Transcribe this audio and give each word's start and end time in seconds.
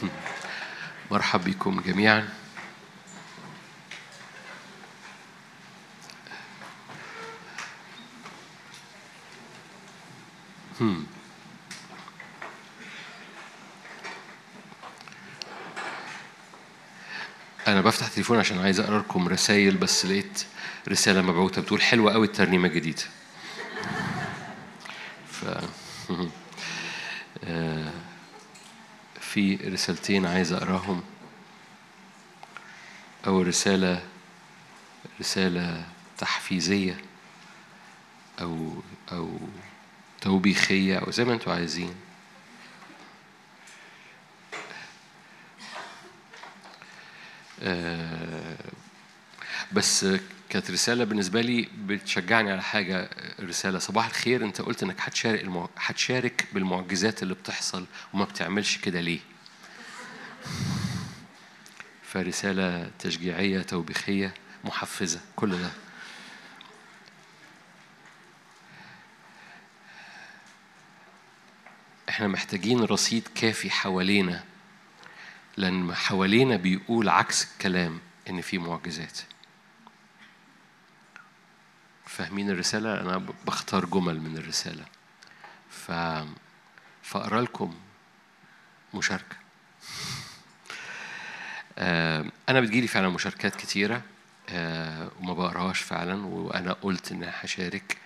مرحب 1.10 1.44
بكم 1.44 1.80
جميعا 1.80 2.28
هم. 10.80 11.06
أنا 17.68 17.80
بفتح 17.80 18.08
تليفون 18.08 18.38
عشان 18.38 18.58
عايز 18.58 18.80
أقرأ 18.80 18.98
لكم 18.98 19.28
رسايل 19.28 19.76
بس 19.76 20.06
لقيت 20.06 20.44
رسالة 20.88 21.22
مبعوثة 21.22 21.62
بتقول 21.62 21.82
حلوة 21.82 22.14
أوي 22.14 22.26
الترنيمة 22.26 22.68
الجديدة. 22.68 23.02
ف 25.30 25.44
آه، 27.44 27.92
في 29.40 29.56
رسالتين 29.56 30.26
عايز 30.26 30.52
أقراهم. 30.52 31.02
أول 33.26 33.46
رسالة 33.46 34.02
رسالة 35.20 35.84
تحفيزية 36.18 37.00
أو 38.40 38.82
أو 39.12 39.38
توبيخية 40.20 40.98
أو 40.98 41.10
زي 41.10 41.24
ما 41.24 41.32
أنتوا 41.32 41.52
عايزين. 41.52 41.94
آه، 47.62 48.56
بس 49.72 50.06
كانت 50.50 50.70
رسالة 50.70 51.04
بالنسبة 51.04 51.40
لي 51.40 51.68
بتشجعني 51.86 52.52
على 52.52 52.62
حاجة 52.62 53.10
رسالة 53.40 53.78
صباح 53.78 54.06
الخير 54.06 54.44
أنت 54.44 54.60
قلت 54.60 54.82
إنك 54.82 54.96
هتشارك 55.00 55.40
المع... 55.42 55.68
هتشارك 55.76 56.46
بالمعجزات 56.52 57.22
اللي 57.22 57.34
بتحصل 57.34 57.86
وما 58.12 58.24
بتعملش 58.24 58.76
كده 58.78 59.00
ليه؟ 59.00 59.20
فرسالة 62.02 62.90
تشجيعية 62.98 63.62
توبيخية 63.62 64.34
محفزة 64.64 65.20
كل 65.36 65.50
ده 65.58 65.70
إحنا 72.08 72.28
محتاجين 72.28 72.80
رصيد 72.84 73.28
كافي 73.34 73.70
حوالينا 73.70 74.44
لأن 75.56 75.94
حوالينا 75.94 76.56
بيقول 76.56 77.08
عكس 77.08 77.52
الكلام 77.52 78.00
إن 78.30 78.40
في 78.40 78.58
معجزات 78.58 79.18
فاهمين 82.10 82.50
الرسالة؟ 82.50 83.00
أنا 83.00 83.26
بختار 83.46 83.84
جمل 83.84 84.20
من 84.20 84.36
الرسالة. 84.36 84.84
ف 85.70 85.92
فأقرأ 87.02 87.40
لكم 87.42 87.74
مشاركة. 88.94 89.36
آه، 91.78 92.24
أنا 92.48 92.60
بتجيلي 92.60 92.86
فعلا 92.86 93.08
مشاركات 93.08 93.56
كتيرة 93.56 94.02
آه، 94.48 95.10
وما 95.20 95.34
بقراهاش 95.34 95.80
فعلا 95.80 96.26
وأنا 96.26 96.72
قلت 96.72 97.12
إن 97.12 97.24
هشارك 97.24 97.96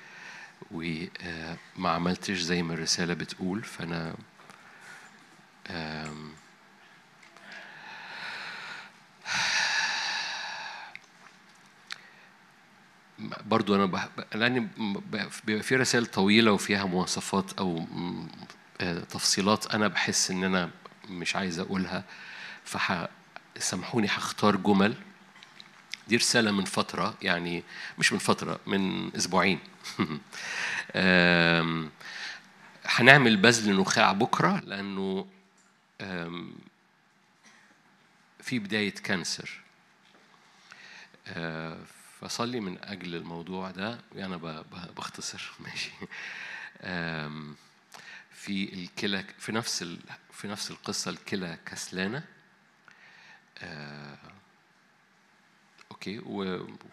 وما 0.71 1.91
عملتش 1.91 2.39
زي 2.39 2.63
ما 2.63 2.75
الرسالة 2.75 3.15
بتقول 3.15 3.63
فأنا 3.63 4.15
برضو 13.47 13.75
أنا 13.75 13.87
بح... 13.87 14.09
لأن 14.35 14.69
بيبقى 15.47 15.63
في 15.63 15.77
رسائل 15.77 16.07
طويلة 16.07 16.53
وفيها 16.53 16.85
مواصفات 16.85 17.53
أو 17.59 17.87
آه، 18.81 18.99
تفصيلات 18.99 19.67
أنا 19.75 19.89
بحس 19.89 20.31
إن 20.31 20.45
أنا 20.45 20.71
مش 21.09 21.37
عايز 21.37 21.59
أقولها 21.59 22.05
فح 22.65 23.09
هختار 24.07 24.57
جمل. 24.57 24.95
دي 26.09 26.17
رسالة 26.17 26.51
من 26.51 26.65
فترة 26.65 27.15
يعني 27.23 27.63
مش 27.99 28.13
من 28.13 28.19
فترة 28.19 28.61
من 28.67 29.15
أسبوعين. 29.17 29.59
آم، 30.97 31.91
هنعمل 32.87 33.37
بذل 33.37 33.77
نخاع 33.81 34.13
بكرة 34.13 34.61
لأنه 34.65 35.27
آم، 36.01 36.53
في 38.41 38.59
بداية 38.59 38.95
كانسر. 38.95 39.61
آه، 41.29 41.79
فصلي 42.21 42.61
من 42.61 42.85
أجل 42.85 43.15
الموضوع 43.15 43.71
ده 43.71 44.01
أنا 44.15 44.37
بختصر 44.97 45.53
ماشي 45.65 45.91
في 48.31 48.75
الكلى 48.75 49.25
في 49.39 49.53
نفس. 49.53 49.85
في 50.33 50.49
نفس 50.49 50.71
القصة 50.71 51.11
الكلى 51.11 51.59
كسلانة 51.67 52.25
آه،. 53.59 54.19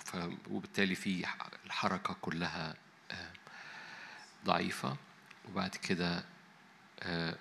ف... 0.05 0.15
وبالتالي 0.49 0.95
في 0.95 1.25
الحركة 1.65 2.15
كلها 2.21 2.75
آه، 3.11 3.31
ضعيفة 4.45 4.97
وبعد 5.49 5.69
كده 5.69 6.23
آه، 7.03 7.35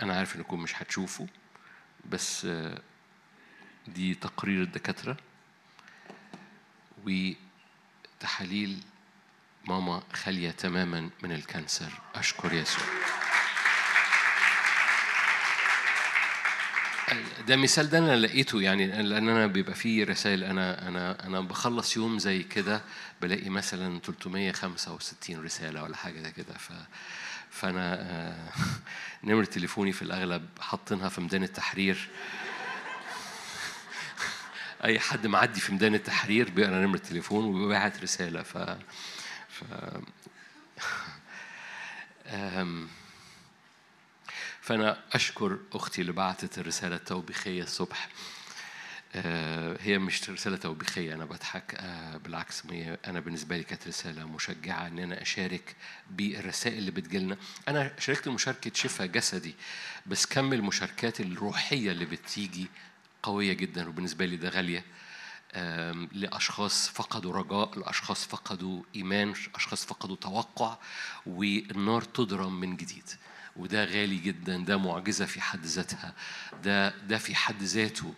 أنا 0.00 0.16
عارف 0.16 0.36
إنكم 0.36 0.60
مش 0.60 0.82
هتشوفوا 0.82 1.26
بس 2.04 2.46
دي 3.88 4.14
تقرير 4.14 4.62
الدكاترة 4.62 5.16
وتحاليل 7.06 8.78
ماما 9.64 10.02
خالية 10.12 10.50
تماما 10.50 11.10
من 11.22 11.32
الكانسر. 11.32 11.92
أشكر 12.14 12.52
يسوع. 12.52 12.84
ده 17.48 17.56
مثال 17.56 17.90
ده 17.90 17.98
أنا 17.98 18.16
لقيته 18.16 18.62
يعني 18.62 18.86
لأن 19.02 19.28
أنا 19.28 19.46
بيبقى 19.46 19.74
فيه 19.74 20.04
رسائل. 20.04 20.44
أنا 20.44 20.88
أنا 20.88 21.26
أنا 21.26 21.40
بخلص 21.40 21.96
يوم 21.96 22.18
زي 22.18 22.42
كده 22.42 22.82
بلاقي 23.22 23.48
مثلا 23.48 24.00
365 24.00 25.44
رسالة 25.44 25.82
ولا 25.82 25.96
حاجة 25.96 26.20
زي 26.20 26.32
كده. 26.32 26.54
ف 26.58 26.72
فأنا 27.50 27.94
آه، 28.00 28.52
نمرة 29.24 29.44
تليفوني 29.44 29.92
في 29.92 30.02
الأغلب 30.02 30.48
حاطينها 30.60 31.08
في 31.08 31.20
ميدان 31.20 31.42
التحرير. 31.42 32.08
أي 34.84 35.00
حد 35.00 35.26
معدي 35.26 35.60
في 35.60 35.72
ميدان 35.72 35.94
التحرير 35.94 36.50
بيقرأ 36.50 36.86
نمرة 36.86 36.98
تليفون 36.98 37.44
وبيبعت 37.44 38.02
رسالة. 38.02 38.42
ف 38.42 38.58
ف 39.48 39.64
أم... 42.26 42.88
فأنا 44.60 44.98
أشكر 45.12 45.58
أختي 45.72 46.00
اللي 46.00 46.12
بعتت 46.12 46.58
الرسالة 46.58 46.96
التوبيخية 46.96 47.62
الصبح. 47.62 48.08
آه، 49.14 49.76
هي 49.80 49.98
مش 49.98 50.30
رسالة 50.30 50.56
توبيخية 50.56 51.14
أنا 51.14 51.24
بضحك. 51.24 51.74
آه، 51.74 52.16
بالعكس 52.16 52.62
أنا 53.06 53.20
بالنسبة 53.20 53.56
لي 53.56 53.64
كانت 53.64 53.88
رسالة 53.88 54.24
مشجعة 54.28 54.86
إن 54.86 54.98
أنا 54.98 55.22
أشارك 55.22 55.76
بالرسائل 56.10 56.78
اللي 56.78 56.90
بتجيلنا. 56.90 57.36
أنا 57.68 57.92
شاركت 57.98 58.28
مشاركة 58.28 58.70
شفاء 58.74 59.06
جسدي 59.06 59.54
بس 60.06 60.26
كم 60.26 60.52
المشاركات 60.52 61.20
الروحية 61.20 61.92
اللي 61.92 62.04
بتيجي 62.04 62.66
قوية 63.22 63.52
جدا 63.52 63.88
وبالنسبة 63.88 64.26
لي 64.26 64.36
ده 64.36 64.48
غالية. 64.48 64.84
لأشخاص 66.12 66.88
فقدوا 66.88 67.32
رجاء 67.32 67.78
لأشخاص 67.78 68.26
فقدوا 68.26 68.82
إيمان 68.96 69.34
أشخاص 69.54 69.84
فقدوا 69.86 70.16
توقع 70.16 70.76
والنار 71.26 72.02
تضرم 72.02 72.60
من 72.60 72.76
جديد. 72.76 73.08
وده 73.56 73.84
غالي 73.84 74.16
جدا 74.16 74.56
ده 74.56 74.76
معجزة 74.76 75.26
في 75.26 75.40
حد 75.40 75.64
ذاتها. 75.64 76.14
ده 76.64 76.88
ده 76.88 77.18
في 77.18 77.34
حد 77.34 77.62
ذاته 77.62 78.14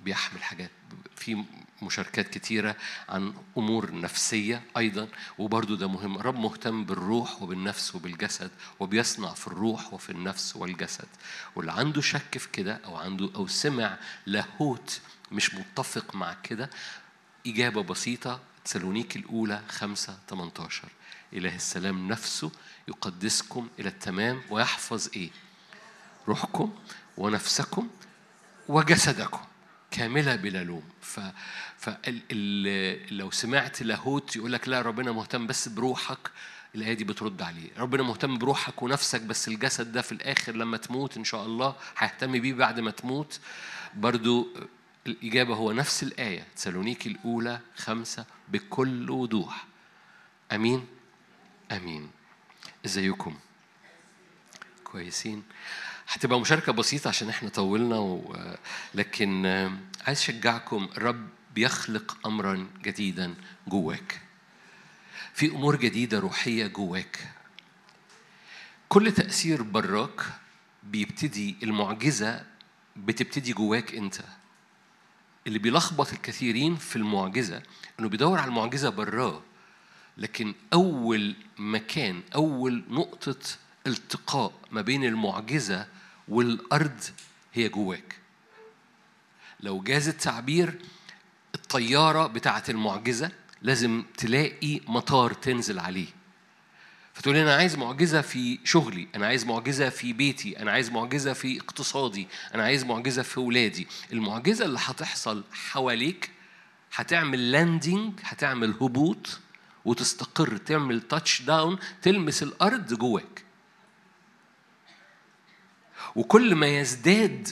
بيحمل 0.00 0.42
حاجات 0.42 0.70
في 1.16 1.44
مشاركات 1.82 2.28
كتيرة 2.28 2.76
عن 3.08 3.34
أمور 3.58 4.00
نفسية 4.00 4.62
أيضا 4.76 5.08
وبرضو 5.38 5.74
ده 5.74 5.88
مهم. 5.88 6.16
الرب 6.16 6.38
مهتم 6.38 6.84
بالروح 6.84 7.42
وبالنفس 7.42 7.94
وبالجسد 7.94 8.50
وبيصنع 8.80 9.34
في 9.34 9.46
الروح 9.46 9.94
وفي 9.94 10.10
النفس 10.10 10.56
والجسد. 10.56 11.08
واللي 11.56 11.72
عنده 11.72 12.00
شك 12.00 12.38
في 12.38 12.48
كده 12.48 12.80
أو 12.84 12.96
عنده 12.96 13.30
أو 13.36 13.46
سمع 13.46 13.98
لاهوت 14.26 15.00
مش 15.32 15.54
متفق 15.54 16.14
مع 16.14 16.34
كده 16.42 16.70
إجابة 17.46 17.82
بسيطة 17.82 18.40
تسالونيك 18.64 19.16
الأولى 19.16 19.62
5 19.68 20.18
18 20.28 20.88
إله 21.32 21.54
السلام 21.54 22.08
نفسه 22.08 22.50
يقدسكم 22.88 23.68
إلى 23.78 23.88
التمام 23.88 24.42
ويحفظ 24.50 25.08
إيه؟ 25.16 25.30
روحكم 26.28 26.72
ونفسكم 27.16 27.88
وجسدكم. 28.68 29.40
كاملة 29.90 30.36
بلا 30.36 30.64
لوم. 30.64 30.82
ف... 31.00 31.20
لو 33.10 33.30
سمعت 33.30 33.82
لاهوت 33.82 34.36
يقول 34.36 34.52
لك 34.52 34.68
لا 34.68 34.82
ربنا 34.82 35.12
مهتم 35.12 35.46
بس 35.46 35.68
بروحك 35.68 36.30
الآية 36.74 36.92
دي 36.94 37.04
بترد 37.04 37.42
عليه. 37.42 37.70
ربنا 37.78 38.02
مهتم 38.02 38.38
بروحك 38.38 38.82
ونفسك 38.82 39.20
بس 39.20 39.48
الجسد 39.48 39.92
ده 39.92 40.02
في 40.02 40.12
الآخر 40.12 40.52
لما 40.52 40.76
تموت 40.76 41.16
إن 41.16 41.24
شاء 41.24 41.46
الله 41.46 41.76
هيهتم 41.98 42.32
بيه 42.38 42.54
بعد 42.54 42.80
ما 42.80 42.90
تموت. 42.90 43.40
برضو 43.94 44.48
الإجابة 45.06 45.54
هو 45.54 45.72
نفس 45.72 46.02
الآية 46.02 46.46
تسالونيكي 46.56 47.08
الأولى 47.08 47.60
خمسة 47.76 48.24
بكل 48.48 49.10
وضوح. 49.10 49.66
أمين؟ 50.52 50.86
أمين. 51.72 52.10
إزيكم؟ 52.86 53.38
كويسين؟ 54.84 55.42
هتبقى 56.08 56.40
مشاركة 56.40 56.72
بسيطة 56.72 57.08
عشان 57.08 57.28
إحنا 57.28 57.48
طولنا 57.48 57.96
و... 57.98 58.36
لكن 58.94 59.46
عايز 60.06 60.18
أشجعكم 60.18 60.88
الرب 60.96 61.28
بيخلق 61.54 62.26
امرا 62.26 62.66
جديدا 62.82 63.34
جواك. 63.68 64.20
في 65.34 65.46
أمور 65.46 65.76
جديدة 65.76 66.18
روحية 66.18 66.66
جواك. 66.66 67.28
كل 68.88 69.12
تأثير 69.12 69.62
براك 69.62 70.20
بيبتدي 70.82 71.56
المعجزة 71.62 72.44
بتبتدي 72.96 73.52
جواك 73.52 73.94
انت. 73.94 74.20
اللي 75.46 75.58
بيلخبط 75.58 76.12
الكثيرين 76.12 76.76
في 76.76 76.96
المعجزة 76.96 77.62
إنه 78.00 78.08
بيدور 78.08 78.38
على 78.38 78.48
المعجزة 78.48 78.88
براه. 78.88 79.42
لكن 80.16 80.54
أول 80.72 81.34
مكان 81.58 82.22
أول 82.34 82.84
نقطة 82.88 83.36
التقاء 83.86 84.52
ما 84.70 84.80
بين 84.80 85.04
المعجزة 85.04 85.86
والأرض 86.28 87.00
هي 87.54 87.68
جواك. 87.68 88.16
لو 89.60 89.80
جاز 89.82 90.08
التعبير 90.08 90.78
الطيارة 91.54 92.26
بتاعة 92.26 92.64
المعجزة 92.68 93.30
لازم 93.62 94.04
تلاقي 94.16 94.80
مطار 94.86 95.32
تنزل 95.32 95.78
عليه. 95.78 96.06
فتقول 97.14 97.36
أنا 97.36 97.54
عايز 97.54 97.76
معجزة 97.76 98.20
في 98.20 98.58
شغلي 98.64 99.08
أنا 99.14 99.26
عايز 99.26 99.44
معجزة 99.46 99.88
في 99.88 100.12
بيتي 100.12 100.58
أنا 100.62 100.70
عايز 100.70 100.90
معجزة 100.90 101.32
في 101.32 101.60
اقتصادي 101.60 102.28
أنا 102.54 102.62
عايز 102.62 102.84
معجزة 102.84 103.22
في 103.22 103.40
ولادي. 103.40 103.86
المعجزة 104.12 104.64
اللي 104.64 104.78
هتحصل 104.82 105.44
حواليك 105.52 106.30
هتعمل 106.94 107.52
landing 107.52 108.20
هتعمل 108.22 108.70
هبوط 108.80 109.38
وتستقر 109.84 110.56
تعمل 110.56 111.00
touch 111.00 111.42
down 111.42 111.78
تلمس 112.02 112.42
الأرض 112.42 112.94
جواك. 112.94 113.47
وكل 116.16 116.54
ما 116.54 116.66
يزداد 116.66 117.48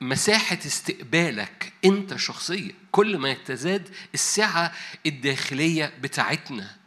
مساحة 0.00 0.58
استقبالك 0.66 1.72
أنت 1.84 2.16
شخصيا 2.16 2.72
كل 2.92 3.18
ما 3.18 3.30
يتزاد 3.30 3.88
السعة 4.14 4.72
الداخلية 5.06 5.92
بتاعتنا. 6.02 6.77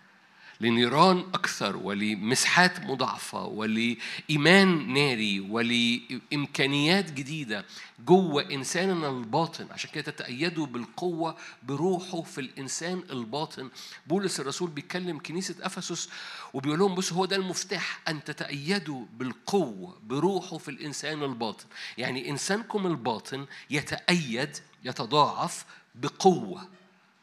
لنيران 0.62 1.20
أكثر 1.34 1.78
ولمسحات 1.78 2.80
مضاعفة 2.80 3.46
ولإيمان 3.46 4.94
ناري 4.94 5.40
ولإمكانيات 5.40 7.12
جديدة 7.12 7.66
جوه 8.06 8.52
إنساننا 8.52 9.10
الباطن. 9.10 9.68
عشان 9.72 9.90
كده 9.94 10.12
تتأيدوا 10.12 10.66
بالقوة 10.66 11.36
بروحه 11.64 12.22
في 12.22 12.42
الإنسان 12.42 13.04
الباطن. 13.12 13.70
بولس 14.08 14.40
الرسول 14.40 14.70
بيتكلم 14.70 15.20
كنيسة 15.20 15.56
أفسس 15.62 16.10
وبيقول 16.54 16.80
لهم 16.80 16.96
بصوا 16.96 17.18
هو 17.18 17.26
ده 17.26 17.36
المفتاح 17.36 18.00
أن 18.08 18.24
تتأيدوا 18.24 19.06
بالقوة 19.18 19.98
بروحه 20.08 20.58
في 20.58 20.72
الإنسان 20.72 21.24
الباطن. 21.24 21.66
يعني 21.98 22.30
إنسانكم 22.30 22.88
الباطن 22.88 23.46
يتأيد 23.70 24.58
يتضاعف 24.84 25.66
بقوة 25.96 26.68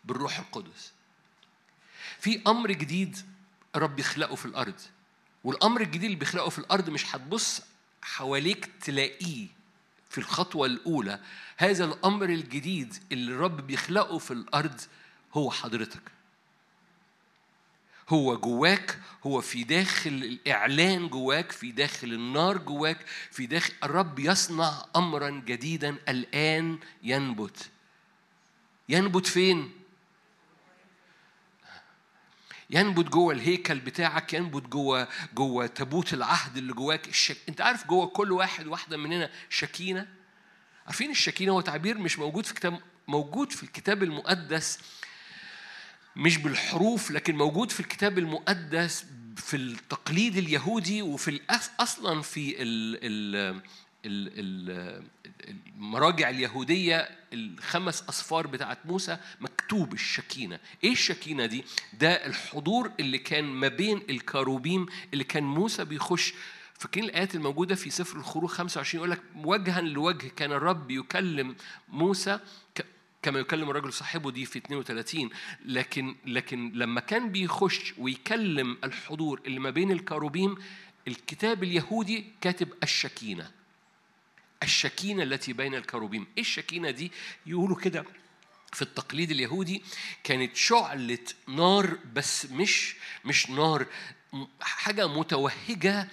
بالروح 0.05 0.38
القدس. 0.38 0.98
في 2.20 2.43
أمر 2.46 2.72
جديد 2.72 3.16
رب 3.76 3.99
يخلقه 3.99 4.34
في 4.34 4.46
الأرض. 4.46 4.81
والأمر 5.44 5.81
الجديد 5.81 6.05
اللي 6.05 6.16
بيخلقه 6.16 6.49
في 6.49 6.58
الأرض 6.58 6.90
مش 6.90 7.14
هتبص 7.14 7.62
حواليك 8.02 8.70
تلاقيه 8.84 9.46
في 10.10 10.19
الخطوة 10.19 10.66
الأولى. 10.66 11.20
هذا 11.56 11.84
الأمر 11.84 12.28
الجديد 12.28 12.94
اللي 13.12 13.32
الرب 13.32 13.66
بيخلقه 13.66 14.19
في 14.19 14.31
الأرض 14.31 14.81
هو 15.34 15.50
حضرتك. 15.50 16.02
هو 18.08 18.37
جواك 18.37 18.99
هو 19.26 19.40
في 19.40 19.64
داخل 19.64 20.10
الإعلان 20.10 21.08
جواك 21.08 21.52
في 21.52 21.72
داخل 21.72 22.12
النار 22.12 22.58
جواك 22.58 23.06
في 23.31 23.46
داخل 23.46 23.72
الرب 23.84 24.19
يصنع 24.19 24.84
أمرا 24.96 25.31
جديدا 25.31 25.96
الآن 26.08 26.78
ينبت. 27.02 27.70
ينبت 28.88 29.26
فين؟ 29.26 29.70
ينبت 32.70 33.09
جوه 33.09 33.35
الهيكل 33.35 33.79
بتاعك 33.79 34.35
ينبت 34.35 34.62
جوه 34.69 35.09
جوه 35.35 35.67
تابوت 35.67 36.15
العهد 36.15 36.56
اللي 36.56 36.73
جواك 36.73 37.09
الشك... 37.09 37.37
انت 37.49 37.61
عارف 37.61 37.87
جوه 37.87 38.06
كل 38.06 38.32
واحد 38.32 38.67
واحدة 38.67 38.97
مننا 38.97 39.31
شكينة 39.50 40.06
عارفين 40.87 41.11
الشكينة 41.11 41.53
هو 41.53 41.61
تعبير 41.61 41.99
مش 41.99 42.19
موجود 42.19 42.47
في 42.47 42.55
كتاب 42.55 42.81
موجود 43.09 43.53
في 43.53 43.62
الكتاب 43.62 44.03
المقدس 44.03 44.79
مش 46.17 46.38
بالحروف 46.38 47.11
لكن 47.11 47.37
موجود 47.37 47.70
في 47.70 47.81
الكتاب 47.81 48.19
المقدس 48.19 49.05
في 49.37 49.56
التقليد 49.56 50.37
اليهودي 50.37 51.03
وفي. 51.03 51.41
أصلا 51.81 52.23
في 52.23 52.62
ال... 52.62 52.99
ال... 53.03 53.62
المراجع 55.76 56.31
اليهودية 56.31 57.09
الخمس 57.32 58.03
أصفار 58.03 58.47
بتاعت 58.47 58.79
موسى 58.85 59.19
مكتوب 59.69 59.93
الشكينة. 59.93 60.59
إيه 60.85 60.93
الشكينة 60.93 61.47
دي؟ 61.47 61.65
ده 61.93 62.26
الحضور 62.26 62.91
اللي 63.00 63.19
كان 63.19 63.44
ما 63.44 63.69
بين 63.69 64.03
الكاروبيم 64.11 64.87
اللي 65.12 65.25
كان 65.25 65.44
موسى 65.44 65.85
بيخش. 65.85 66.35
فاكرين 66.79 67.05
الآيات 67.05 67.35
الموجودة 67.35 67.75
في 67.75 67.91
سفر 67.91 68.17
الخروج 68.17 68.50
25 68.50 68.99
يقول 69.00 69.11
لك 69.11 69.23
وجها 69.37 69.81
لوجه 69.81 70.29
كان 70.29 70.53
الرب 70.53 70.91
يكلم 70.91 71.56
موسى 71.88 72.38
كما 73.23 73.38
يكلم 73.38 73.70
الرجل 73.70 73.93
صاحبه 73.93 74.31
دي 74.31 74.44
في 74.47 74.59
32 74.59 75.31
لكن 75.65 76.17
لكن 76.26 76.73
لما 76.75 77.00
كان 77.00 77.32
بيخش 77.32 77.94
ويكلم 77.99 78.76
الحضور 78.85 79.41
اللي 79.47 79.61
ما 79.61 79.70
بين 79.70 79.91
الكاروبيم 79.91 80.55
الكتاب 81.09 81.62
اليهودي 81.62 82.25
كاتب 82.41 82.69
الشكينة. 82.82 83.50
الشكينة 84.62 85.23
التي 85.23 85.53
بين 85.53 85.75
الكروبيم 85.75 86.26
إيه 86.37 86.43
الشكينة 86.43 86.91
دي؟ 86.91 87.12
يقولوا 87.47 87.76
كده. 87.76 88.05
في 88.73 88.82
التقليد 88.82 89.31
اليهودي 89.31 89.82
كانت 90.25 90.56
شعلة 90.56 91.19
نار 91.49 91.99
بس 92.15 92.47
مش 92.47 92.97
مش 93.25 93.50
نار 93.50 93.87
حاجة 94.61 95.06
متوهجة 95.06 96.09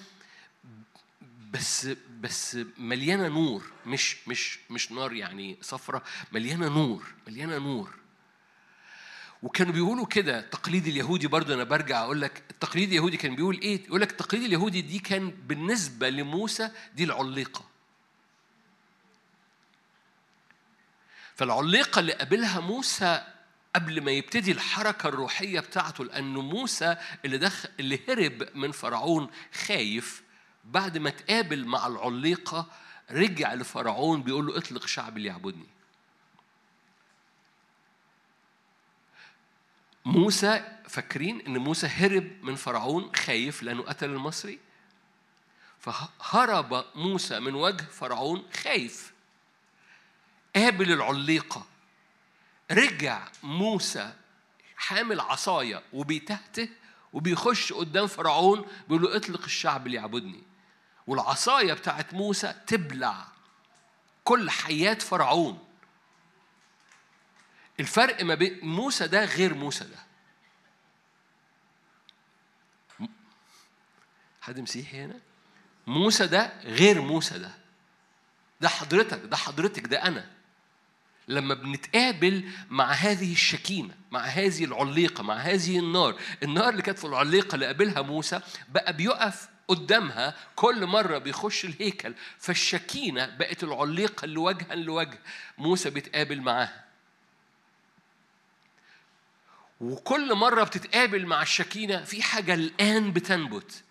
بس 1.54 1.88
بس 2.22 2.58
مليانة 2.78 3.28
نور 3.28 3.64
مش 3.86 4.28
مش 4.28 4.60
مش 4.70 4.92
نار 4.92 5.14
يعني 5.14 5.58
صفرة 5.62 6.04
مليانة 6.32 6.70
نور 6.70 7.04
مليانة 7.28 7.58
نور 7.58 7.96
وكانوا 9.44 9.74
بيقولوا 9.74 10.06
كده 10.06 10.40
التقليد 10.40 10.88
اليهودي 10.88 11.28
برضه 11.28 11.54
أنا 11.54 11.64
برجع 11.64 12.04
أقول 12.04 12.22
لك 12.22 12.44
التقليد 12.52 12.90
اليهودي 12.90 13.18
كان 13.18 13.36
بيقول 13.36 13.60
إيه؟ 13.62 13.86
يقول 13.86 14.02
لك 14.02 14.12
التقليد 14.12 14.44
اليهودي 14.44 14.82
دي 14.82 15.00
كان 15.00 15.30
بالنسبة 15.30 16.10
لموسى 16.10 16.70
دي 16.96 17.04
العليقة 17.04 17.66
فالعليقة 21.36 22.00
اللي 22.00 22.14
قابلها 22.14 22.60
موسى 22.60 23.24
قبل 23.76 24.02
ما 24.02 24.12
يبتدي 24.12 24.52
الحركة 24.52 25.10
الروحية 25.10 25.60
بتاعته 25.60 26.06
لأنه 26.06 26.42
موسى 26.42 26.98
اللي 27.26 27.38
دخل 27.38 27.70
اللي 27.80 28.00
هرب 28.10 28.50
من 28.56 28.72
فرعون 28.72 29.30
خايف 29.66 30.24
بعد 30.64 30.98
ما 30.98 31.10
تقابل 31.10 31.66
مع 31.66 31.88
العليقة 31.88 32.68
رجع 33.12 33.54
لفرعون 33.54 34.24
بيقول 34.24 34.48
له 34.48 34.58
اطلق 34.58 34.88
شعب 34.88 35.18
ليعبدني. 35.18 35.68
موسى 40.06 40.80
فاكرين 40.90 41.42
إن 41.42 41.58
موسى 41.58 41.88
هرب 41.88 42.32
من 42.44 42.56
فرعون 42.56 43.16
خايف 43.16 43.64
لأنه 43.64 43.84
قتل 43.84 44.10
المصري؟ 44.10 44.60
فهرب 45.80 46.86
موسى 46.96 47.40
من 47.40 47.56
وجه 47.56 47.84
فرعون 47.84 48.46
خايف. 48.64 49.15
قابل 50.56 50.92
العليقة. 50.92 51.66
رجع 52.72 53.28
موسى 53.44 54.14
حامل 54.78 55.20
عصاية 55.20 55.84
وبيتهته 55.94 56.70
وبيخش 57.14 57.74
قدام 57.74 58.08
فرعون 58.08 58.68
بيقول 58.88 59.02
له 59.04 59.16
اطلق 59.16 59.44
الشعب 59.44 59.88
اللي 59.88 59.98
يعبدني. 59.98 60.44
والعصاية 61.08 61.74
بتاعت 61.74 62.14
موسى 62.14 62.56
تبلع 62.68 63.28
كل 64.24 64.50
حياة 64.50 64.94
فرعون. 64.94 65.66
الفرق 67.80 68.24
ما 68.24 68.36
بين 68.36 68.60
موسى 68.66 69.08
ده 69.08 69.26
غير 69.26 69.54
موسى 69.54 69.84
ده. 69.84 70.06
حد 74.42 74.60
مسيحي 74.60 75.02
هنا؟ 75.04 75.20
موسى 75.88 76.28
ده 76.28 76.62
غير 76.62 77.02
موسى 77.02 77.40
ده. 77.40 77.52
ده 78.62 78.70
حضرتك 78.70 79.20
ده 79.24 79.38
حضرتك 79.38 79.88
ده 79.88 80.04
أنا. 80.04 80.32
لما 81.28 81.54
بنتقابل 81.54 82.44
مع 82.70 82.92
هذه 82.92 83.32
الشكيمة 83.34 83.94
مع 84.12 84.20
هذه 84.26 84.66
العليقة 84.66 85.24
مع 85.24 85.36
هذه 85.36 85.80
النار 85.80 86.16
النار 86.44 86.70
اللي 86.70 86.82
كانت 86.82 87.00
في 87.00 87.06
العليقة 87.06 87.56
اللي 87.56 87.66
قابلها 87.66 88.02
موسى 88.02 88.40
بقى 88.70 88.94
بيقف 88.94 89.48
قدامها 89.68 90.36
كل 90.56 90.86
مرة 90.86 91.18
بيخش 91.18 91.66
الهيكل 91.66 92.14
فالشكينة 92.40 93.26
بقت 93.26 93.64
العليقة 93.64 94.26
اللي 94.26 94.40
وجها 94.40 94.76
لوجه 94.76 95.20
موسى 95.58 95.90
بيتقابل 95.90 96.42
معاها. 96.42 96.86
وكل 99.82 100.36
مرة 100.36 100.64
بتتقابل 100.64 101.26
مع 101.26 101.42
الشكينة 101.42 102.04
في 102.04 102.22
حاجة 102.22 102.54
الآن 102.54 103.12
بتنبت. 103.14 103.84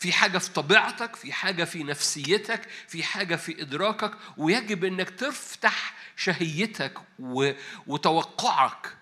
في 0.00 0.12
حاجة 0.12 0.38
في 0.38 0.50
طبيعتك 0.50 1.16
في 1.16 1.32
حاجة 1.32 1.64
في 1.64 1.84
نفسيتك 1.84 2.68
في 2.88 3.02
حاجة 3.02 3.36
في 3.36 3.62
إدراكك 3.62 4.12
ويجب 4.36 4.84
أنك 4.84 5.10
تفتح 5.10 5.94
شهيتك 6.16 6.98
وتوقعك 7.86 8.96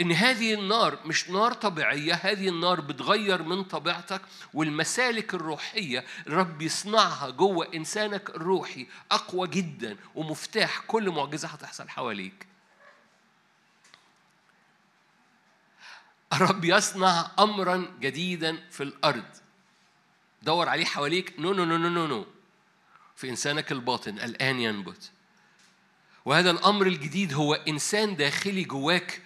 إن 0.00 0.12
هذه 0.12 0.54
النار 0.54 0.98
مش 1.04 1.30
نار 1.30 1.52
طبيعية 1.52 2.14
هذه 2.14 2.48
النار 2.48 2.80
بتغير 2.80 3.42
من 3.42 3.64
طبيعتك 3.64 4.20
والمسالك 4.54 5.34
الروحية 5.34 6.04
الرب 6.26 6.62
يصنعها 6.62 7.30
جوه 7.30 7.68
إنسانك 7.74 8.30
الروحي 8.30 8.86
أقوى 9.10 9.48
جدا 9.48 9.96
ومفتاح 10.14 10.78
كل 10.86 11.10
معجزة 11.10 11.48
هتحصل 11.48 11.88
حواليك. 11.88 12.46
الرب 16.32 16.64
يصنع 16.64 17.30
امرا 17.38 17.86
جديدا 18.00 18.68
في 18.70 18.82
الأرض. 18.82 19.42
دور 20.42 20.68
عليه 20.68 20.84
حواليك. 20.84 21.34
no 21.38 21.52
no 21.52 21.64
no 21.64 21.76
no 21.76 22.06
no 22.06 22.26
في 23.16 23.28
إنسانك 23.28 23.72
الباطن 23.72 24.18
الآن 24.18 24.60
ينبت. 24.60 25.10
وهذا 26.24 26.50
الأمر 26.50 26.86
الجديد 26.86 27.34
هو 27.34 27.54
إنسان 27.54 28.16
داخلي 28.16 28.64
جواك 28.64 29.22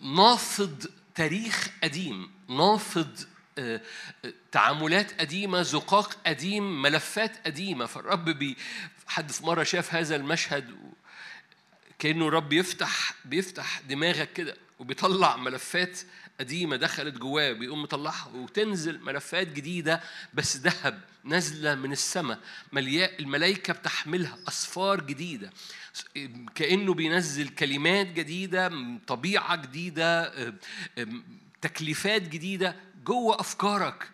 نافض 0.00 0.86
تاريخ 1.14 1.68
قديم 1.82 2.30
نافض 2.48 3.26
آه، 3.58 3.80
تعاملات 4.52 5.20
قديمة 5.20 5.62
زقاق 5.62 6.16
قديم 6.26 6.82
ملفات 6.82 7.46
قديمة. 7.46 7.86
فالرب 7.86 8.24
بي 8.24 8.56
حد 9.06 9.32
في 9.32 9.46
مرة 9.46 9.62
شاف 9.62 9.94
هذا 9.94 10.16
المشهد 10.16 10.76
كأنه 11.98 12.28
الرب 12.28 12.52
يفتح 12.52 13.14
بيفتح 13.24 13.80
دماغك 13.80 14.32
كده 14.32 14.56
وبيطلع 14.78 15.36
ملفات 15.36 15.98
قديمة 16.42 16.76
دخلت 16.76 17.14
جواه 17.14 17.52
بيقوم 17.52 17.82
مطلعها 17.82 18.28
وتنزل 18.34 19.00
ملفات 19.00 19.46
جديدة 19.46 20.00
بس 20.34 20.56
ذهب 20.56 21.00
نازلة 21.24 21.74
من 21.74 21.92
السماء 21.92 22.38
الملائكة 23.20 23.72
بتحملها 23.72 24.38
أصفار 24.48 25.00
جديدة. 25.00 25.50
كأنه 26.54 26.94
بينزل 26.94 27.48
كلمات 27.48 28.06
جديدة 28.06 28.72
طبيعة 29.06 29.56
جديدة 29.56 30.34
تكليفات 31.60 32.22
جديدة 32.22 32.76
جوه 33.04 33.40
أفكارك. 33.40 34.10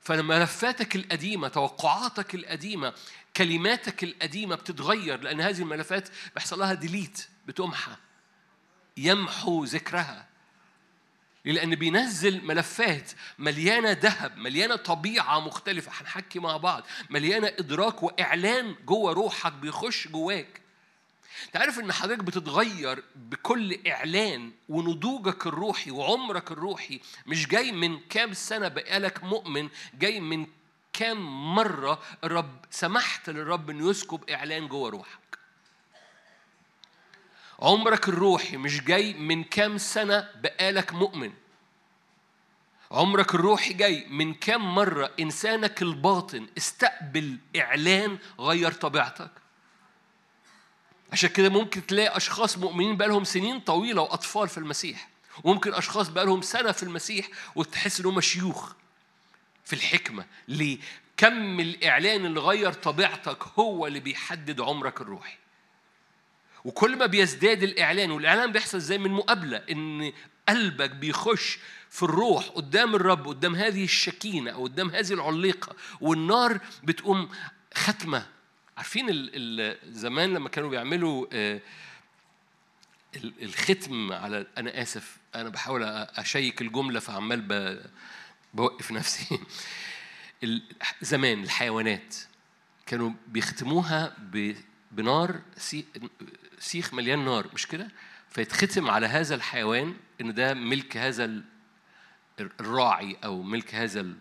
فلما 0.00 0.38
ملفاتك 0.38 0.96
القديمة 0.96 1.48
توقعاتك 1.48 2.34
القديمة 2.34 2.94
كلماتك 3.36 4.04
القديمة 4.04 4.54
بتتغير 4.54 5.20
لأن 5.20 5.40
هذه 5.40 5.60
الملفات 5.60 6.08
بيحصل 6.34 6.58
لها 6.58 6.74
ديليت 6.74 7.28
بتمحى 7.46 7.96
يمحو 8.96 9.64
ذكرها. 9.64 10.33
لأن 11.44 11.74
بينزل 11.74 12.44
ملفات 12.44 13.10
مليانة 13.38 13.90
ذهب 13.92 14.36
مليانة 14.36 14.76
طبيعة 14.76 15.40
مختلفة 15.40 15.92
هنحكي 15.94 16.38
مع 16.38 16.56
بعض 16.56 16.82
مليانة 17.10 17.46
إدراك 17.48 18.02
وإعلان 18.02 18.74
جوه 18.86 19.12
روحك 19.12 19.52
بيخش 19.52 20.08
جواك. 20.08 20.60
تعرف 21.52 21.78
إن 21.78 21.92
حضرتك 21.92 22.24
بتتغير 22.24 23.04
بكل 23.16 23.78
إعلان 23.88 24.52
ونضوجك 24.68 25.46
الروحي 25.46 25.90
وعمرك 25.90 26.52
الروحي 26.52 27.00
مش 27.26 27.46
جاي 27.48 27.72
من 27.72 27.98
كام 28.00 28.32
سنة 28.32 28.68
بقالك 28.68 29.24
مؤمن 29.24 29.68
جاي 29.94 30.20
من 30.20 30.46
كام 30.92 31.54
مرة 31.54 32.02
الرب 32.24 32.64
سمحت 32.70 33.30
للرب 33.30 33.70
إنه 33.70 33.90
يسكب 33.90 34.30
إعلان 34.30 34.68
جوه 34.68 34.90
روحك. 34.90 35.38
عمرك 37.60 38.08
الروحي 38.08 38.56
مش 38.56 38.80
جاي 38.80 39.14
من 39.14 39.44
كام 39.44 39.78
سنة 39.78 40.28
بقالك 40.42 40.92
مؤمن. 40.92 41.32
عمرك 42.90 43.34
الروحي 43.34 43.72
جاي 43.72 44.06
من 44.10 44.34
كام 44.34 44.74
مرة 44.74 45.10
إنسانك 45.20 45.82
الباطن 45.82 46.46
استقبل 46.58 47.38
إعلان 47.56 48.18
غير 48.40 48.72
طبيعتك. 48.72 49.30
عشان 51.12 51.28
كده 51.30 51.48
ممكن 51.48 51.86
تلاقي 51.86 52.16
أشخاص 52.16 52.58
مؤمنين 52.58 52.96
بقالهم 52.96 53.24
سنين 53.24 53.60
طويلة 53.60 54.02
وأطفال 54.02 54.48
في 54.48 54.58
المسيح. 54.58 55.08
وممكن 55.44 55.74
أشخاص 55.74 56.08
بقالهم 56.08 56.42
سنة 56.42 56.72
في 56.72 56.82
المسيح 56.82 57.28
وتحس 57.54 58.00
إنهم 58.00 58.20
شيوخ 58.20 58.72
في 59.64 59.72
الحكمة. 59.72 60.26
ليه؟ 60.48 60.78
كم 61.16 61.60
الإعلان 61.60 62.26
اللي 62.26 62.40
غير 62.40 62.72
طبيعتك 62.72 63.42
هو 63.58 63.86
اللي 63.86 64.00
بيحدد 64.00 64.60
عمرك 64.60 65.00
الروحي. 65.00 65.36
وكل 66.64 66.96
ما 66.96 67.06
بيزداد 67.06 67.62
الإعلان 67.62 68.10
والإعلان 68.10 68.52
بيحصل 68.52 68.80
زي 68.80 68.98
من 68.98 69.10
مقابلة 69.10 69.62
إن 69.70 70.12
قلبك 70.48 70.90
بيخش 70.90 71.58
في 71.90 72.02
الروح 72.02 72.48
قدام 72.48 72.94
الرب 72.94 73.28
قدام 73.28 73.54
هذه 73.54 73.84
الشكينة 73.84 74.50
أو 74.50 74.64
قدام 74.64 74.90
هذه 74.90 75.12
العليقة 75.12 75.76
والنار 76.00 76.60
بتقوم 76.84 77.28
ختمة. 77.74 78.26
عارفين 78.76 79.06
زمان 79.88 80.34
لما 80.34 80.48
كانوا 80.48 80.70
بيعملوا 80.70 81.26
آه، 81.32 81.60
الختم 83.42 84.12
على 84.12 84.46
أنا 84.58 84.82
آسف 84.82 85.16
أنا 85.34 85.48
بحاول 85.48 85.82
أشيك 85.84 86.62
الجملة 86.62 87.00
فعمال 87.00 87.80
بوقف 88.54 88.92
نفسي. 88.92 89.40
زمان 91.02 91.42
الحيوانات 91.42 92.14
كانوا 92.86 93.10
بيختموها 93.28 94.16
بنار 94.92 95.40
سيخ 96.64 96.94
مليان 96.94 97.24
نار 97.24 97.50
مش 97.54 97.66
كده؟ 97.66 97.88
فيتختم 98.30 98.90
على 98.90 99.06
هذا 99.06 99.34
الحيوان 99.34 99.96
إن 100.20 100.34
ده 100.34 100.54
ملك 100.54 100.96
هذا 100.96 101.42
الراعي 102.40 103.16
أو 103.24 103.42
ملك 103.42 103.74
هذا 103.74 104.00
ال... 104.00 104.16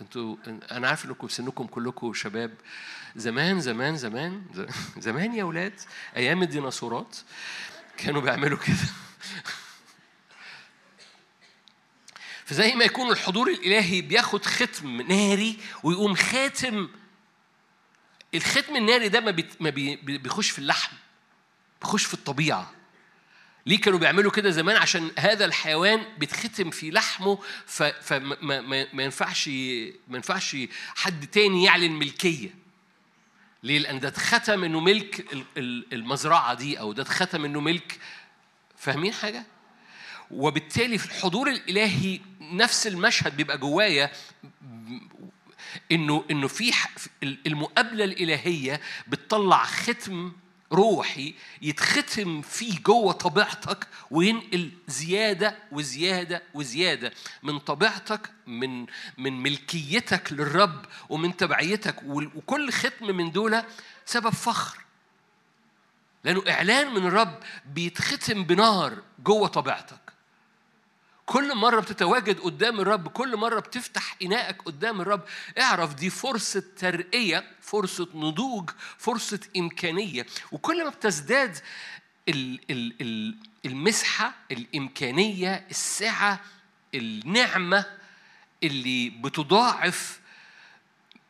أنتوا 0.00 0.36
أنا 0.70 0.88
عارف 0.88 1.04
إنكم 1.04 1.28
سنكم 1.28 1.66
كلكم 1.66 2.14
شباب 2.14 2.54
زمان 3.16 3.60
زمان 3.60 3.96
زمان 3.96 4.44
زمان 5.06 5.34
يا 5.34 5.42
أولاد 5.42 5.80
أيام 6.16 6.42
الديناصورات 6.42 7.16
كانوا 7.96 8.20
بيعملوا 8.20 8.58
كده 8.58 8.76
فزي 12.46 12.74
ما 12.74 12.84
يكون 12.84 13.10
الحضور 13.10 13.48
الإلهي 13.48 14.02
بياخد 14.02 14.46
ختم 14.46 15.00
ناري 15.00 15.58
ويقوم 15.82 16.14
خاتم 16.14 16.88
الختم 18.34 18.76
الناري 18.76 19.08
ده 19.08 19.20
ما, 19.20 19.70
بيخش 20.00 20.50
في 20.50 20.58
اللحم 20.58 20.96
بيخش 21.80 22.04
في 22.04 22.14
الطبيعة 22.14 22.72
ليه 23.66 23.80
كانوا 23.80 23.98
بيعملوا 23.98 24.30
كده 24.30 24.50
زمان 24.50 24.76
عشان 24.76 25.10
هذا 25.18 25.44
الحيوان 25.44 26.04
بيتختم 26.18 26.70
في 26.70 26.90
لحمه 26.90 27.38
فما 27.66 28.36
ما, 28.42 28.86
ما 28.92 29.02
ينفعش 29.02 29.48
ما 30.08 30.16
ينفعش 30.16 30.56
حد 30.96 31.26
تاني 31.26 31.64
يعلن 31.64 31.92
ملكية 31.92 32.54
ليه؟ 33.62 33.78
لأن 33.78 34.00
ده 34.00 34.08
اتختم 34.08 34.64
إنه 34.64 34.80
ملك 34.80 35.26
المزرعة 35.92 36.54
دي 36.54 36.80
أو 36.80 36.92
ده 36.92 37.02
اتختم 37.02 37.44
إنه 37.44 37.60
ملك 37.60 37.98
فاهمين 38.76 39.12
حاجة؟ 39.12 39.46
وبالتالي 40.30 40.98
في 40.98 41.06
الحضور 41.06 41.50
الإلهي 41.50 42.20
نفس 42.40 42.86
المشهد 42.86 43.36
بيبقى 43.36 43.58
جوايا 43.58 44.10
إنه 45.92 46.24
إنه 46.30 46.48
في 46.48 46.72
المقابلة 47.22 48.04
الإلهية 48.04 48.80
بتطلع 49.08 49.64
ختم 49.64 50.32
روحي 50.72 51.34
يتختم 51.62 52.42
فيه 52.42 52.78
جوه 52.78 53.12
طبيعتك 53.12 53.86
وينقل 54.10 54.70
زيادة 54.88 55.56
وزيادة 55.72 56.42
وزيادة 56.54 57.12
من 57.42 57.58
طبيعتك 57.58 58.30
من 58.46 58.86
من 59.18 59.42
ملكيتك 59.42 60.32
للرب 60.32 60.84
ومن 61.08 61.36
تبعيتك 61.36 61.96
وكل 62.06 62.72
ختم 62.72 63.16
من 63.16 63.32
دول 63.32 63.62
سبب 64.06 64.30
فخر. 64.30 64.78
لأنه 66.24 66.42
إعلان 66.48 66.94
من 66.94 67.06
الرب 67.06 67.38
بيتختم 67.66 68.44
بنار 68.44 69.02
جوه 69.24 69.48
طبيعتك. 69.48 70.17
كل 71.28 71.54
مرة 71.54 71.80
بتتواجد 71.80 72.40
قدام 72.40 72.80
الرب 72.80 73.08
كل 73.08 73.36
مرة 73.36 73.60
بتفتح 73.60 74.16
إناءك 74.22 74.62
قدام 74.62 75.00
الرب 75.00 75.24
اعرف 75.58 75.94
دي 75.94 76.10
فرصة 76.10 76.62
ترقية 76.78 77.44
فرصة 77.60 78.08
نضوج 78.14 78.70
فرصة 78.98 79.40
إمكانية. 79.56 80.26
وكل 80.52 80.84
ما 80.84 80.90
بتزداد 80.90 81.58
المسحة 83.66 84.34
الإمكانية 84.50 85.66
السعة 85.70 86.40
النعمة 86.94 87.84
اللي 88.62 89.10
بتضاعف 89.10 90.20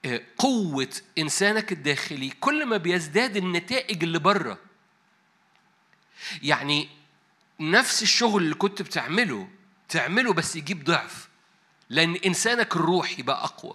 آه، 0.04 0.20
قوة 0.38 0.90
إنسانك 1.18 1.72
الداخلي 1.72 2.30
كل 2.30 2.66
ما 2.66 2.76
بيزداد 2.76 3.36
النتائج 3.36 4.02
اللي 4.02 4.18
بره. 4.18 4.58
يعني 6.42 6.88
نفس 7.60 8.02
الشغل 8.02 8.42
اللي 8.42 8.54
كنت 8.54 8.82
بتعمله 8.82 9.48
تعمله 9.88 10.32
بس 10.32 10.56
يجيب 10.56 10.84
ضعف. 10.84 11.28
لأن 11.90 12.14
إنسانك 12.14 12.76
الروحي 12.76 13.22
بقى 13.22 13.44
أقوى. 13.44 13.74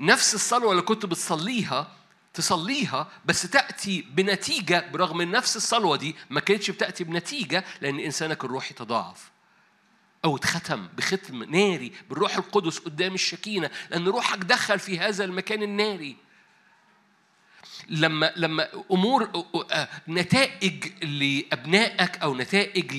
نفس 0.00 0.34
الصلوة 0.34 0.70
اللي 0.70 0.82
كنت 0.82 1.06
بتصليها 1.06 1.92
تصليها 2.34 3.08
بس 3.24 3.42
تأتي 3.42 4.02
بنتيجة 4.02 4.90
برغم 4.92 5.20
إن 5.20 5.30
نفس 5.30 5.56
الصلوة 5.56 5.96
دي 5.96 6.16
ما 6.30 6.40
كانتش 6.40 6.70
بتأتي 6.70 7.04
بنتيجة 7.04 7.64
لأن 7.80 7.98
إنسانك 8.00 8.44
الروحي 8.44 8.74
تضاعف. 8.74 9.30
أو 10.24 10.36
اتختم 10.36 10.88
بختم 10.96 11.42
ناري 11.42 11.92
بالروح 12.08 12.36
القدس 12.36 12.78
قدام 12.78 13.14
الشكينة 13.14 13.70
لأن 13.90 14.08
روحك 14.08 14.38
دخل 14.38 14.78
في 14.78 14.98
هذا 14.98 15.24
المكان 15.24 15.62
الناري. 15.62 16.16
لما 17.88 18.32
لما 18.36 18.68
أمور 18.90 19.46
نتائج 20.08 21.04
لأبنائك 21.04 22.16
أو 22.18 22.34
نتائج 22.34 22.92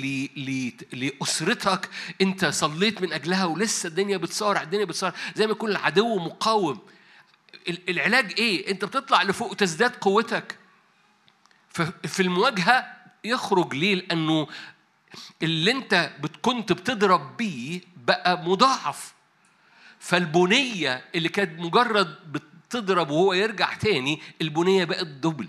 لأسرتك 0.93 1.89
أنت 2.21 2.45
صليت 2.45 3.01
من 3.01 3.13
أجلها 3.13 3.45
ولسه 3.45 3.87
الدنيا 3.87 4.17
بتصارع 4.17 4.61
الدنيا 4.61 4.85
بتصارع 4.85 5.15
زي 5.35 5.45
ما 5.47 5.51
يكون 5.51 5.71
العدو 5.71 6.19
مقاوم. 6.19 6.79
العلاج 7.89 8.33
إيه؟ 8.37 8.71
أنت 8.71 8.85
بتطلع 8.85 9.23
لفوق 9.23 9.55
تزداد 9.55 9.95
قوتك. 9.95 10.57
في 12.07 12.19
المواجهة 12.19 12.85
يخرج 13.23 13.75
ليه؟ 13.75 13.95
لأنه 13.95 14.47
اللي 15.43 15.71
أنت 15.71 16.11
كنت 16.41 16.71
بتضرب 16.73 17.37
بيه 17.37 17.81
بقى 17.97 18.43
مضاعف. 18.43 19.13
فالبنية 19.99 21.05
اللي 21.15 21.29
كانت 21.29 21.59
مجرد 21.59 22.15
تضرب 22.69 23.09
وهو 23.09 23.33
يرجع 23.33 23.73
تاني 23.73 24.21
البنية 24.41 24.85
بقت 24.85 25.07
دبل. 25.07 25.47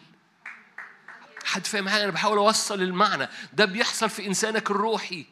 حد 1.45 1.67
فاهم 1.67 1.89
حاجة؟ 1.89 2.05
أنا 2.05 2.13
بحاول 2.13 2.39
أوصل 2.39 2.83
المعنى. 2.83 3.29
ده 3.53 3.65
بيحصل 3.65 4.11
في 4.11 4.27
إنسانك 4.27 4.71
الروحي. 4.71 5.27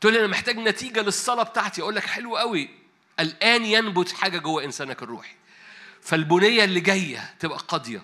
تقول 0.00 0.12
لي 0.12 0.20
أنا 0.20 0.28
محتاج 0.28 0.58
نتيجة 0.58 1.02
للصلاة 1.02 1.42
بتاعتي. 1.42 1.82
أقول 1.82 1.96
لك 1.96 2.06
حلو 2.06 2.36
قوي. 2.36 2.70
الآن 3.20 3.64
ينبت 3.64 4.12
حاجة 4.12 4.38
جوه 4.38 4.64
إنسانك 4.64 5.02
الروحي. 5.02 5.34
فالبنية 6.02 6.64
اللي 6.64 6.80
جاية 6.80 7.34
تبقى 7.38 7.58
قاضية. 7.58 8.02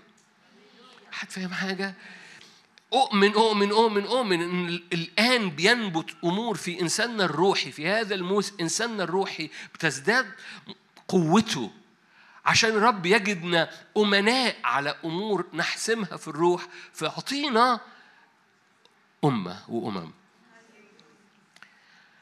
حد 1.13 1.31
فاهم 1.31 1.53
حاجة؟ 1.55 1.95
أؤمن 2.93 3.33
أؤمن 3.33 3.71
أؤمن 3.71 4.05
أؤمن 4.05 4.41
إن 4.43 4.69
الآن 4.93 5.51
بينبت 5.51 6.11
أمور 6.25 6.57
في 6.57 6.81
إنساننا 6.81 7.25
الروحي. 7.25 7.73
في 7.73 7.89
هذا 7.89 8.15
الموس 8.15 8.53
إنساننا 8.61 9.05
الروحي 9.05 9.51
بتزداد 9.75 10.33
قوته. 11.09 11.71
عشان 12.45 12.71
الرب 12.71 13.07
يجدنا 13.07 13.71
أمناء 13.97 14.57
على 14.65 14.97
أمور 15.05 15.47
نحسمها 15.55 16.17
في 16.17 16.29
الروح 16.29 16.67
فيعطينا 16.93 17.81
أمة 19.25 19.59
وأمم. 19.69 20.11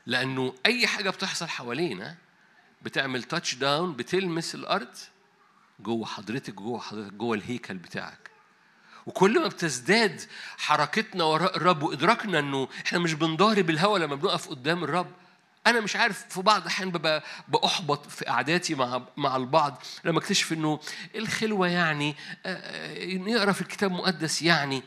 لأنه 0.06 0.54
أي 0.66 0.86
حاجة 0.86 1.10
بتحصل 1.10 1.48
حوالينا 1.48 2.16
بتعمل 2.82 3.22
تاتش 3.22 3.54
داون 3.54 3.92
بتلمس 3.96 4.54
الأرض 4.54 4.96
جوه 5.80 6.06
حضرتك 6.06 6.54
جوه 6.54 6.80
حضرتك 6.80 7.12
جوه 7.12 7.36
الهيكل 7.36 7.74
بتاعك. 7.74 8.30
وكل 9.06 9.40
ما 9.40 9.48
بتزداد 9.48 10.20
حركتنا 10.58 11.24
وراء 11.24 11.56
الرب 11.56 11.82
وإدراكنا 11.82 12.38
إنه 12.38 12.68
إحنا 12.86 12.98
مش 12.98 13.14
بنضارب 13.14 13.70
الهوى 13.70 14.00
لما 14.00 14.14
بنقف 14.14 14.48
قدام 14.48 14.84
الرب 14.84 15.10
أنا 15.66 15.80
مش 15.80 15.96
عارف 15.96 16.24
في 16.28 16.42
بعض 16.42 16.60
الأحيان 16.60 16.90
ببقى 16.90 17.24
بأحبط 17.48 18.06
في 18.06 18.24
قعداتي 18.24 18.74
مع 18.74 19.02
مع 19.16 19.36
البعض 19.36 19.82
لما 20.04 20.18
أكتشف 20.18 20.52
إنه 20.52 20.80
الخلوة 21.14 21.68
يعني 21.68 22.16
نقرا 23.06 23.52
في 23.52 23.60
الكتاب 23.60 23.90
المقدس 23.90 24.42
يعني 24.42 24.82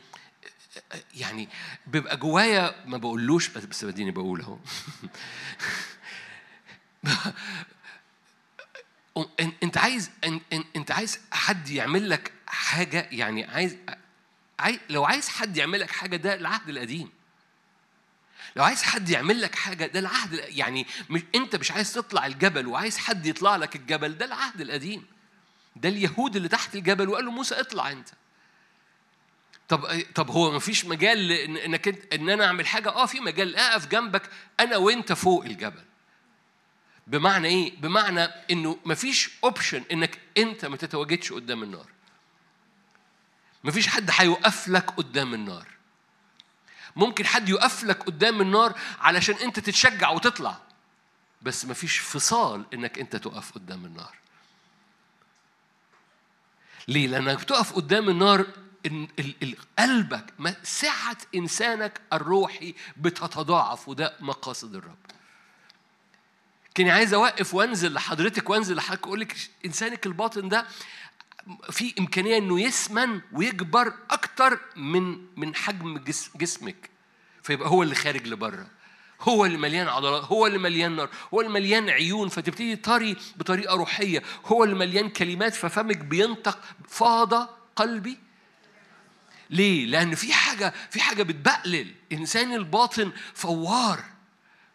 يعني 1.14 1.48
بيبقى 1.86 2.16
جوايا 2.16 2.74
ما 2.86 2.98
بقولوش 2.98 3.48
بس 3.48 3.64
بس 3.64 3.84
بديني 3.84 4.10
بقول 4.10 4.40
أهو. 4.40 4.58
أنت 9.62 9.78
عايز 9.78 10.10
أنت 10.76 10.90
عايز 10.90 11.20
حد 11.32 11.68
يعمل 11.68 12.10
لك 12.10 12.32
حاجة 12.46 13.08
يعني 13.10 13.44
عايز 13.44 13.76
لو 14.90 15.04
عايز 15.04 15.28
حد 15.28 15.56
يعمل 15.56 15.80
لك 15.80 15.90
حاجة 15.90 16.16
ده 16.16 16.34
العهد 16.34 16.68
القديم. 16.68 17.10
لو 18.56 18.64
عايز 18.64 18.82
حد 18.82 19.08
يعمل 19.10 19.40
لك 19.40 19.54
حاجة 19.54 19.86
ده 19.86 20.00
العهد 20.00 20.32
يعني 20.48 20.86
مش 21.10 21.22
أنت 21.34 21.56
مش 21.56 21.70
عايز 21.70 21.92
تطلع 21.92 22.26
الجبل 22.26 22.66
وعايز 22.66 22.98
حد 22.98 23.26
يطلع 23.26 23.56
لك 23.56 23.76
الجبل 23.76 24.18
ده 24.18 24.24
العهد 24.24 24.60
القديم. 24.60 25.06
ده 25.76 25.88
اليهود 25.88 26.36
اللي 26.36 26.48
تحت 26.48 26.74
الجبل 26.74 27.08
وقال 27.08 27.24
له 27.24 27.30
موسى 27.30 27.54
اطلع 27.54 27.90
أنت. 27.90 28.08
طب 29.68 30.02
طب 30.14 30.30
هو 30.30 30.50
ما 30.50 30.58
فيش 30.58 30.84
مجال 30.84 31.32
إنك 31.32 32.12
إن 32.14 32.28
أنا 32.28 32.46
أعمل 32.46 32.66
حاجة؟ 32.66 32.88
آه 32.88 33.06
في 33.06 33.20
مجال. 33.20 33.56
اقف 33.56 33.86
جنبك 33.86 34.22
أنا 34.60 34.76
وأنت 34.76 35.12
فوق 35.12 35.44
الجبل. 35.44 35.82
بمعنى 37.06 37.48
إيه؟ 37.48 37.76
بمعنى 37.80 38.24
إنه 38.50 38.78
ما 38.84 38.94
فيش 38.94 39.30
اوبشن 39.44 39.84
إنك 39.92 40.18
أنت 40.38 40.64
ما 40.64 40.76
تتواجدش 40.76 41.32
قدام 41.32 41.62
النار. 41.62 41.86
ما 43.64 43.70
فيش 43.70 43.88
حد 43.88 44.10
هيوقف 44.12 44.68
لك 44.68 44.90
قدام 44.90 45.34
النار. 45.34 45.71
ممكن 46.96 47.26
حد 47.26 47.48
يقف 47.48 47.84
لك 47.84 48.02
قدام 48.02 48.40
النار 48.40 48.78
علشان 49.00 49.34
انت 49.34 49.60
تتشجع 49.60 50.10
وتطلع. 50.10 50.58
بس 51.42 51.64
مفيش 51.64 51.98
فصال 51.98 52.64
انك 52.74 52.98
انت 52.98 53.16
تقف 53.16 53.52
قدام 53.52 53.84
النار. 53.84 54.16
ليه؟ 56.88 57.06
لانك 57.06 57.40
بتقف 57.40 57.72
قدام 57.72 58.08
النار 58.08 58.46
قلبك 59.78 60.34
سعة 60.62 61.16
إنسانك 61.34 62.00
الروحي 62.12 62.74
بتتضاعف 62.96 63.88
وده 63.88 64.16
مقاصد 64.20 64.74
الرب. 64.74 64.96
كني 66.76 66.90
عايز 66.90 67.14
أوقف 67.14 67.54
وأنزل 67.54 67.92
لحضرتك 67.92 68.50
وأنزل 68.50 68.76
لحضرتك 68.76 69.06
أقول 69.06 69.20
لك 69.20 69.36
إنسانك 69.66 70.06
الباطن 70.06 70.48
ده 70.48 70.66
في 71.70 71.94
إمكانية 71.98 72.38
إنه 72.38 72.60
يسمن 72.60 73.20
ويكبر 73.32 73.94
أكتر 74.10 74.60
من 74.76 75.18
من 75.36 75.54
حجم 75.54 76.04
جسمك. 76.36 76.90
فيبقى 77.42 77.68
هو 77.68 77.82
اللي 77.82 77.94
خارج 77.94 78.26
لبره. 78.26 78.66
هو 79.20 79.46
اللي 79.46 79.58
مليان 79.58 79.88
عضلات 79.88 80.24
هو 80.24 80.46
اللي 80.46 80.58
مليان 80.58 80.96
نار 80.96 81.10
هو 81.34 81.40
اللي 81.40 81.52
مليان 81.52 81.90
عيون. 81.90 82.28
فتبتدي 82.28 82.76
طري 82.76 83.16
بطريقة 83.36 83.74
روحية. 83.76 84.22
هو 84.46 84.64
اللي 84.64 84.74
مليان 84.74 85.08
كلمات. 85.08 85.54
ففمك 85.54 85.96
بينطق 85.98 86.58
فاض 86.88 87.34
قلبي. 87.76 88.18
ليه؟ 89.50 89.86
لأن 89.86 90.14
في 90.14 90.32
حاجة 90.32 90.74
في 90.90 91.00
حاجة 91.00 91.22
بتبقلل. 91.22 91.94
إنسان 92.12 92.54
الباطن 92.54 93.12
فوار. 93.34 94.04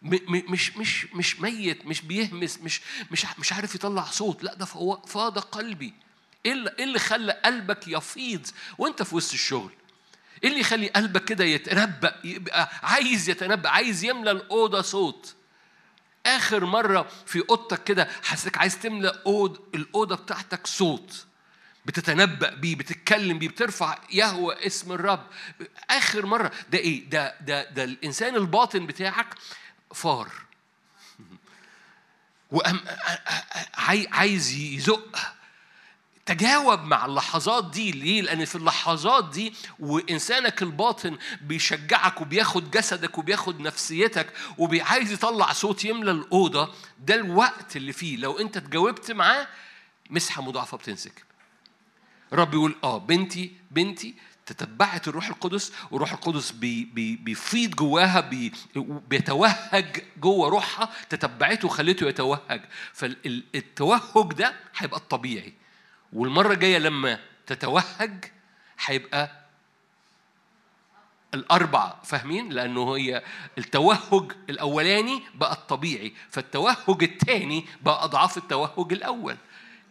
مش 0.02 0.76
مش 0.76 1.06
مش 1.14 1.40
ميت 1.40 1.86
مش 1.86 2.02
بيهمس 2.02 2.58
مش 2.58 2.80
مش 3.10 3.26
مش 3.38 3.52
عارف 3.52 3.74
يطلع 3.74 4.04
صوت. 4.04 4.44
لا 4.44 4.54
ده 4.54 4.64
فاض 5.06 5.38
قلبي. 5.38 5.94
إيه 6.46 6.52
اللي, 6.52 6.74
إيه 6.78 6.98
خلى 6.98 7.32
قلبك 7.32 7.88
يفيض 7.88 8.46
وأنت 8.78 9.02
في 9.02 9.16
وسط 9.16 9.32
الشغل؟ 9.32 9.72
إيه 10.44 10.48
اللي 10.48 10.60
يخلي 10.60 10.88
قلبك 10.88 11.24
كده 11.24 11.44
يتنبأ 11.44 12.20
يبقى 12.24 12.70
عايز 12.82 13.28
يتنبأ 13.28 13.68
عايز 13.68 14.04
يملى 14.04 14.30
الأوضة 14.30 14.82
صوت؟ 14.82 15.34
آخر 16.26 16.64
مرة 16.64 17.08
في 17.26 17.42
أوضتك 17.50 17.84
كده 17.84 18.08
حاسسك 18.22 18.58
عايز 18.58 18.78
تملى 18.78 19.22
أوض 19.26 19.60
الأوضة 19.74 20.16
بتاعتك 20.16 20.66
صوت 20.66 21.26
بتتنبأ 21.88 22.54
بيه 22.54 22.76
بتتكلم 22.76 23.38
بيه 23.38 23.48
بترفع 23.48 23.98
يهوى 24.10 24.66
اسم 24.66 24.92
الرب. 24.92 25.26
آخر 25.90 26.26
مرة 26.26 26.52
ده 26.70 26.78
إيه؟ 26.78 27.10
ده 27.10 27.34
ده 27.40 27.70
ده 27.70 27.84
الإنسان 27.84 28.36
الباطن 28.36 28.86
بتاعك 28.86 29.34
فار. 29.94 30.32
وأم 32.52 32.80
عايز 34.10 34.52
يزق. 34.52 35.18
تجاوب 36.28 36.80
مع 36.80 37.06
اللحظات 37.06 37.70
دي. 37.70 37.90
ليه؟ 37.92 38.22
لأن 38.22 38.44
في 38.44 38.56
اللحظات 38.56 39.30
دي 39.30 39.54
وإنسانك 39.78 40.62
الباطن 40.62 41.18
بيشجعك 41.40 42.20
وبياخد 42.20 42.70
جسدك 42.70 43.18
وبياخد 43.18 43.60
نفسيتك 43.60 44.32
وبيعايز 44.58 45.12
يطلع 45.12 45.52
صوت 45.52 45.84
يملى 45.84 46.10
الأوضة. 46.10 46.74
ده 47.06 47.14
الوقت 47.14 47.76
اللي 47.76 47.92
فيه. 47.92 48.16
لو 48.16 48.38
أنت 48.38 48.58
تجاوبت 48.58 49.10
معاه 49.10 49.48
مسحة 50.10 50.42
مضاعفة 50.42 50.76
بتنسكب. 50.76 51.22
رب 52.32 52.54
يقول 52.54 52.76
آه 52.84 52.98
بنتي 52.98 53.52
بنتي 53.70 54.14
تتبعت 54.46 55.08
الروح 55.08 55.28
القدس. 55.28 55.72
والروح 55.90 56.12
القدس 56.12 56.50
بي 56.50 56.84
بي 56.84 57.16
بيفيض 57.16 57.70
جواها 57.70 58.20
بي 58.20 58.52
بيتوهج 59.08 60.04
جوه 60.20 60.48
روحها. 60.48 60.90
تتبعته 61.08 61.66
وخليته 61.66 62.08
يتوهج. 62.08 62.60
فالتوهج 62.92 64.32
ده 64.32 64.54
هيبقى 64.76 65.00
الطبيعي. 65.00 65.52
والمرة 66.12 66.52
الجاية 66.52 66.78
لما 66.78 67.18
تتوهج 67.46 68.24
هيبقى 68.86 69.30
الأربعة 71.34 72.00
فاهمين؟ 72.04 72.48
لأنه 72.48 72.96
هي 72.96 73.22
التوهج 73.58 74.32
الأولاني 74.50 75.22
بقى 75.34 75.52
الطبيعي 75.52 76.12
فالتوهج 76.30 77.02
الثاني 77.02 77.66
بقى 77.82 78.04
أضعاف 78.04 78.36
التوهج 78.38 78.92
الأول. 78.92 79.36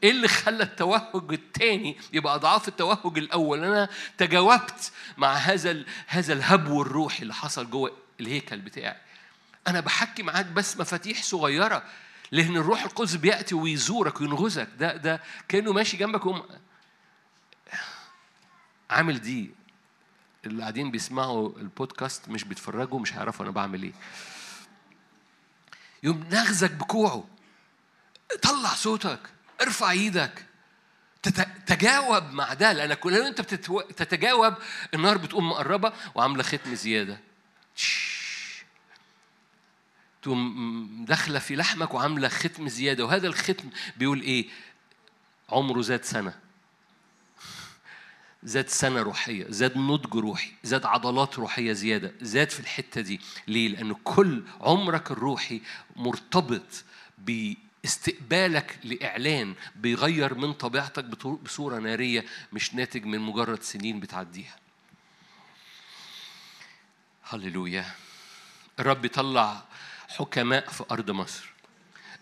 إيه 0.03 0.12
اللي 0.12 0.27
خلى 0.27 0.63
التوهج 0.63 1.34
الثاني 1.34 1.97
يبقى 2.13 2.36
أضعاف 2.36 2.67
التوهج 2.67 3.17
الأول؟ 3.17 3.63
أنا 3.63 3.89
تجاوبت 4.17 4.91
مع 5.17 5.34
هذا 5.34 5.84
هذا 6.08 6.34
الهبو 6.34 6.82
الروحي 6.82 7.21
اللي 7.21 7.34
حصل 7.34 7.69
جوه 7.69 7.91
الهيكل 8.19 8.58
بتاعي. 8.58 8.97
أنا 9.67 9.80
بحكي 9.80 10.23
معاك 10.23 10.45
بس 10.45 10.77
مفاتيح 10.77 11.23
صغيرة. 11.23 11.84
لأن 12.31 12.57
الروح 12.57 12.83
القدس 12.83 13.15
بيأتي 13.15 13.55
ويزورك 13.55 14.21
وينغزك. 14.21 14.67
ده 14.79 14.95
ده 14.95 15.21
كأنه 15.47 15.73
ماشي 15.73 15.97
جنبك 15.97 16.25
وم... 16.25 16.43
عامل 18.89 19.21
دي. 19.21 19.51
اللي 20.45 20.61
قاعدين 20.61 20.91
بيسمعوا 20.91 21.57
البودكاست 21.57 22.29
مش 22.29 22.43
بيتفرجوا 22.43 22.99
مش 22.99 23.13
هيعرفوا 23.13 23.45
أنا 23.45 23.51
بعمل 23.53 23.83
إيه. 23.83 23.93
يوم 26.03 26.27
نغزك 26.31 26.71
بكوعه. 26.71 27.27
طلع 28.41 28.69
صوتك. 28.69 29.19
ارفع 29.61 29.91
إيدك. 29.91 30.45
تجاوب 31.65 32.23
مع 32.31 32.53
ده. 32.53 32.73
لأن 32.73 32.93
كل 32.93 33.15
أنت 33.15 33.41
بتتجاوب 33.41 34.53
النار 34.93 35.17
بتقوم 35.17 35.49
مقربة 35.49 35.93
وعاملة 36.15 36.43
ختم 36.43 36.75
زيادة. 36.75 37.19
تقوم 40.27 41.05
داخلة 41.07 41.39
في 41.39 41.55
لحمك 41.55 41.93
وعاملة 41.93 42.27
ختم 42.27 42.67
زيادة 42.67 43.05
وهذا 43.05 43.27
الختم 43.27 43.69
بيقول 43.97 44.21
إيه؟ 44.21 44.47
عمره 45.49 45.81
زاد 45.81 46.03
سنة. 46.03 46.39
زاد 48.43 48.67
سنة 48.69 49.01
روحية 49.01 49.45
زاد 49.49 49.77
نضج 49.77 50.15
روحي 50.15 50.51
زاد 50.63 50.85
عضلات 50.85 51.39
روحية 51.39 51.73
زيادة 51.73 52.13
زاد 52.21 52.49
في 52.49 52.59
الحتة 52.59 53.01
دي. 53.01 53.19
ليه؟ 53.47 53.67
لأن 53.67 53.93
كل 53.93 54.43
عمرك 54.61 55.11
الروحي 55.11 55.61
مرتبط 55.95 56.83
باستقبالك 57.17 58.79
لإعلان 58.83 59.55
بيغير 59.75 60.33
من 60.35 60.53
طبيعتك 60.53 61.03
بصورة 61.25 61.79
نارية 61.79 62.25
مش 62.53 62.73
ناتج 62.75 63.05
من 63.05 63.19
مجرد 63.19 63.63
سنين 63.63 63.99
بتعديها. 63.99 64.55
هللويا. 67.23 67.85
الرب 68.79 69.05
يطلع 69.05 69.66
حكماء 70.07 70.69
في 70.69 70.83
أرض 70.91 71.11
مصر. 71.11 71.49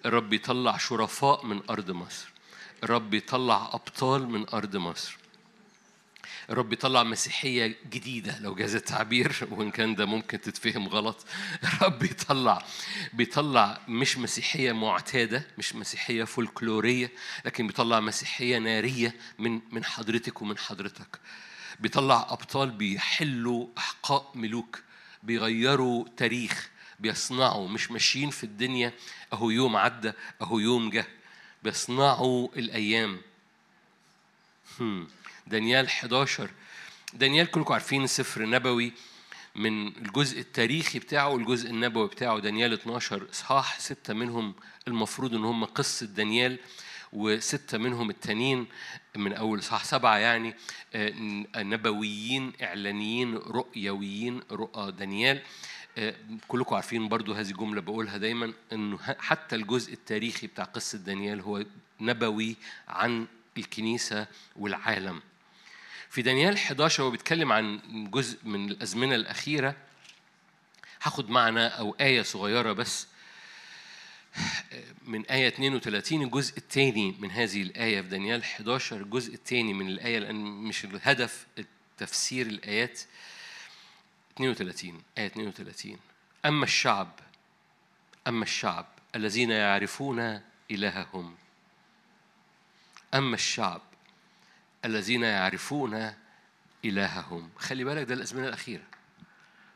الرب 0.05 0.33
يطلع 0.33 0.77
شرفاء 0.77 1.45
من 1.45 1.61
أرض 1.69 1.91
مصر. 1.91 2.27
الرب 2.83 3.13
يطلع 3.13 3.69
أبطال 3.73 4.29
من 4.29 4.49
أرض 4.49 4.75
مصر. 4.75 5.17
الرب 6.49 6.73
يطلع 6.73 7.03
مسيحية 7.03 7.75
جديدة. 7.89 8.39
لو 8.39 8.55
جاز 8.55 8.75
التعبير 8.75 9.47
وإن 9.51 9.71
كان 9.71 9.95
ده 9.95 10.05
ممكن 10.05 10.41
تتفهم 10.41 10.87
غلط. 10.87 11.25
الرب 11.63 12.03
يطلع 12.03 12.65
بيطلع 13.13 13.81
مش 13.87 14.17
مسيحية 14.17 14.71
معتادة 14.71 15.47
مش 15.57 15.75
مسيحية 15.75 16.23
فولكلورية 16.23 17.11
لكن 17.45 17.67
بيطلع 17.67 17.99
مسيحية 17.99 18.57
نارية 18.57 19.15
من 19.39 19.61
من 19.71 19.83
حضرتك 19.83 20.41
ومن 20.41 20.57
حضرتك. 20.57 21.19
بيطلع 21.79 22.27
أبطال 22.29 22.71
بيحلوا 22.71 23.67
أحقاء 23.77 24.31
ملوك 24.35 24.79
بيغيروا 25.23 26.05
تاريخ. 26.17 26.69
بيصنعوا 26.99 27.67
مش 27.67 27.91
ماشيين 27.91 28.29
في 28.29 28.43
الدنيا 28.43 28.93
أهو 29.33 29.49
يوم 29.49 29.75
عدى 29.75 30.11
أهو 30.41 30.59
يوم 30.59 30.89
جه. 30.89 31.07
بيصنعوا 31.63 32.47
الأيام. 32.55 33.21
هم. 34.79 35.07
دانيال 35.47 35.85
11 35.85 36.49
دانيال 37.13 37.51
كلكم 37.51 37.73
عارفين 37.73 38.07
سفر 38.07 38.45
نبوي 38.45 38.93
من 39.55 39.87
الجزء 39.87 40.39
التاريخي 40.39 40.99
بتاعه 40.99 41.29
والجزء 41.29 41.69
النبوي 41.69 42.07
بتاعه. 42.07 42.39
دانيال 42.39 42.73
12 42.73 43.27
إصحاح 43.31 43.79
ستة 43.79 44.13
منهم 44.13 44.53
المفروض 44.87 45.33
إن 45.35 45.45
هم 45.45 45.65
قصة 45.65 46.05
دانيال 46.05 46.59
وستة 47.13 47.77
منهم 47.77 48.09
التانيين 48.09 48.65
من 49.15 49.33
أول 49.33 49.63
صح 49.63 49.83
سبعة 49.83 50.17
يعني 50.17 50.55
آه، 50.95 51.13
نبويين 51.63 52.53
إعلانيين 52.61 53.35
رؤيويين 53.35 54.41
رؤى 54.51 54.91
دانيال. 54.91 55.41
كلكم 56.47 56.75
عارفين 56.75 57.07
برضو 57.07 57.33
هذه 57.33 57.49
الجملة 57.49 57.81
بقولها 57.81 58.17
دايما 58.17 58.53
أنه 58.73 58.97
حتى 58.97 59.55
الجزء 59.55 59.93
التاريخي 59.93 60.47
بتاع 60.47 60.63
قصة 60.65 60.97
دانيال 60.97 61.41
هو 61.41 61.65
نبوي 62.01 62.55
عن 62.87 63.27
الكنيسة 63.57 64.27
والعالم. 64.55 65.21
في 66.09 66.21
دانيال 66.21 66.53
11 66.53 67.03
هو 67.03 67.11
بيتكلم 67.11 67.51
عن 67.51 67.79
جزء 68.11 68.39
من 68.43 68.71
الأزمنة 68.71 69.15
الأخيرة. 69.15 69.75
هاخد 71.01 71.29
معنا 71.29 71.67
أو 71.67 71.95
آية 72.01 72.21
صغيرة 72.21 72.73
بس. 72.73 73.07
من 75.05 75.25
آية 75.25 75.47
32 75.47 76.21
الجزء 76.21 76.57
الثاني 76.57 77.15
من 77.19 77.31
هذه 77.31 77.61
الآية 77.61 78.01
في 78.01 78.07
دانيال 78.07 78.41
11 78.41 79.01
الجزء 79.01 79.33
الثاني 79.33 79.73
من 79.73 79.87
الآية 79.87 80.19
لأن 80.19 80.35
مش 80.45 80.85
الهدف 80.85 81.47
تفسير 81.97 82.47
الآيات. 82.47 83.01
32 84.35 85.03
آية 85.17 85.25
32 85.27 85.99
أما 86.45 86.63
الشعب 86.63 87.19
أما 88.27 88.43
الشعب 88.43 88.85
الذين 89.15 89.51
يعرفون 89.51 90.41
إلههم. 90.71 91.35
أما 93.13 93.35
الشعب 93.35 93.81
الذين 94.85 95.23
يعرفون 95.23 96.13
إلههم. 96.85 97.49
خلي 97.57 97.83
بالك 97.83 98.07
ده 98.07 98.13
الأزمنة 98.13 98.47
الأخيرة. 98.47 98.83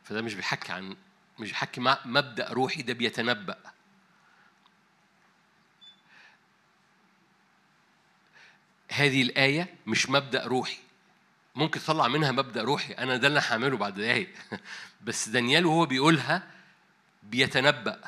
فده 0.03 0.21
مش 0.21 0.33
بيحكي 0.33 0.71
عن 0.71 0.95
مش 1.39 1.49
بيحكي 1.49 1.81
مبدأ 2.05 2.49
روحي 2.53 2.81
ده 2.81 2.93
بيتنبأ. 2.93 3.57
هذه 8.91 9.21
الآية 9.21 9.75
مش 9.87 10.09
مبدأ 10.09 10.45
روحي. 10.45 10.88
ممكن 11.59 11.79
تطلع 11.79 12.07
منها 12.07 12.31
مبدأ 12.31 12.61
روحي 12.61 12.93
أنا 12.93 13.17
ده 13.17 13.27
اللي 13.27 13.41
هعمله 13.49 13.77
بعد 13.77 13.95
دقايق. 13.95 14.29
بس 15.05 15.29
دانيال 15.29 15.65
وهو 15.65 15.85
بيقولها 15.85 16.43
بيتنبأ. 17.23 17.99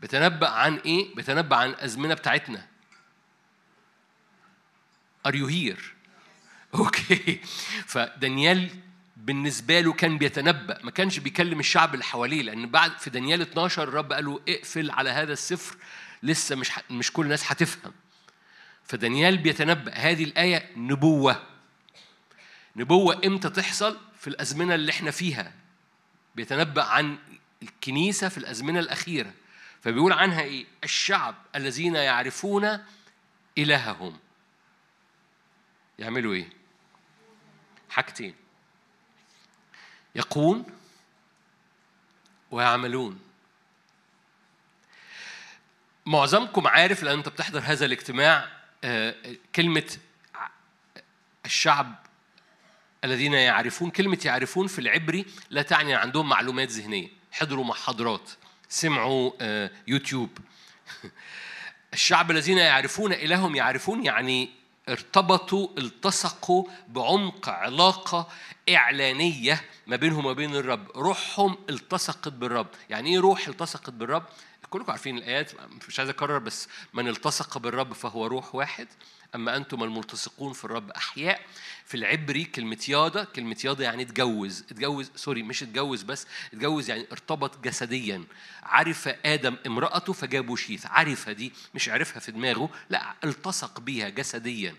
بيتنبأ 0.00 0.48
عن 0.48 0.76
إيه؟ 0.76 1.14
بيتنبأ 1.14 1.56
عن 1.56 1.68
الأزمنة 1.68 2.14
بتاعتنا. 2.14 2.66
Are 5.28 5.32
you 5.32 5.48
here؟ 5.48 5.82
أوكي. 6.74 7.40
فدانيال 7.86 8.70
بالنسبة 9.16 9.80
له 9.80 9.92
كان 9.92 10.18
بيتنبأ 10.18 10.78
ما 10.82 10.90
كانش 10.90 11.18
بيكلم 11.18 11.60
الشعب 11.60 11.94
اللي 11.94 12.04
حواليه 12.04 12.42
لأن 12.42 12.70
بعد 12.70 12.98
في 12.98 13.10
دانيال 13.10 13.40
12 13.40 13.82
الرب 13.82 14.12
قال 14.12 14.24
له 14.24 14.40
اقفل 14.48 14.90
على 14.90 15.10
هذا 15.10 15.32
السفر 15.32 15.76
لسه 16.22 16.56
مش 16.56 16.70
مش 16.90 17.12
كل 17.12 17.24
الناس 17.24 17.52
هتفهم. 17.52 17.92
فدانيال 18.84 19.38
بيتنبأ. 19.38 19.92
هذه 19.94 20.24
الآية 20.24 20.70
نبوة. 20.76 21.55
نبوة 22.76 23.20
إمتى 23.26 23.50
تحصل؟ 23.50 23.98
في 24.18 24.28
الأزمنة 24.28 24.74
اللي 24.74 24.92
إحنا 24.92 25.10
فيها. 25.10 25.52
بيتنبأ 26.34 26.84
عن 26.84 27.18
الكنيسة 27.62 28.28
في 28.28 28.38
الأزمنة 28.38 28.80
الأخيرة. 28.80 29.32
فبيقول 29.82 30.12
عنها 30.12 30.40
إيه؟ 30.40 30.66
الشعب 30.84 31.34
الذين 31.54 31.94
يعرفون 31.94 32.84
إلههم. 33.58 34.18
يعملوا 35.98 36.34
إيه؟ 36.34 36.50
حاجتين. 37.90 38.34
يقون 40.14 40.64
ويعملون. 42.50 43.20
معظمكم 46.06 46.66
عارف 46.66 47.02
لأن 47.02 47.18
أنت 47.18 47.28
بتحضر 47.28 47.60
هذا 47.64 47.86
الاجتماع 47.86 48.48
آه، 48.84 49.14
كلمة 49.54 49.96
الشعب 51.46 52.05
الذين 53.04 53.32
يعرفون 53.32 53.90
كلمة 53.90 54.18
يعرفون 54.24 54.66
في 54.66 54.78
العبري 54.78 55.26
لا 55.50 55.62
تعني 55.62 55.94
عندهم 55.94 56.28
معلومات 56.28 56.70
ذهنية. 56.70 57.08
حضروا 57.32 57.64
محاضرات 57.64 58.30
سمعوا 58.68 59.32
آه، 59.40 59.70
يوتيوب. 59.86 60.38
الشعب 61.92 62.30
الذين 62.30 62.58
يعرفون 62.58 63.12
إلههم 63.12 63.54
يعرفون 63.54 64.04
يعني 64.04 64.50
ارتبطوا 64.88 65.68
التصقوا 65.78 66.64
بعمق 66.88 67.48
علاقة 67.48 68.28
إعلانية 68.70 69.64
ما 69.86 69.96
بينهم 69.96 70.26
وبين 70.26 70.56
الرب. 70.56 70.90
روحهم 70.96 71.56
التصقت 71.70 72.28
بالرب. 72.28 72.68
يعني 72.90 73.10
إيه 73.10 73.18
روح 73.18 73.48
التصقت 73.48 73.90
بالرب؟ 73.90 74.24
كلكم 74.70 74.90
عارفين 74.90 75.18
الآيات 75.18 75.52
مش 75.88 75.98
عايز 75.98 76.10
أكرر 76.10 76.38
بس 76.38 76.68
من 76.94 77.08
التصق 77.08 77.58
بالرب 77.58 77.92
فهو 77.92 78.26
روح 78.26 78.54
واحد. 78.54 78.88
أما 79.34 79.56
أنتم 79.56 79.82
الملتصقون 79.82 80.52
في 80.52 80.64
الرب 80.64 80.90
أحياء 80.90 81.40
في 81.86 81.96
العبري 81.96 82.44
كلمة 82.44 82.84
ياضة 82.88 83.24
كلمة 83.24 83.56
ياضة 83.64 83.84
يعني 83.84 84.02
اتجوز 84.02 84.64
اتجوز 84.70 85.10
سوري 85.16 85.42
مش 85.42 85.62
اتجوز 85.62 86.02
بس 86.02 86.26
اتجوز 86.52 86.90
يعني 86.90 87.06
ارتبط 87.12 87.64
جسديا. 87.64 88.24
عرف 88.62 89.08
آدم 89.24 89.56
امرأته 89.66 90.12
فجابوا 90.12 90.56
شيث. 90.56 90.86
عرف 90.86 91.28
دي 91.28 91.52
مش 91.74 91.88
عرفها 91.88 92.20
في 92.20 92.32
دماغه 92.32 92.70
لا 92.90 93.14
التصق 93.24 93.80
بيها 93.80 94.08
جسديا. 94.08 94.74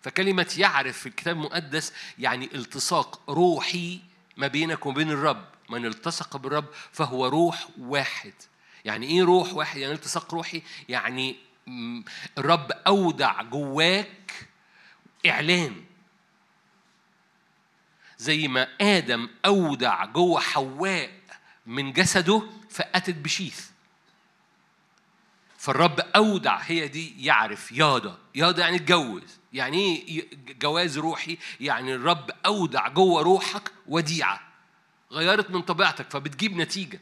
فكلمة 0.00 0.54
يعرف 0.58 0.98
في 0.98 1.06
الكتاب 1.06 1.36
المقدس 1.36 1.92
يعني 2.18 2.48
التصاق 2.54 3.20
روحي 3.30 4.00
ما 4.36 4.46
بينك 4.46 4.86
وبين 4.86 5.10
الرب. 5.10 5.44
من 5.68 5.86
التصق 5.86 6.36
بالرب 6.36 6.64
فهو 6.92 7.26
روح 7.26 7.68
واحد. 7.78 8.32
يعني 8.84 9.06
إيه 9.06 9.22
روح 9.22 9.54
واحد؟ 9.54 9.80
يعني 9.80 9.94
التصاق 9.94 10.34
روحي 10.34 10.62
يعني 10.88 11.36
الرب 12.38 12.72
أودع 12.72 13.42
جواك 13.42 14.48
إعلان. 15.26 15.84
زي 18.18 18.48
ما 18.48 18.68
آدم 18.80 19.28
أودع 19.46 20.04
جوه 20.04 20.40
حواء 20.40 21.10
من 21.66 21.92
جسده 21.92 22.42
فأتت 22.70 23.14
بشيث. 23.14 23.70
فالرب 25.58 26.00
أودع 26.00 26.56
هي 26.56 26.88
دي 26.88 27.24
يعرف 27.24 27.72
ياضا 27.72 28.18
ياضا 28.34 28.62
يعني 28.62 28.76
اتجوز 28.76 29.38
يعني 29.52 29.96
إيه 30.08 30.28
جواز 30.60 30.98
روحي؟ 30.98 31.38
يعني 31.60 31.94
الرب 31.94 32.30
أودع 32.46 32.88
جوه 32.88 33.22
روحك 33.22 33.72
وديعة. 33.86 34.40
غيرت 35.12 35.50
من 35.50 35.62
طبيعتك 35.62 36.10
فبتجيب 36.10 36.56
نتيجة. 36.56 37.00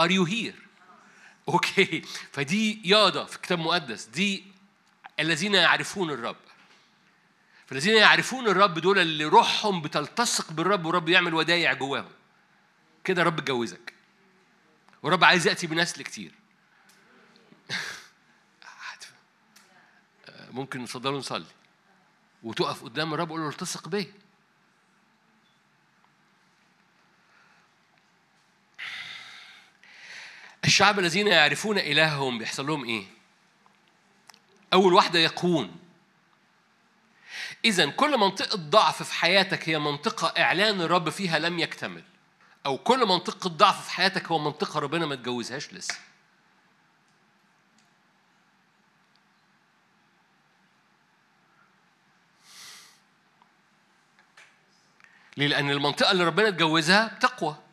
Are 0.00 0.10
you 0.10 0.24
here؟ 0.24 0.65
أوكي. 1.48 2.02
فدي 2.32 2.88
ياضة 2.88 3.24
في 3.24 3.36
الكتاب 3.36 3.58
المقدس. 3.58 4.04
دي 4.04 4.44
الذين 5.20 5.54
يعرفون 5.54 6.10
الرب. 6.10 6.36
فالذين 7.66 7.96
يعرفون 7.96 8.48
الرب 8.48 8.78
دول 8.78 8.98
اللي 8.98 9.24
روحهم 9.24 9.82
بتلتصق 9.82 10.52
بالرب 10.52 10.84
والرب 10.86 11.08
يعمل 11.08 11.34
ودايع 11.34 11.72
جواهم. 11.72 12.12
كده 13.04 13.22
رب 13.22 13.38
اتجوزك. 13.38 13.92
ورب 15.02 15.24
عايز 15.24 15.46
يأتي 15.46 15.66
بنسل 15.66 16.02
كتير 16.02 16.32
ممكن 20.50 20.82
نفضلوا 20.82 21.18
نصلي. 21.18 21.46
وتقف 22.42 22.84
قدام 22.84 23.14
الرب 23.14 23.30
وقول 23.30 23.40
له 23.40 23.48
التصق 23.48 23.88
بيا. 23.88 24.12
الشعب 30.66 30.98
الذين 30.98 31.28
يعرفون 31.28 31.78
إلههم 31.78 32.38
بيحصل 32.38 32.66
لهم 32.66 32.84
إيه؟ 32.84 33.04
أول 34.72 34.92
واحدة 34.94 35.18
يقون 35.18 35.76
إذا 37.64 37.90
كل 37.90 38.18
منطقة 38.18 38.56
ضعف 38.56 39.02
في 39.02 39.14
حياتك 39.14 39.68
هي 39.68 39.78
منطقة 39.78 40.42
إعلان 40.42 40.80
الرب 40.80 41.10
فيها 41.10 41.38
لم 41.38 41.58
يكتمل 41.58 42.02
أو 42.66 42.78
كل 42.78 43.06
منطقة 43.06 43.50
ضعف 43.50 43.84
في 43.84 43.90
حياتك 43.90 44.26
هو 44.26 44.38
منطقة 44.38 44.80
ربنا 44.80 45.06
ما 45.06 45.14
تجوزهاش 45.14 45.72
لسه 45.72 45.94
ليه؟ 55.36 55.46
لأن 55.46 55.70
المنطقة 55.70 56.10
اللي 56.10 56.24
ربنا 56.24 56.48
اتجوزها 56.48 57.18
تقوى 57.20 57.65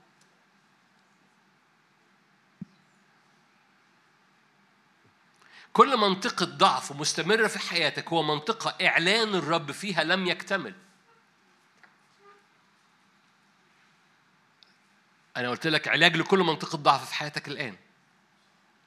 كل 5.73 5.97
منطقة 5.97 6.45
ضعف 6.45 6.91
مستمرة 6.91 7.47
في 7.47 7.59
حياتك 7.59 8.09
هو 8.09 8.23
منطقة 8.23 8.87
إعلان 8.87 9.35
الرب 9.35 9.71
فيها 9.71 10.03
لم 10.03 10.27
يكتمل. 10.27 10.73
أنا 15.37 15.49
قلت 15.49 15.67
لك 15.67 15.87
علاج 15.87 16.17
لكل 16.17 16.39
منطقة 16.39 16.77
ضعف 16.77 17.09
في 17.09 17.15
حياتك 17.15 17.47
الآن. 17.47 17.75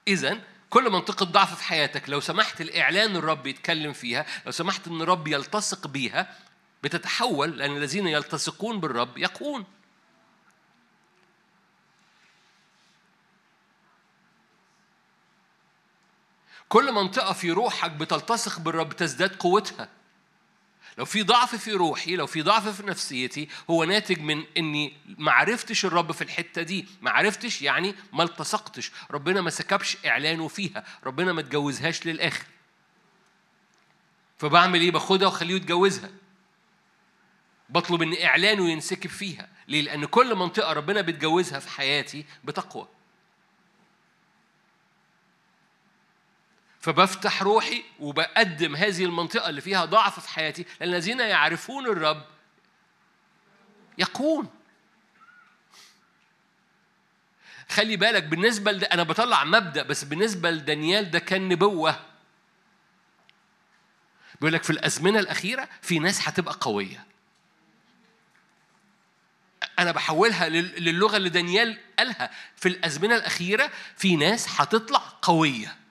إذا 0.08 0.40
كل 0.70 0.90
منطقة 0.90 1.26
ضعف 1.26 1.54
في 1.54 1.64
حياتك 1.64 2.08
لو 2.08 2.20
سمحت 2.20 2.60
الإعلان 2.60 3.16
الرب 3.16 3.46
يتكلم 3.46 3.92
فيها 3.92 4.26
لو 4.46 4.52
سمحت 4.52 4.88
إن 4.88 5.00
الرب 5.00 5.28
يلتصق 5.28 5.86
بيها 5.86 6.36
بتتحول 6.82 7.58
لأن 7.58 7.76
الذين 7.76 8.06
يلتصقون 8.06 8.80
بالرب 8.80 9.18
يقون 9.18 9.64
كل 16.68 16.92
منطقة 16.92 17.32
في 17.32 17.50
روحك 17.50 17.90
بتلتصق 17.90 18.60
بالرب 18.60 18.92
تزداد 18.92 19.36
قوتها. 19.36 19.88
لو 20.98 21.04
في 21.04 21.22
ضعف 21.22 21.54
في 21.54 21.72
روحي 21.72 22.16
لو 22.16 22.26
في 22.26 22.42
ضعف 22.42 22.68
في 22.68 22.86
نفسيتي 22.86 23.48
هو 23.70 23.84
ناتج 23.84 24.20
من 24.20 24.44
إني 24.56 24.96
ما 25.18 25.32
عرفتش 25.32 25.84
الرب 25.84 26.12
في 26.12 26.22
الحتة 26.22 26.62
دي. 26.62 26.86
ما 27.02 27.10
عرفتش 27.10 27.62
يعني 27.62 27.94
ما 28.12 28.22
التصقتش. 28.22 28.92
ربنا 29.10 29.40
ما 29.40 29.50
سكبش 29.50 29.96
إعلانه 30.06 30.48
فيها. 30.48 30.84
ربنا 31.04 31.32
ما 31.32 31.40
اتجوزهاش 31.40 32.06
للآخر. 32.06 32.44
فبعمل 34.38 34.80
إيه؟ 34.80 34.90
باخدها 34.90 35.28
وأخليه 35.28 35.54
يتجوزها. 35.54 36.10
بطلب 37.68 38.02
إن 38.02 38.24
إعلانه 38.24 38.70
ينسكب 38.70 39.10
فيها. 39.10 39.48
ليه؟ 39.68 39.82
لأن 39.82 40.04
كل 40.04 40.34
منطقة 40.34 40.72
ربنا 40.72 41.00
بيتجوزها 41.00 41.58
في 41.58 41.68
حياتي 41.70 42.24
بتقوى. 42.44 42.88
فبفتح 46.86 47.42
روحي 47.42 47.84
وبقدم 48.00 48.76
هذه 48.76 49.04
المنطقة 49.04 49.48
اللي 49.48 49.60
فيها 49.60 49.84
ضعف 49.84 50.20
في 50.20 50.28
حياتي 50.28 50.66
لأن 50.80 50.88
الذين 50.88 51.20
يعرفون 51.20 51.86
الرب 51.86 52.24
يقون 53.98 54.48
خلي 57.68 57.96
بالك 57.96 58.22
بالنسبة 58.22 58.72
لده 58.72 58.86
أنا 58.86 59.02
بطلع 59.02 59.44
مبدأ 59.44 59.82
بس 59.82 60.04
بالنسبة 60.04 60.50
لدانيال 60.50 61.10
ده 61.10 61.18
كان 61.18 61.48
نبوة. 61.48 62.00
بيقول 64.40 64.52
لك 64.52 64.62
في 64.62 64.70
الأزمنة 64.70 65.18
الأخيرة 65.18 65.68
في 65.82 65.98
ناس 65.98 66.28
هتبقى 66.28 66.58
قوية. 66.60 67.06
أنا 69.78 69.92
بحولها 69.92 70.48
للغة 70.48 71.16
اللي 71.16 71.28
دانيال 71.28 71.78
قالها. 71.98 72.30
في 72.56 72.68
الأزمنة 72.68 73.16
الأخيرة 73.16 73.70
في 73.96 74.16
ناس 74.16 74.60
هتطلع 74.60 75.02
قوية. 75.22 75.85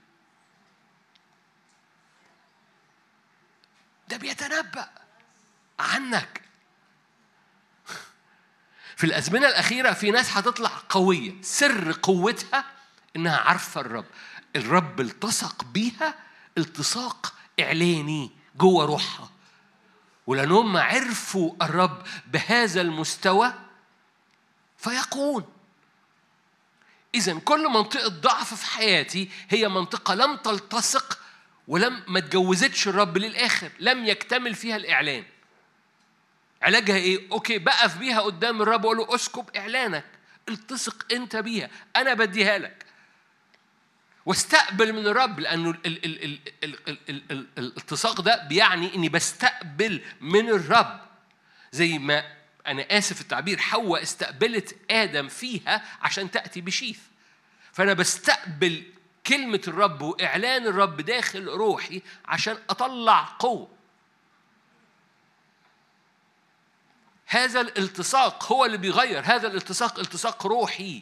ده 4.08 4.18
بيتنبأ 4.18 4.90
عنك. 5.80 6.42
في 8.98 9.04
الأزمنة 9.04 9.48
الأخيرة 9.48 9.94
في 9.94 10.12
ناس 10.12 10.38
هتطلع 10.38 10.72
قوية. 10.90 11.34
سر 11.42 12.00
قوتها 12.04 12.66
إنها 13.16 13.38
عارفة 13.38 13.82
الرب. 13.82 14.06
الرب 14.56 15.02
التصق 15.02 15.64
بيها 15.64 16.16
التصاق 16.58 17.34
إعلاني 17.60 18.32
جوه 18.56 18.86
روحها. 18.86 19.30
ولأنهم 20.28 20.78
عرفوا 20.78 21.52
الرب 21.62 22.04
بهذا 22.28 22.82
المستوى 22.82 23.54
فيقون 24.78 25.46
إذا 27.16 27.40
كل 27.40 27.70
منطقة 27.70 28.08
ضعف 28.08 28.54
في 28.54 28.66
حياتي 28.66 29.30
هي 29.50 29.70
منطقة 29.70 30.14
لم 30.16 30.36
تلتصق 30.36 31.20
ولم 31.68 32.04
ما 32.08 32.20
اتجوزتش 32.20 32.88
الرب 32.88 33.18
للآخر 33.18 33.72
لم 33.80 34.06
يكتمل 34.06 34.56
فيها 34.56 34.76
الإعلان. 34.76 35.24
علاجها 36.62 36.96
إيه؟ 36.96 37.32
أوكي 37.32 37.58
بقف 37.58 37.98
بيها 37.98 38.22
قدام 38.22 38.62
الرب 38.62 38.84
واقول 38.84 38.98
له 38.98 39.16
اسكب 39.16 39.50
إعلانك 39.58 40.06
التصق 40.50 41.06
أنت 41.12 41.36
بيها 41.36 41.70
أنا 41.96 42.14
بديها 42.14 42.58
لك. 42.58 42.86
واستقبل 44.26 44.94
من 44.94 45.08
الرب 45.08 45.40
لأنه 45.40 45.78
الالتصاق 47.58 48.22
ده 48.22 48.48
بيعني 48.48 48.96
إني 48.96 49.10
بستقبل 49.10 50.02
من 50.22 50.50
الرب. 50.50 51.02
زي 51.72 51.98
ما 51.98 52.24
أنا 52.68 52.98
آسف 52.98 53.22
التعبير 53.22 53.58
حواء 53.58 54.02
استقبلت 54.02 54.76
آدم 54.92 55.28
فيها 55.28 55.86
عشان 56.02 56.32
تأتي 56.32 56.62
بشيف. 56.62 57.00
فأنا 57.74 57.94
بستقبل 57.94 58.84
كلمة 59.28 59.62
الرب 59.68 60.02
وإعلان 60.02 60.68
الرب 60.68 61.02
داخل 61.02 61.48
روحي 61.48 62.02
عشان 62.26 62.58
أطلع 62.70 63.24
قوة. 63.40 63.68
هذا 67.26 67.62
الالتصاق 67.62 68.52
هو 68.52 68.66
اللي 68.66 68.78
بيغير 68.78 69.24
هذا 69.26 69.48
الالتصاق 69.48 70.00
التصاق 70.00 70.48
روحي. 70.48 71.02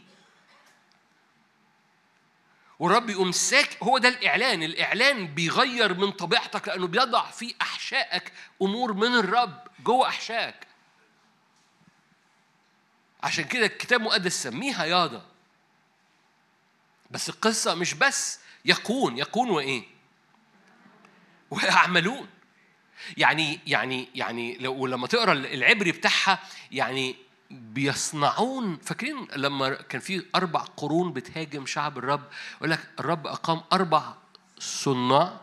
والرب 2.79 3.09
يقوم 3.09 3.31
ساك 3.31 3.77
هو 3.83 3.97
ده 3.97 4.09
الإعلان 4.09 4.63
الإعلان 4.63 5.27
بيغير 5.27 5.93
من 5.93 6.11
طبيعتك 6.11 6.67
لأنه 6.67 6.87
بيضع 6.87 7.31
في 7.31 7.55
أحشائك 7.61 8.33
أمور 8.61 8.93
من 8.93 9.15
الرب 9.15 9.67
جوه 9.79 10.07
أحشائك. 10.07 10.67
عشان 13.23 13.43
كده 13.43 13.65
الكتاب 13.65 13.99
المقدس 13.99 14.43
سميها 14.43 14.85
ياضة 14.85 15.32
بس 17.13 17.29
القصة 17.29 17.75
مش 17.75 17.93
بس 17.93 18.39
يكون 18.65 19.17
يكون 19.17 19.49
وإيه؟ 19.49 19.83
ويعملون. 21.51 22.27
يعني 23.17 23.59
يعني 23.67 24.09
يعني 24.15 24.57
لو 24.57 24.87
لما 24.87 25.07
تقرأ 25.07 25.33
العبري 25.33 25.91
بتاعها 25.91 26.39
يعني 26.71 27.15
بيصنعون 27.51 28.77
فاكرين 28.77 29.27
لما 29.35 29.73
كان 29.73 30.01
في 30.01 30.25
أربع 30.35 30.59
قرون 30.59 31.13
بتهاجم 31.13 31.65
شعب 31.65 31.97
الرب؟ 31.97 32.23
يقول 32.57 32.71
لك 32.71 32.89
الرب 32.99 33.27
أقام 33.27 33.61
أربع 33.73 34.13
صناع. 34.59 35.41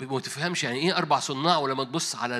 ما 0.00 0.20
تفهمش 0.20 0.64
يعني 0.64 0.78
إيه 0.78 0.96
أربع 0.96 1.18
صناع 1.18 1.58
ولما 1.58 1.84
تبص 1.84 2.16
على 2.16 2.34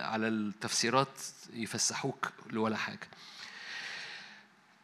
على 0.00 0.28
التفسيرات 0.28 1.20
يفسحوك 1.52 2.32
ولا 2.52 2.76
حاجة. 2.76 3.08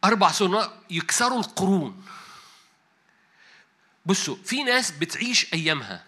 أربع 0.05 0.31
صناع 0.31 0.71
يكسروا 0.89 1.39
القرون. 1.39 2.05
بصوا 4.05 4.35
في 4.45 4.63
ناس 4.63 4.91
بتعيش 4.91 5.53
أيامها. 5.53 6.05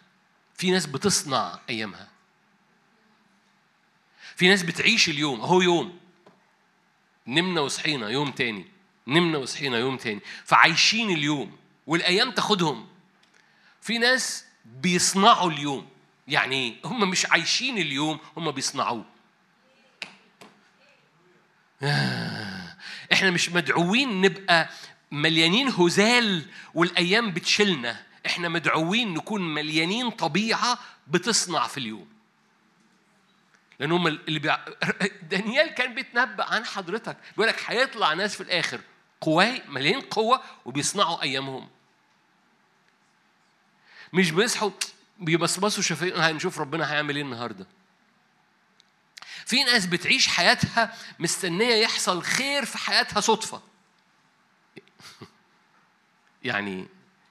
في 0.56 0.72
ناس 0.72 0.86
بتصنع 0.86 1.60
أيامها. 1.70 2.08
في 4.36 4.48
ناس 4.48 4.64
بتعيش 4.64 5.10
اليوم. 5.10 5.42
أهو 5.42 5.62
يوم. 5.62 6.00
نمنا 7.28 7.62
وصحينا 7.62 8.10
يوم 8.10 8.32
تاني. 8.32 8.66
نمنا 9.08 9.38
وصحينا 9.38 9.78
يوم 9.78 9.98
تاني. 9.98 10.22
فعايشين 10.46 11.10
اليوم. 11.10 11.58
والأيام 11.88 12.32
تاخدهم. 12.32 12.88
في 13.82 13.98
ناس 13.98 14.46
بيصنعوا 14.66 15.52
اليوم. 15.52 15.90
يعني 16.28 16.78
هم 16.86 17.10
مش 17.10 17.26
عايشين 17.26 17.78
اليوم 17.78 18.20
هم 18.38 18.52
بيصنعوه. 18.52 19.06
إحنا 23.14 23.32
مش 23.32 23.50
مدعوين 23.50 24.22
نبقى 24.22 24.70
مليانين 25.12 25.68
هزال 25.68 26.46
والأيام 26.74 27.32
بتشيلنا. 27.32 28.04
إحنا 28.26 28.50
مدعوين 28.50 29.14
نكون 29.14 29.54
مليانين 29.54 30.10
طبيعة 30.10 30.80
بتصنع 31.08 31.68
في 31.68 31.78
اليوم. 31.78 32.08
لأن 33.80 33.92
هم 33.92 34.08
اللي 34.08 34.40
بيع... 34.40 34.60
دانيال 35.32 35.68
كان 35.70 35.96
بيتنبأ 35.96 36.44
عن 36.44 36.66
حضرتك. 36.66 37.18
بيقول 37.32 37.48
لك 37.48 37.64
هيطلع 37.66 38.14
ناس 38.14 38.36
في 38.36 38.42
الآخر 38.42 38.80
قواي 39.22 39.62
مليانين 39.68 40.02
قوة 40.02 40.42
وبيصنعوا 40.66 41.22
أيامهم. 41.22 41.68
مش 44.14 44.32
بيصحوا 44.32 44.72
بيبصبصوا 45.20 45.84
شايفين 45.84 46.14
هنشوف 46.16 46.60
ربنا 46.60 46.94
هيعمل 46.94 47.16
إيه 47.16 47.24
النهارده. 47.24 47.68
في 49.48 49.64
ناس 49.64 49.86
بتعيش 49.86 50.28
حياتها 50.28 50.94
مستنية 51.20 51.74
يحصل 51.74 52.24
خير 52.24 52.66
في 52.66 52.78
حياتها 52.78 53.22
صدفة. 53.22 53.62
يعني 56.44 56.88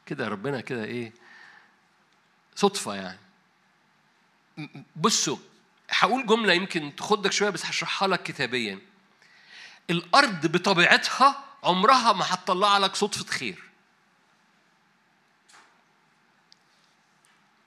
كده 0.07 0.29
ربنا 0.29 0.61
كده 0.61 0.85
إيه؟ 0.85 1.13
صدفة 2.55 2.95
يعني. 2.95 3.19
بصوا 4.97 5.37
هقول 5.91 6.27
جملة 6.27 6.53
يمكن 6.53 6.97
تخدك 6.97 7.33
شوية 7.33 7.51
بس 7.51 7.67
هشرحها 7.67 8.09
لك 8.09 8.23
كتابيا. 8.23 8.79
الأرض 9.91 10.47
بطبيعتها 10.47 11.45
عمرها 11.65 12.13
ما 12.13 12.25
هتطلع 12.35 12.79
لك 12.79 12.97
صدفة 12.97 13.25
خير. 13.25 13.63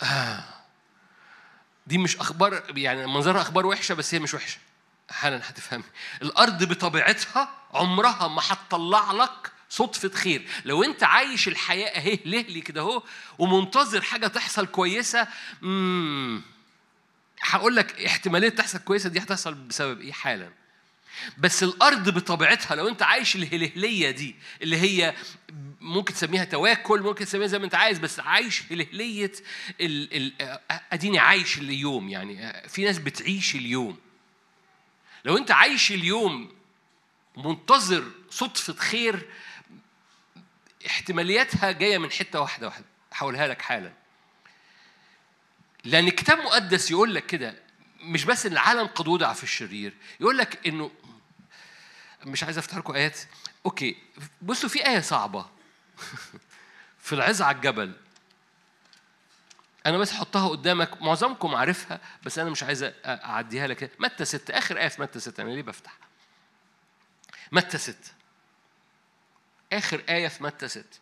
آه. 0.01 0.58
دي 1.89 1.97
مش 1.97 2.17
أخبار 2.17 2.63
يعني 2.77 3.07
منظرها 3.07 3.41
أخبار 3.41 3.65
وحشة 3.65 3.93
بس 3.95 4.13
هي 4.13 4.19
مش 4.19 4.33
وحشة. 4.33 4.57
حالا 5.09 5.49
هتفهمي 5.49 5.83
الأرض 6.21 6.63
بطبيعتها 6.63 7.49
عمرها 7.73 8.27
ما 8.27 8.41
هتطلع 8.47 9.11
لك 9.11 9.51
صدفة 9.69 10.09
خير. 10.09 10.47
لو 10.65 10.83
أنت 10.83 11.03
عايش 11.03 11.47
الحياة 11.47 11.87
أهي 11.99 12.19
لهلي 12.25 12.61
كده 12.61 12.81
أهو؟ 12.81 13.03
ومنتظر 13.39 14.01
حاجة 14.01 14.27
تحصل 14.27 14.65
كويسة. 14.67 15.27
هقول 17.41 17.75
لك 17.75 18.01
احتمالية 18.05 18.49
تحصل 18.49 18.79
كويسة 18.79 19.09
دي 19.09 19.19
هتحصل 19.19 19.53
بسبب 19.53 20.01
إيه 20.01 20.11
حالا؟ 20.11 20.49
بس 21.37 21.63
الأرض 21.63 22.09
بطبيعتها 22.09 22.75
لو 22.75 22.87
أنت 22.87 23.03
عايش 23.03 23.35
الهلهلية 23.35 24.11
دي 24.11 24.35
اللي 24.61 24.77
هي 24.77 25.15
ممكن 25.81 26.13
تسميها 26.13 26.43
تواكل 26.45 27.01
ممكن 27.01 27.25
تسميها 27.25 27.47
زي 27.47 27.59
ما 27.59 27.65
أنت 27.65 27.75
عايز 27.75 27.99
بس 27.99 28.19
عايش 28.19 28.63
هلهلية 28.71 29.31
ال 29.81 30.13
ال 30.41 30.59
أديني 30.91 31.19
عايش 31.19 31.57
اليوم 31.57 32.09
يعني. 32.09 32.67
في 32.69 32.85
ناس 32.85 32.97
بتعيش 32.97 33.55
اليوم. 33.55 33.97
لو 35.25 35.37
أنت 35.37 35.51
عايش 35.51 35.91
اليوم 35.91 36.51
منتظر 37.37 38.11
صدفة 38.29 38.73
خير 38.73 39.25
احتمالياتها 40.87 41.71
جاية 41.71 41.97
من 41.97 42.11
حتة 42.11 42.41
واحدة 42.41 42.67
واحدة 42.67 42.85
هقولها 43.13 43.47
لك 43.47 43.61
حالا. 43.61 43.91
لأن 45.83 46.07
الكتاب 46.07 46.39
المقدس 46.39 46.91
يقول 46.91 47.15
لك 47.15 47.25
كده 47.25 47.55
مش 48.01 48.25
بس 48.25 48.45
إن 48.45 48.51
العالم 48.51 48.87
قد 48.87 49.07
وضع 49.07 49.33
في 49.33 49.43
الشرير 49.43 49.93
يقول 50.19 50.37
لك 50.37 50.67
إنه 50.67 50.91
مش 52.25 52.43
عايز 52.43 52.57
أفتح 52.57 52.77
لكم 52.77 52.95
آيات. 52.95 53.19
أوكي. 53.65 53.97
بصوا 54.41 54.69
في 54.69 54.87
آية 54.87 54.99
صعبة. 54.99 55.45
في 57.05 57.13
العظة 57.13 57.45
على 57.45 57.55
الجبل. 57.55 57.93
أنا 59.85 59.97
بس 59.97 60.11
احطها 60.11 60.49
قدامك. 60.49 61.01
معظمكم 61.01 61.55
عارفها 61.55 62.01
بس 62.23 62.39
أنا 62.39 62.49
مش 62.49 62.63
عايز 62.63 62.91
أعديها 63.05 63.67
لك. 63.67 63.91
متى 63.99 64.25
ستة؟ 64.25 64.57
آخر 64.57 64.77
آية 64.77 64.87
في 64.87 65.01
متى 65.01 65.19
ستة؟ 65.19 65.41
أنا 65.43 65.49
ليه 65.49 65.61
بفتح؟ 65.61 65.97
متى 67.51 67.77
ستة؟ 67.77 68.11
آخر 69.73 70.03
آية 70.09 70.27
في 70.27 70.43
متى 70.43 70.67
ستة؟ 70.67 70.99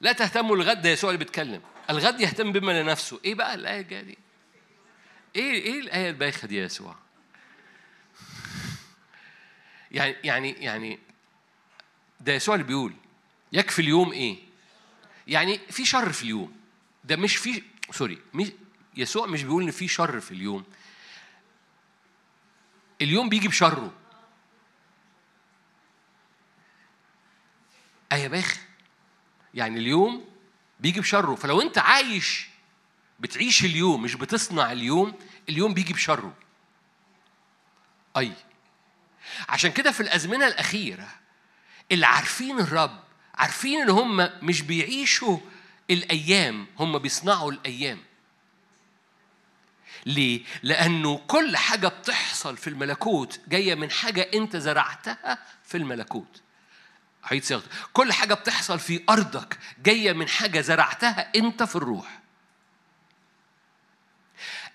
لا 0.00 0.12
تهتموا 0.12 0.56
الغد 0.56 0.86
يسوع 0.86 1.10
اللي 1.10 1.18
بيتكلم. 1.18 1.62
الغد 1.90 2.20
يهتم 2.20 2.52
بما 2.52 2.82
لنفسه. 2.82 3.20
إيه 3.24 3.34
بقى 3.34 3.54
الآية 3.54 3.80
الجاية 3.80 4.02
دي؟ 4.02 4.18
إيه 5.36 5.52
إيه 5.52 5.80
الآية 5.80 6.10
البايخة 6.10 6.48
دي 6.48 6.56
يا 6.56 6.64
يسوع؟ 6.64 6.96
يعني 9.90 10.16
يعني 10.24 10.50
يعني 10.50 10.98
ده 12.20 12.32
يسوع 12.32 12.54
اللي 12.54 12.66
بيقول 12.66 12.94
يكفي 13.52 13.82
اليوم 13.82 14.12
إيه؟ 14.12 14.38
يعني 15.26 15.58
في 15.58 15.84
شر 15.84 16.12
في 16.12 16.22
اليوم. 16.22 16.52
ده 17.04 17.16
مش 17.16 17.36
في 17.36 17.62
سوري 17.90 18.18
مش 18.34 18.52
يسوع 18.96 19.26
مش 19.26 19.42
بيقول 19.42 19.62
إن 19.62 19.70
في 19.70 19.88
شر 19.88 20.20
في 20.20 20.30
اليوم. 20.30 20.64
اليوم 23.02 23.28
بيجي 23.28 23.48
بشره. 23.48 23.92
إيه 28.12 28.28
باخ 28.28 28.60
يعني 29.54 29.78
اليوم 29.78 30.24
بيجي 30.80 31.00
بشره. 31.00 31.34
فلو 31.34 31.60
أنت 31.60 31.78
عايش 31.78 32.48
بتعيش 33.20 33.64
اليوم 33.64 34.02
مش 34.02 34.14
بتصنع 34.14 34.72
اليوم 34.72 35.18
اليوم 35.48 35.74
بيجي 35.74 35.92
بشره. 35.92 36.34
أي. 38.16 38.32
عشان 39.48 39.70
كده 39.72 39.90
في 39.90 40.00
الأزمنة 40.00 40.46
الأخيرة 40.46 41.08
اللي 41.92 42.06
عارفين 42.06 42.60
الرب 42.60 43.00
عارفين 43.34 43.80
إن 43.80 43.90
هم 43.90 44.30
مش 44.42 44.62
بيعيشوا 44.62 45.38
الأيام 45.90 46.66
هم 46.78 46.98
بيصنعوا 46.98 47.52
الأيام 47.52 47.98
ليه؟ 50.06 50.42
لأنه 50.62 51.18
كل 51.26 51.56
حاجة 51.56 51.88
بتحصل 51.88 52.56
في 52.56 52.70
الملكوت 52.70 53.40
جاية 53.48 53.74
من 53.74 53.90
حاجة 53.90 54.30
أنت 54.34 54.56
زرعتها 54.56 55.38
في 55.64 55.76
الملكوت. 55.76 56.42
عيد 57.24 57.44
صياغته 57.44 57.68
كل 57.92 58.12
حاجة 58.12 58.34
بتحصل 58.34 58.78
في 58.78 59.02
أرضك 59.08 59.58
جاية 59.82 60.12
من 60.12 60.28
حاجة 60.28 60.60
زرعتها 60.60 61.32
أنت 61.36 61.62
في 61.62 61.76
الروح 61.76 62.20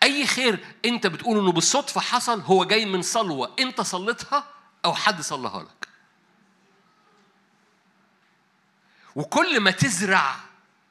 أي 0.04 0.28
خير 0.28 0.65
أنت 0.86 1.08
بتقول 1.08 1.39
إنه 1.39 1.51
بالصدفة 1.51 2.01
حصل 2.01 2.41
هو 2.41 2.65
جاي 2.65 2.86
من 2.86 3.01
صلوة 3.01 3.56
أنت 3.60 3.82
صليتها 3.82 4.55
أو 4.86 4.93
حد 4.93 5.21
صلىها 5.21 5.63
لك. 5.63 5.88
وكل 9.15 9.60
ما 9.60 9.71
تزرع 9.71 10.36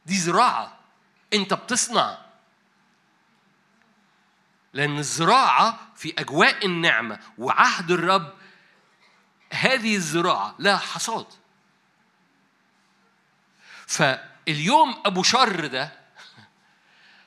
دي 0.07 0.19
زراعة 0.19 0.79
أنت 1.35 1.55
بتصنع. 1.55 2.19
لأن 4.73 4.99
الزراعة 4.99 5.79
في 5.97 6.15
أجواء 6.19 6.67
النعمة 6.67 7.21
وعهد 7.39 7.91
الرب 7.91 8.35
هذه 9.53 9.97
الزراعة 9.97 10.55
لها 10.59 10.77
حصاد. 10.77 11.27
فاليوم 13.87 15.03
أبو 15.07 15.23
شر 15.23 15.67
ده 15.67 15.93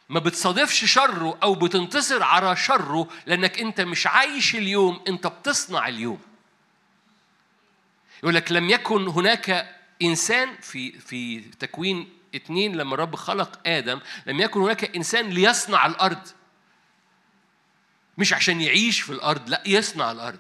ما 0.10 0.20
بتصادفش 0.20 0.86
شره 0.86 1.38
أو 1.44 1.56
بتنتصر 1.56 2.24
على 2.24 2.56
شره 2.56 3.08
لأنك 3.26 3.60
أنت 3.60 3.82
مش 3.82 4.08
عايش 4.08 4.56
اليوم 4.56 5.04
أنت 5.08 5.28
بتصنع 5.28 5.88
اليوم. 5.88 6.22
يقول 8.24 8.36
لك 8.36 8.52
لم 8.52 8.70
يكن 8.70 9.08
هناك 9.08 9.76
إنسان 10.02 10.56
في 10.62 11.00
في 11.00 11.40
تكوين 11.40 12.10
اثنين 12.36 12.76
لما 12.76 12.94
الرب 12.94 13.16
خلق 13.16 13.60
آدم 13.66 14.00
لم 14.26 14.40
يكن 14.40 14.62
هناك 14.62 14.96
إنسان 14.96 15.30
ليصنع 15.30 15.86
الأرض. 15.86 16.28
مش 18.18 18.34
عشان 18.34 18.62
يعيش 18.62 19.02
في 19.02 19.10
الأرض 19.10 19.50
لا 19.50 19.64
يصنع 19.66 20.12
الأرض. 20.12 20.40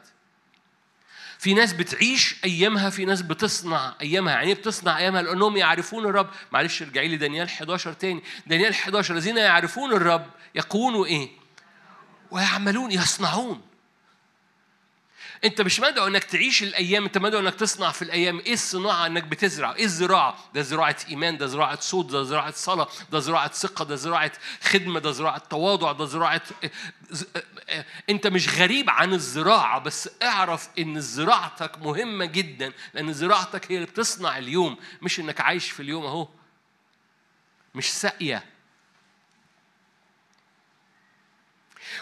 في 1.39 1.53
ناس 1.53 1.73
بتعيش 1.73 2.35
أيامها 2.45 2.89
في 2.89 3.05
ناس 3.05 3.21
بتصنع 3.21 3.95
أيامها. 4.01 4.33
يعني 4.33 4.53
بتصنع 4.53 4.97
أيامها؟ 4.97 5.21
لأنهم 5.21 5.57
يعرفون 5.57 6.05
الرب. 6.05 6.29
معلش 6.51 6.81
ارجعي 6.81 7.07
لي 7.07 7.17
دانيال 7.17 7.47
11 7.47 7.93
تاني. 7.93 8.23
دانيال 8.47 8.71
11 8.71 9.13
الذين 9.13 9.37
يعرفون 9.37 9.93
الرب 9.93 10.25
يقولون 10.55 11.07
إيه؟ 11.07 11.29
ويعملون 12.31 12.91
يصنعون. 12.91 13.61
انت 15.45 15.61
مش 15.61 15.79
مدعو 15.79 16.07
انك 16.07 16.23
تعيش 16.23 16.63
الأيام 16.63 17.03
انت 17.05 17.17
مدعو 17.17 17.39
انك 17.39 17.55
تصنع 17.55 17.91
في 17.91 18.01
الأيام. 18.01 18.39
إيه 18.39 18.53
الصناعة 18.53 19.05
انك 19.05 19.23
بتزرع؟ 19.23 19.73
إيه 19.75 19.83
الزراعة؟ 19.83 20.37
ده 20.53 20.61
زراعة 20.61 20.95
إيمان 21.09 21.37
ده 21.37 21.47
زراعة 21.47 21.79
صوت 21.79 22.05
ده 22.11 22.23
زراعة 22.23 22.51
صلاة 22.51 22.87
ده 23.11 23.19
زراعة 23.19 23.51
ثقة 23.51 23.85
ده 23.85 23.95
زراعة 23.95 24.31
خدمة 24.63 24.99
ده 24.99 25.11
زراعة 25.11 25.37
تواضع 25.37 25.91
ده 25.91 26.05
زراعة 26.05 26.41
انت 28.09 28.27
مش 28.27 28.49
غريب 28.59 28.89
عن 28.89 29.13
الزراعة 29.13 29.79
بس 29.79 30.09
اعرف 30.23 30.69
ان 30.79 31.01
زراعتك 31.01 31.77
مهمة 31.81 32.25
جدا 32.25 32.73
لأن 32.93 33.13
زراعتك 33.13 33.71
هي 33.71 33.75
اللي 33.75 33.87
بتصنع 33.87 34.37
اليوم 34.37 34.77
مش 35.01 35.19
انك 35.19 35.41
عايش 35.41 35.71
في 35.71 35.79
اليوم 35.81 36.05
اهو. 36.05 36.27
مش 37.75 37.93
ساقية. 37.93 38.43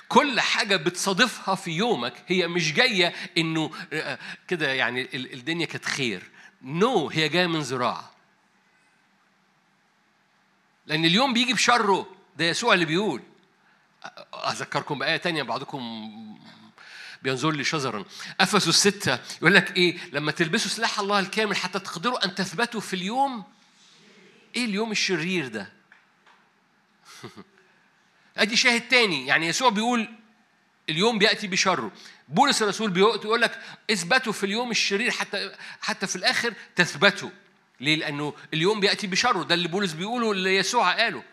كل 0.07 0.39
حاجة 0.39 0.75
بتصادفها 0.75 1.55
في 1.55 1.71
يومك 1.71 2.13
هي 2.27 2.47
مش 2.47 2.73
جاية 2.73 3.13
إنه 3.37 3.71
آه، 3.93 4.19
كده 4.47 4.73
يعني 4.73 5.09
الدنيا 5.15 5.65
كانت 5.65 5.85
خير. 5.85 6.23
نو 6.61 7.09
no, 7.09 7.13
هي 7.13 7.29
جاية 7.29 7.47
من 7.47 7.63
زراعة. 7.63 8.11
لأن 10.85 11.05
اليوم 11.05 11.33
بيجي 11.33 11.53
بشره. 11.53 12.07
ده 12.37 12.45
يسوع 12.45 12.73
اللي 12.73 12.85
بيقول. 12.85 13.21
أذكركم 14.33 14.99
بآية 14.99 15.17
تانية 15.17 15.43
بعضكم 15.43 16.11
بينظر 17.21 17.51
لي 17.51 17.63
شزرا 17.63 18.05
أفسس 18.39 18.67
الستة 18.67 19.19
يقول 19.37 19.55
لك 19.55 19.77
إيه؟ 19.77 19.97
لما 20.11 20.31
تلبسوا 20.31 20.71
سلاح 20.71 20.99
الله 20.99 21.19
الكامل 21.19 21.55
حتى 21.55 21.79
تقدروا 21.79 22.25
أن 22.25 22.35
تثبتوا 22.35 22.81
في 22.81 22.93
اليوم. 22.93 23.43
إيه 24.55 24.65
اليوم 24.65 24.91
الشرير 24.91 25.47
ده؟ 25.47 25.73
ادي 28.37 28.55
شاهد 28.55 28.87
تاني 28.87 29.27
يعني 29.27 29.47
يسوع 29.47 29.69
بيقول 29.69 30.09
اليوم 30.89 31.17
بيأتي 31.19 31.47
بشره. 31.47 31.91
بولس 32.29 32.61
الرسول 32.61 32.89
بيقول 32.89 33.41
لك 33.41 33.59
اثبتوا 33.91 34.33
في 34.33 34.45
اليوم 34.45 34.71
الشرير 34.71 35.11
حتى 35.11 35.55
حتى 35.81 36.07
في 36.07 36.15
الآخر 36.15 36.53
تثبتوا. 36.75 37.29
ليه؟ 37.79 37.95
لأنه 37.95 38.33
اليوم 38.53 38.79
بيأتي 38.79 39.07
بشره. 39.07 39.43
ده 39.43 39.55
اللي 39.55 39.67
بولس 39.67 39.91
بيقوله 39.91 40.31
اللي 40.31 40.55
يسوع 40.55 40.93
قاله. 40.93 41.23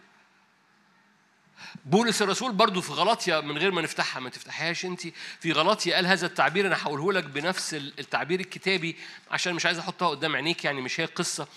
بولس 1.85 2.23
الرسول 2.23 2.53
برضو 2.53 2.81
في 2.81 2.93
غلطية 2.93 3.41
من 3.41 3.59
غير 3.59 3.71
ما 3.71 3.83
نفتحها 3.83 4.21
ما 4.21 4.31
تفتحهاش 4.31 4.85
انت 4.85 5.01
في 5.41 5.53
غلطية 5.53 5.95
قال 5.95 6.07
هذا 6.07 6.27
التعبير 6.27 6.67
أنا 6.67 6.77
هقوله 6.83 7.13
لك 7.13 7.25
بنفس 7.25 7.75
التعبير 7.75 8.41
الكتابي 8.41 8.97
عشان 9.31 9.55
مش 9.55 9.67
عايز 9.67 9.79
أحطها 9.79 10.09
قدام 10.09 10.37
عينيك 10.37 10.65
يعني 10.65 10.81
مش 10.81 11.01
هي 11.01 11.05
قصة. 11.05 11.49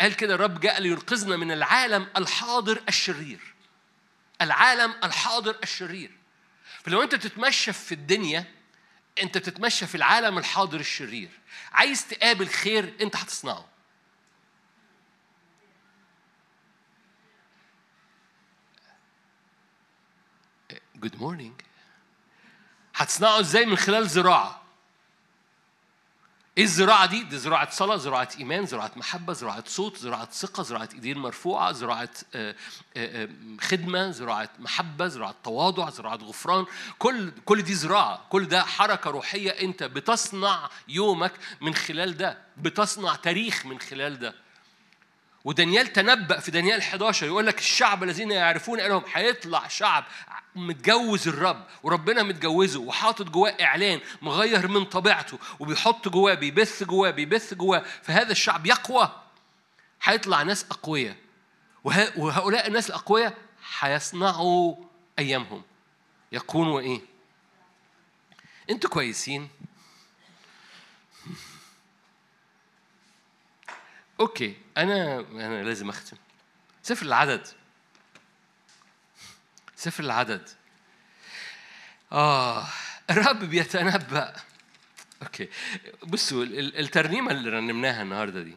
قال 0.00 0.16
كده 0.16 0.34
الرب 0.34 0.60
جاء 0.60 0.80
لينقذنا 0.80 1.36
من 1.36 1.52
العالم 1.52 2.06
الحاضر 2.16 2.82
الشرير. 2.88 3.49
العالم 4.40 4.94
الحاضر 5.04 5.56
الشرير. 5.62 6.10
فلو 6.84 7.02
انت 7.02 7.14
تتمشى 7.14 7.72
في 7.72 7.92
الدنيا 7.92 8.44
انت 9.22 9.38
تتمشى 9.38 9.86
في 9.86 9.94
العالم 9.94 10.38
الحاضر 10.38 10.80
الشرير. 10.80 11.30
عايز 11.72 12.08
تقابل 12.08 12.48
خير 12.48 12.96
انت 13.00 13.16
هتصنعه. 13.16 13.68
good 20.94 21.16
morning 21.16 21.60
هتصنعه 22.94 23.40
إزاي 23.40 23.66
من 23.66 23.76
خلال 23.76 24.08
زراعة؟ 24.08 24.59
إيه 26.60 26.66
الزراعة 26.66 27.06
دي؟ 27.06 27.22
دي 27.22 27.38
زراعة 27.38 27.70
صلاة 27.70 27.96
زراعة 27.96 28.28
إيمان 28.38 28.66
زراعة 28.66 28.90
محبة 28.96 29.32
زراعة 29.32 29.64
صوت 29.66 29.96
زراعة 29.96 30.28
ثقة 30.30 30.62
زراعة 30.62 30.88
إيدين 30.94 31.18
مرفوعة 31.18 31.72
زراعة 31.72 32.08
آه، 32.34 32.54
آه، 32.96 33.24
آه، 33.24 33.28
خدمة 33.60 34.10
زراعة 34.10 34.48
محبة 34.58 35.06
زراعة 35.06 35.34
تواضع 35.44 35.90
زراعة 35.90 36.16
غفران. 36.16 36.64
كل 36.98 37.30
كل 37.44 37.62
دي 37.62 37.74
زراعة. 37.74 38.26
كل 38.28 38.44
ده 38.44 38.62
حركة 38.64 39.10
روحية 39.10 39.50
أنت 39.50 39.82
بتصنع 39.82 40.70
يومك 40.88 41.32
من 41.60 41.74
خلال 41.74 42.16
ده 42.16 42.38
بتصنع 42.56 43.14
تاريخ 43.14 43.66
من 43.66 43.80
خلال 43.80 44.18
ده. 44.18 44.34
ودانيال 45.44 45.92
تنبأ 45.92 46.40
في 46.40 46.50
دانيال 46.50 46.78
11 46.78 47.26
يقول 47.26 47.46
لك 47.46 47.58
الشعب 47.58 48.02
الذين 48.02 48.30
يعرفون 48.30 48.80
إنهم 48.80 49.02
هيطلع 49.12 49.68
شعب 49.68 50.04
متجوز 50.56 51.28
الرب 51.28 51.66
وربنا 51.82 52.22
متجوزه 52.22 52.80
وحاطط 52.80 53.26
جواه 53.26 53.56
إعلان 53.60 54.00
مغير 54.22 54.68
من 54.68 54.84
طبيعته 54.84 55.38
وبيحط 55.60 56.08
جواه 56.08 56.34
بيبث 56.34 56.82
جواه 56.82 57.10
بيبث 57.10 57.54
جواه 57.54 57.84
فهذا 58.02 58.32
الشعب 58.32 58.66
يقوى. 58.66 59.10
هيطلع 60.02 60.42
ناس 60.42 60.66
أقوياء 60.70 61.16
وهؤلاء 61.84 62.66
الناس 62.66 62.90
الأقوياء 62.90 63.34
هيصنعوا 63.78 64.76
أيامهم. 65.18 65.62
يكونوا 66.32 66.80
إيه؟ 66.80 67.00
أنتوا 68.70 68.90
كويسين؟ 68.90 69.48
okay 74.20 74.56
أنا 74.76 75.20
أنا 75.20 75.62
لازم 75.62 75.88
أختم. 75.88 76.16
سفر 76.82 77.06
العدد. 77.06 77.46
سفر 79.76 80.04
العدد. 80.04 80.48
آه 82.12 82.66
الرب 83.10 83.44
بيتنبأ. 83.44 84.36
okay. 85.22 85.48
بصوا 86.02 86.44
الترنيمة 86.44 87.30
اللي 87.32 87.50
رنمناها 87.50 88.02
النهارده 88.02 88.42
دي. 88.42 88.54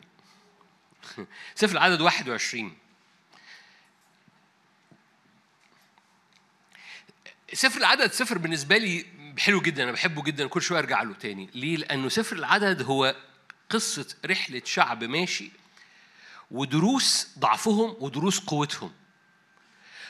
سفر 1.55 1.71
العدد 1.71 2.01
21 2.01 2.77
سفر 7.53 7.79
العدد 7.79 8.11
سفر 8.11 8.37
بالنسبة 8.37 8.77
لي 8.77 9.05
حلو 9.39 9.61
جدا 9.61 9.83
أنا 9.83 9.91
بحبه 9.91 10.23
جدا 10.23 10.47
كل 10.47 10.61
شوية 10.61 10.79
أرجع 10.79 11.03
له 11.03 11.13
تاني. 11.13 11.49
ليه؟ 11.53 11.77
لأنه 11.77 12.09
سفر 12.09 12.35
العدد 12.35 12.81
هو 12.81 13.15
قصة 13.73 14.15
رحلة 14.25 14.61
شعب 14.65 15.03
ماشي 15.03 15.51
ودروس 16.51 17.27
ضعفهم 17.39 17.95
ودروس 17.99 18.39
قوتهم. 18.39 18.91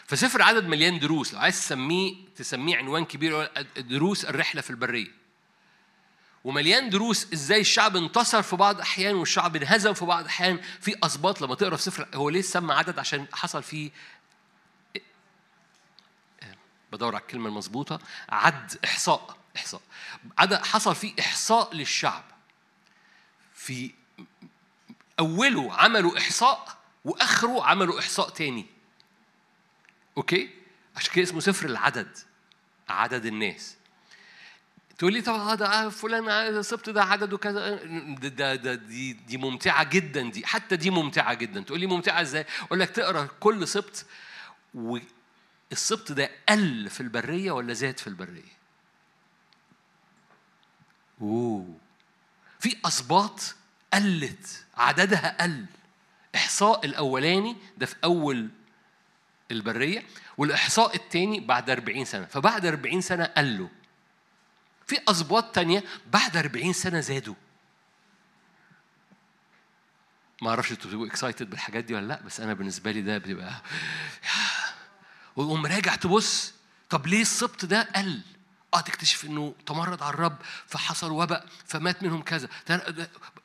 فسفر 0.07 0.41
عدد 0.41 0.65
مليان 0.65 0.99
دروس 0.99 1.33
لو 1.33 1.39
عايز 1.39 1.59
تسميه 1.59 2.15
تسميه 2.35 2.77
عنوان 2.77 3.05
كبير 3.05 3.51
دروس 3.77 4.25
الرحلة 4.25 4.61
في 4.61 4.69
البرية. 4.69 5.11
ومليان 6.43 6.89
دروس 6.89 7.33
إزاي 7.33 7.61
الشعب 7.61 7.95
انتصر 7.95 8.41
في 8.41 8.55
بعض 8.55 8.75
الاحيان 8.75 9.15
والشعب 9.15 9.55
انهزم 9.55 9.93
في 9.93 10.05
بعض 10.05 10.19
الاحيان 10.19 10.61
في 10.81 10.95
أسباط 11.03 11.41
لما 11.41 11.55
تقرأ 11.55 11.75
في 11.75 11.83
سفر 11.83 12.07
هو 12.13 12.29
ليه 12.29 12.41
سمى 12.41 12.73
عدد؟ 12.73 12.99
عشان 12.99 13.27
حصل 13.33 13.63
فيه 13.63 13.91
بدور 16.91 17.15
على 17.15 17.21
الكلمة 17.21 17.49
المظبوطة. 17.49 17.99
عد 18.29 18.77
إحصاء 18.85 19.37
إحصاء. 19.57 19.81
عدد 20.37 20.65
حصل 20.65 20.95
فيه 20.95 21.13
إحصاء 21.19 21.75
للشعب. 21.75 22.23
في 23.63 23.91
أوله 25.19 25.73
عملوا 25.73 26.17
إحصاء 26.17 26.77
وآخره 27.05 27.65
عملوا 27.65 27.99
إحصاء 27.99 28.29
تاني 28.29 28.65
أوكي؟ 30.17 30.49
عشان 30.95 31.13
كده 31.13 31.23
اسمه 31.23 31.39
سفر 31.39 31.65
العدد 31.65 32.17
عدد 32.89 33.25
الناس 33.25 33.75
تقول 34.97 35.13
لي 35.13 35.21
طبعا 35.21 35.55
ده 35.55 35.89
فلان 35.89 36.63
سبت 36.63 36.89
ده 36.89 37.03
عدد 37.03 37.33
وكذا 37.33 37.75
ده, 38.15 38.27
ده, 38.27 38.55
ده 38.55 38.73
دي 38.75 39.13
دي 39.13 39.37
ممتعة 39.37 39.83
جدا 39.83 40.29
دي 40.29 40.45
حتى 40.45 40.75
دي 40.75 40.89
ممتعة 40.89 41.33
جدا 41.33 41.61
تقول 41.61 41.79
لي 41.79 41.87
ممتعة 41.87 42.21
إزاي؟ 42.21 42.45
أقول 42.61 42.79
لك 42.79 42.89
تقرأ 42.89 43.27
كل 43.39 43.67
سبت 43.67 44.05
والسبت 44.73 46.11
ده 46.11 46.29
قل 46.49 46.89
في 46.89 47.01
البرية 47.01 47.51
ولا 47.51 47.73
زاد 47.73 47.99
في 47.99 48.07
البرية؟ 48.07 48.53
أوه 51.21 51.82
في 52.63 52.77
أسباط 52.85 53.55
قلت 53.93 54.65
عددها 54.77 55.43
قل. 55.43 55.65
إحصاء 56.35 56.85
الأولاني 56.85 57.55
ده 57.77 57.85
في 57.85 57.95
أول 58.03 58.49
البرية 59.51 60.03
والإحصاء 60.37 60.95
الثاني 60.95 61.39
بعد 61.39 61.69
40 61.69 62.05
سنة. 62.05 62.25
فبعد 62.25 62.65
40 62.65 63.01
سنة 63.01 63.25
قلوا. 63.25 63.67
في 64.87 64.99
أسباط 65.07 65.55
تانية 65.55 65.83
بعد 66.13 66.37
40 66.37 66.73
سنة 66.73 66.99
زادوا. 66.99 67.35
ما 70.41 70.49
أعرفش 70.49 70.71
أنتوا 70.71 70.89
بتبقوا 70.89 71.07
اكسايتد 71.07 71.49
بالحاجات 71.49 71.83
دي 71.83 71.93
ولا 71.93 72.05
لأ 72.07 72.21
بس 72.21 72.39
أنا 72.39 72.53
بالنسبة 72.53 72.91
لي 72.91 73.01
ده 73.01 73.17
بتبقى 73.17 73.61
وقوم 75.35 75.65
راجع 75.65 75.95
تبص 75.95 76.53
طب 76.89 77.07
ليه 77.07 77.21
السبط 77.21 77.65
ده 77.65 77.81
قل؟ 77.95 78.21
آه 78.73 78.79
تكتشف 78.81 79.25
إنه 79.25 79.55
تمرد 79.65 80.01
على 80.01 80.13
الرب 80.13 80.37
فحصل 80.67 81.11
وباء 81.11 81.45
فمات 81.67 82.03
منهم 82.03 82.21
كذا. 82.21 82.49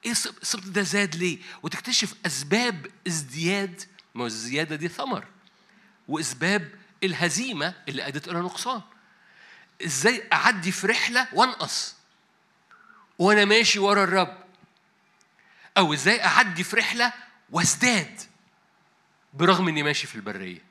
إيه 0.05 0.11
السبط 0.13 0.65
ده 0.65 0.83
زاد 0.83 1.17
ليه؟ 1.17 1.39
وتكتشف 1.63 2.15
أسباب 2.27 2.87
ازدياد 3.07 3.83
ما 4.15 4.27
الزيادة 4.27 4.77
دي 4.77 4.89
ثمر. 4.89 5.25
وأسباب 6.09 6.73
الهزيمة 7.03 7.75
اللي 7.89 8.07
أدت 8.07 8.29
إلى 8.29 8.39
نقصان. 8.39 8.83
إزاي 9.85 10.29
أعدي 10.33 10.73
في 10.73 10.87
رحلة 10.87 11.29
وأنقص؟ 11.33 11.95
وأنا 13.19 13.45
ماشي 13.45 13.79
ورا 13.79 14.05
الرب. 14.05 14.39
أو 15.77 15.93
إزاي 15.93 16.25
أعدي 16.25 16.65
في 16.65 16.77
رحلة 16.77 17.13
وأزداد؟ 17.51 18.21
برغم 19.35 19.69
إني 19.69 19.83
ماشي 19.83 20.07
في 20.07 20.15
البرية. 20.15 20.68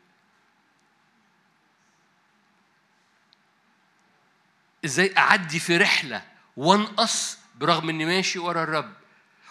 إزاي 4.88 5.14
اعدي 5.18 5.60
في 5.60 5.78
رحلة 5.78 6.24
وانقص 6.58 7.38
برغم 7.56 7.90
اني 7.90 8.06
ماشي 8.06 8.40
ورا 8.40 8.64
الرب؟ 8.64 8.94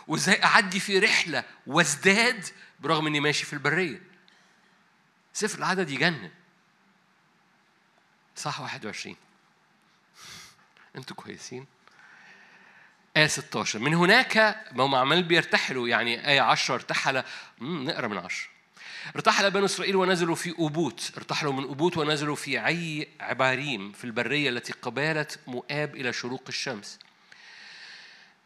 وازاي 0.06 0.44
اعدي 0.44 0.80
في 0.80 0.98
رحلة 0.98 1.44
وازداد 1.66 2.46
برغم 2.80 3.06
اني 3.06 3.20
ماشي 3.20 3.46
في 3.46 3.52
البرية؟ 3.52 4.02
سفر 5.32 5.58
العدد 5.58 5.90
يجنن. 5.90 6.30
صح 8.36 8.60
21 8.60 9.16
أنتوا 10.96 11.16
كويسين. 11.16 11.66
آية 13.16 13.26
16 13.26 13.78
من 13.78 13.94
هناك 13.94 14.36
ما 14.72 14.84
هم 14.84 14.94
عمال 14.94 15.22
بيرتحلوا 15.22 15.88
يعني 15.88 16.28
آية 16.28 16.40
10 16.40 16.74
ارتحل. 16.74 17.22
نقرأ 17.60 18.08
من 18.08 18.18
10 18.18 18.55
ارتحل 19.14 19.50
بنو 19.50 19.64
إسرائيل 19.64 19.96
ونزلوا 19.96 20.34
في 20.34 20.54
أبوت 20.58 21.12
ارتحلوا 21.16 21.52
من 21.52 21.64
أبوت 21.64 21.96
ونزلوا 21.96 22.36
في 22.36 22.58
عي 22.58 23.08
عباريم 23.20 23.92
في 23.92 24.04
البرية 24.04 24.50
التي 24.50 24.72
قبالة 24.72 25.26
مؤاب 25.46 25.96
إلى 25.96 26.12
شروق 26.12 26.42
الشمس. 26.48 26.98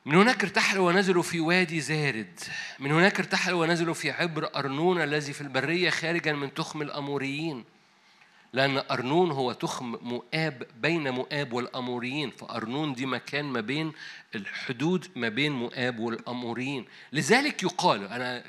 من 0.06 0.14
هناك 0.14 0.44
ارتحلوا 0.44 0.88
ونزلوا 0.88 1.22
في 1.22 1.40
وادي 1.40 1.80
زارد. 1.80 2.40
من 2.78 2.92
هناك 2.92 3.20
ارتحلوا 3.20 3.61
ونزلوا 3.62 3.94
في 3.94 4.11
عبر 4.11 4.50
أرنون 4.56 5.02
الذي 5.02 5.32
في 5.32 5.40
البرية 5.40 5.90
خارجا 5.90 6.32
من 6.32 6.54
تخم 6.54 6.82
الأموريين. 6.82 7.64
لأن 8.53 8.82
أرنون 8.90 9.30
هو 9.30 9.53
تخم 9.53 9.96
مؤاب 10.03 10.66
بين 10.80 11.11
مؤاب 11.11 11.53
والأموريين 11.53 12.30
فأرنون 12.30 12.94
دي 12.94 13.07
مكان 13.07 13.44
ما 13.44 13.61
بين 13.61 13.92
الحدود 14.34 15.09
ما 15.16 15.28
بين 15.28 15.53
مؤاب 15.53 15.98
والأموريين. 15.98 16.86
لذلك 17.12 17.62
يقال 17.62 18.05
أنا 18.05 18.44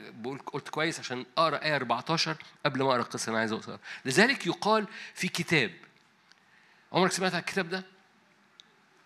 قلت 0.46 0.70
كويس 0.70 1.00
عشان 1.00 1.26
أقرأ 1.38 1.64
آية 1.64 1.76
14 1.76 2.38
قبل 2.66 2.84
ما 2.84 2.90
أقرأ 2.90 3.02
القصة 3.02 3.30
أنا 3.30 3.40
عايز 3.40 3.52
أقرأ 3.52 3.80
لذلك 4.06 4.48
يقال 4.48 4.88
في 5.14 5.28
كتاب. 5.28 5.72
عمرك 6.94 7.12
سمعت 7.12 7.34
عن 7.34 7.40
الكتاب 7.40 7.70
ده؟ 7.70 7.84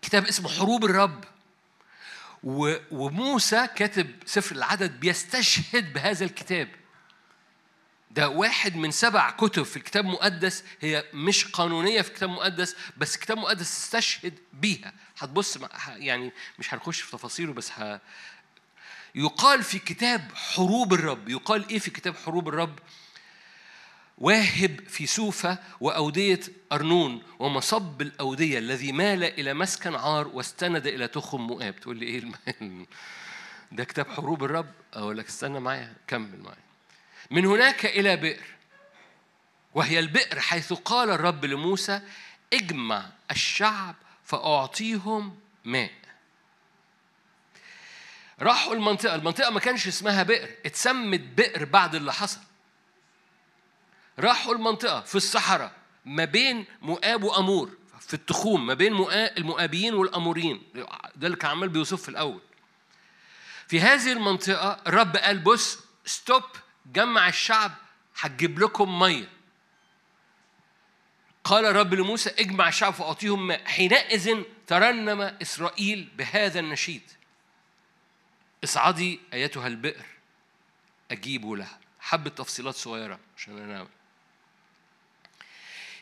كتاب 0.01 0.25
اسمه 0.25 0.49
حروب 0.49 0.85
الرب. 0.85 1.23
وموسى 2.91 3.67
كاتب 3.75 4.09
سفر 4.25 4.55
العدد 4.55 4.99
بيستشهد 4.99 5.93
بهذا 5.93 6.25
الكتاب. 6.25 6.67
ده 8.15 8.29
واحد 8.29 8.75
من 8.75 8.91
سبع 8.91 9.31
كتب 9.31 9.63
في 9.63 9.77
الكتاب 9.77 10.05
المقدس 10.05 10.63
هي 10.81 11.05
مش 11.13 11.45
قانونية 11.45 12.01
في 12.01 12.09
الكتاب 12.09 12.29
المقدس 12.29 12.75
بس 12.97 13.15
الكتاب 13.15 13.37
المقدس 13.37 13.61
استشهد 13.61 14.33
بيها. 14.53 14.93
هتبص 15.17 15.57
يعني 15.87 16.31
مش 16.59 16.73
هنخش 16.73 17.01
في 17.01 17.11
تفاصيله 17.11 17.53
بس 17.53 17.71
ه... 17.71 17.99
يقال 19.15 19.63
في 19.63 19.79
كتاب 19.79 20.31
حروب 20.35 20.93
الرب. 20.93 21.29
يقال 21.29 21.69
إيه 21.69 21.79
في 21.79 21.91
كتاب 21.91 22.15
حروب 22.15 22.47
الرب؟ 22.47 22.79
واهب 24.17 24.79
في 24.87 25.05
سوفة 25.05 25.57
وأودية 25.79 26.39
أرنون 26.71 27.23
ومصب 27.39 28.01
الأودية 28.01 28.59
الذي 28.59 28.91
مال 28.91 29.23
إلى 29.23 29.53
مسكن 29.53 29.95
عار 29.95 30.27
واستند 30.27 30.87
إلى 30.87 31.07
تخم 31.07 31.41
مؤاب. 31.41 31.79
تقول 31.79 31.97
لي 31.97 32.05
إيه. 32.05 32.23
ده 33.71 33.83
كتاب 33.83 34.07
حروب 34.07 34.43
الرب؟ 34.43 34.71
أقول 34.93 35.17
لك 35.17 35.27
استنى 35.27 35.59
معايا 35.59 35.93
كمل 36.07 36.39
معايا. 36.39 36.64
من 37.31 37.45
هناك 37.45 37.85
إلى 37.85 38.15
بئر. 38.15 38.43
وهي 39.73 39.99
البئر 39.99 40.39
حيث 40.39 40.73
قال 40.73 41.09
الرب 41.09 41.45
لموسى 41.45 42.01
اجمع 42.53 43.09
الشعب 43.31 43.95
فأعطيهم 44.23 45.39
ماء. 45.65 45.91
راحوا 48.41 48.73
المنطقة. 48.73 49.15
المنطقة 49.15 49.49
ما 49.49 49.59
كانش 49.59 49.87
اسمها 49.87 50.23
بئر 50.23 50.49
اتسمت 50.65 51.19
بئر 51.19 51.65
بعد 51.65 51.95
اللي 51.95 52.13
حصل. 52.13 52.39
راحوا 54.19 54.53
المنطقة 54.53 55.01
في 55.01 55.15
الصحراء 55.15 55.71
ما 56.05 56.25
بين 56.25 56.65
مؤاب 56.81 57.23
وأمور 57.23 57.71
في 57.99 58.13
التخوم 58.13 58.65
ما 58.65 58.73
بين 58.73 58.93
المؤابيين 59.37 59.93
والأموريين. 59.93 60.63
ده 61.15 61.27
اللي 61.27 61.37
كان 61.37 61.51
عمال 61.51 61.69
بيوصف 61.69 62.01
في 62.01 62.09
الأول. 62.09 62.41
في 63.67 63.81
هذه 63.81 64.11
المنطقة 64.11 64.81
الرب 64.87 65.17
قال 65.17 65.39
بص 65.39 65.79
ستوب 66.05 66.43
جمع 66.85 67.27
الشعب 67.27 67.71
هتجيب 68.19 68.59
لكم 68.59 68.99
مية. 68.99 69.29
قال 71.43 71.65
الرب 71.65 71.93
لموسى 71.93 72.29
اجمع 72.29 72.67
الشعب 72.67 72.93
فأعطيهم 72.93 73.47
ماء 73.47 73.65
حينئذ 73.65 74.43
ترنم 74.67 75.21
إسرائيل 75.21 76.09
بهذا 76.17 76.59
النشيد. 76.59 77.11
اصعدي 78.63 79.19
أيتها 79.33 79.67
البئر 79.67 80.05
أجيب 81.11 81.45
لها. 81.45 81.79
حبة 81.99 82.29
تفصيلات 82.29 82.75
صغيرة 82.75 83.19
عشان 83.37 83.57
أنا 83.57 83.87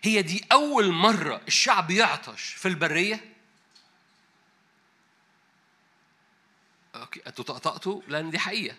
هي 0.04 0.22
دي 0.22 0.46
أول 0.52 0.92
مرة 0.92 1.42
الشعب 1.48 1.92
يعطش 1.92 2.44
في 2.44 2.68
البرية؟ 2.68 3.34
أوكي 6.96 7.22
أنتوا 7.28 7.46
طقطقتوا؟ 7.46 8.02
لأن 8.08 8.30
دي 8.30 8.40
حقيقة. 8.40 8.76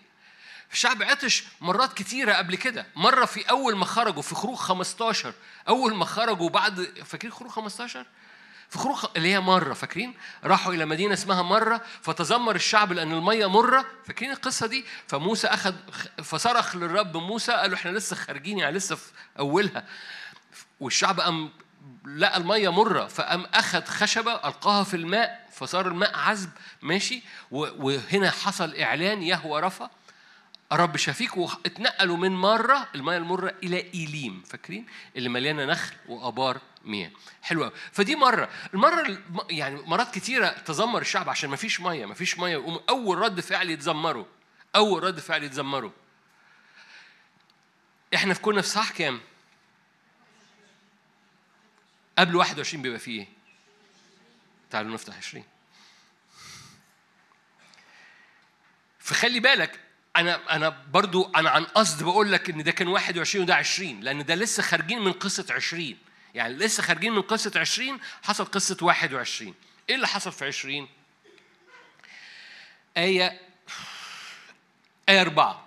الشعب 0.71 1.03
عطش 1.03 1.43
مرات 1.61 1.93
كتيرة 1.93 2.33
قبل 2.33 2.55
كده. 2.55 2.85
مرة 2.95 3.25
في 3.25 3.49
أول 3.49 3.75
ما 3.75 3.85
خرجوا 3.85 4.21
في 4.21 4.35
خروج 4.35 4.57
15 4.57 5.33
أول 5.67 5.95
ما 5.95 6.05
خرجوا 6.05 6.49
بعد 6.49 6.93
فاكرين 7.05 7.33
خروج 7.33 7.51
15 7.51 8.05
في 8.69 8.77
خروج 8.77 8.97
اللي 9.15 9.33
هي 9.33 9.39
مرة 9.39 9.73
فاكرين؟ 9.73 10.13
راحوا 10.43 10.73
إلى 10.73 10.85
مدينة 10.85 11.13
اسمها 11.13 11.41
مرة 11.41 11.81
فتذمر 12.01 12.55
الشعب 12.55 12.93
لأن 12.93 13.11
المية 13.11 13.45
مرة. 13.49 13.85
فاكرين 14.05 14.31
القصة 14.31 14.67
دي؟ 14.67 14.85
فموسى 15.07 15.47
أخذ 15.47 15.73
فصرخ 16.23 16.75
للرب 16.75 17.17
موسى 17.17 17.51
قال 17.51 17.71
له 17.71 17.77
إحنا 17.77 17.91
لسه 17.91 18.15
خارجين 18.15 18.59
يعني 18.59 18.77
لسه 18.77 18.95
في 18.95 19.11
أولها. 19.39 19.85
والشعب 20.79 21.19
قام 21.19 21.49
لقى 22.05 22.37
المية 22.37 22.69
مرة 22.71 23.07
فقام 23.07 23.45
أخذ 23.53 23.85
خشبة 23.85 24.33
ألقاها 24.33 24.83
في 24.83 24.93
الماء 24.95 25.49
فصار 25.51 25.87
الماء 25.87 26.15
عذب 26.17 26.49
ماشي؟ 26.81 27.21
وهنا 27.51 28.31
حصل 28.31 28.75
إعلان 28.75 29.23
يهوى 29.23 29.61
رفا 29.61 29.89
رب 30.71 30.97
شفيك 30.97 31.37
واتنقلوا 31.37 32.17
من 32.17 32.31
مرة 32.31 32.89
المياه 32.95 33.17
المرة 33.17 33.55
إلى 33.63 33.93
إيليم 33.93 34.43
فاكرين؟ 34.47 34.85
اللي 35.15 35.29
مليانة 35.29 35.65
نخل 35.65 35.95
وآبار 36.07 36.61
مياه. 36.83 37.11
حلوة 37.41 37.73
فدي 37.91 38.15
مرة. 38.15 38.49
المرة 38.73 39.17
يعني 39.49 39.81
مرات 39.81 40.13
كتيرة 40.15 40.47
تذمر 40.49 41.01
الشعب 41.01 41.29
عشان 41.29 41.49
ما 41.49 41.55
فيش 41.55 41.79
مية 41.81 42.05
ما 42.05 42.13
فيش 42.13 42.37
مية 42.39 42.81
أول 42.89 43.17
رد 43.17 43.39
فعل 43.39 43.69
يتذمروا 43.69 44.25
أول 44.75 45.03
رد 45.03 45.19
فعل 45.19 45.43
يتذمروا 45.43 45.91
إحنا 48.15 48.33
في 48.33 48.41
كنا 48.41 48.61
في 48.61 48.67
صح 48.67 48.91
كام؟ 48.91 49.21
قبل 52.19 52.35
21 52.35 52.81
بيبقى 52.83 52.99
فيه 52.99 53.19
إيه؟ 53.19 53.27
تعالوا 54.69 54.93
نفتح 54.93 55.17
20 55.17 55.43
فخلي 58.99 59.39
بالك 59.39 59.79
أنا 60.17 60.55
أنا 60.55 60.77
برضو 60.91 61.31
أنا 61.35 61.49
عن 61.49 61.63
قصد 61.63 62.03
بقول 62.03 62.31
لك 62.31 62.49
إن 62.49 62.63
ده 62.63 62.71
كان 62.71 62.87
21 62.87 63.43
وده 63.43 63.55
20 63.55 63.99
لأن 63.99 64.25
ده 64.25 64.35
لسه 64.35 64.63
خارجين 64.63 65.01
من 65.01 65.11
قصة 65.11 65.45
20 65.49 65.97
يعني 66.35 66.53
لسه 66.53 66.83
خارجين 66.83 67.13
من 67.13 67.21
قصة 67.21 67.51
20 67.55 67.99
حصل 68.23 68.45
قصة 68.45 68.77
21 68.81 69.53
إيه 69.89 69.95
اللي 69.95 70.07
حصل 70.07 70.31
في 70.31 70.45
20 70.45 70.87
آية 72.97 73.41
آية 75.09 75.21
أربعة. 75.21 75.65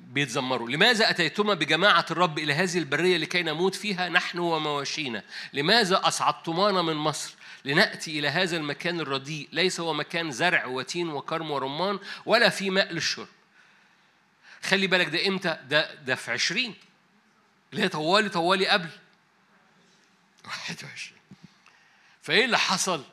بيتذمروا. 0.00 0.70
لماذا 0.70 1.10
أتيتما 1.10 1.54
بجماعة 1.54 2.06
الرب 2.10 2.38
إلى 2.38 2.52
هذه 2.52 2.78
البرية 2.78 3.16
لكي 3.16 3.42
نموت 3.42 3.74
فيها 3.74 4.08
نحن 4.08 4.38
ومواشينا؟ 4.38 5.24
لماذا 5.52 6.00
أصعدتمانا 6.04 6.82
من 6.82 6.94
مصر؟ 6.94 7.34
لنأتي 7.64 8.18
إلى 8.18 8.28
هذا 8.28 8.56
المكان 8.56 9.00
الرديء. 9.00 9.48
ليس 9.52 9.80
هو 9.80 9.94
مكان 9.94 10.30
زرع 10.30 10.66
وتين 10.66 11.08
وكرم 11.08 11.50
ورمان 11.50 11.98
ولا 12.26 12.48
في 12.48 12.70
ماء 12.70 12.92
للشرب 12.92 13.28
خلي 14.62 14.86
بالك 14.86 15.06
ده 15.08 15.26
إمتى؟ 15.26 15.58
ده 15.68 15.94
ده 15.94 16.14
في 16.14 16.30
عشرين. 16.30 16.74
اللي 17.72 17.82
هي 17.84 17.88
طوالي 17.88 18.28
طوالي 18.28 18.66
قبل. 18.66 18.88
21 20.44 21.18
فإيه 22.22 22.44
اللي 22.44 22.58
حصل؟ 22.58 23.04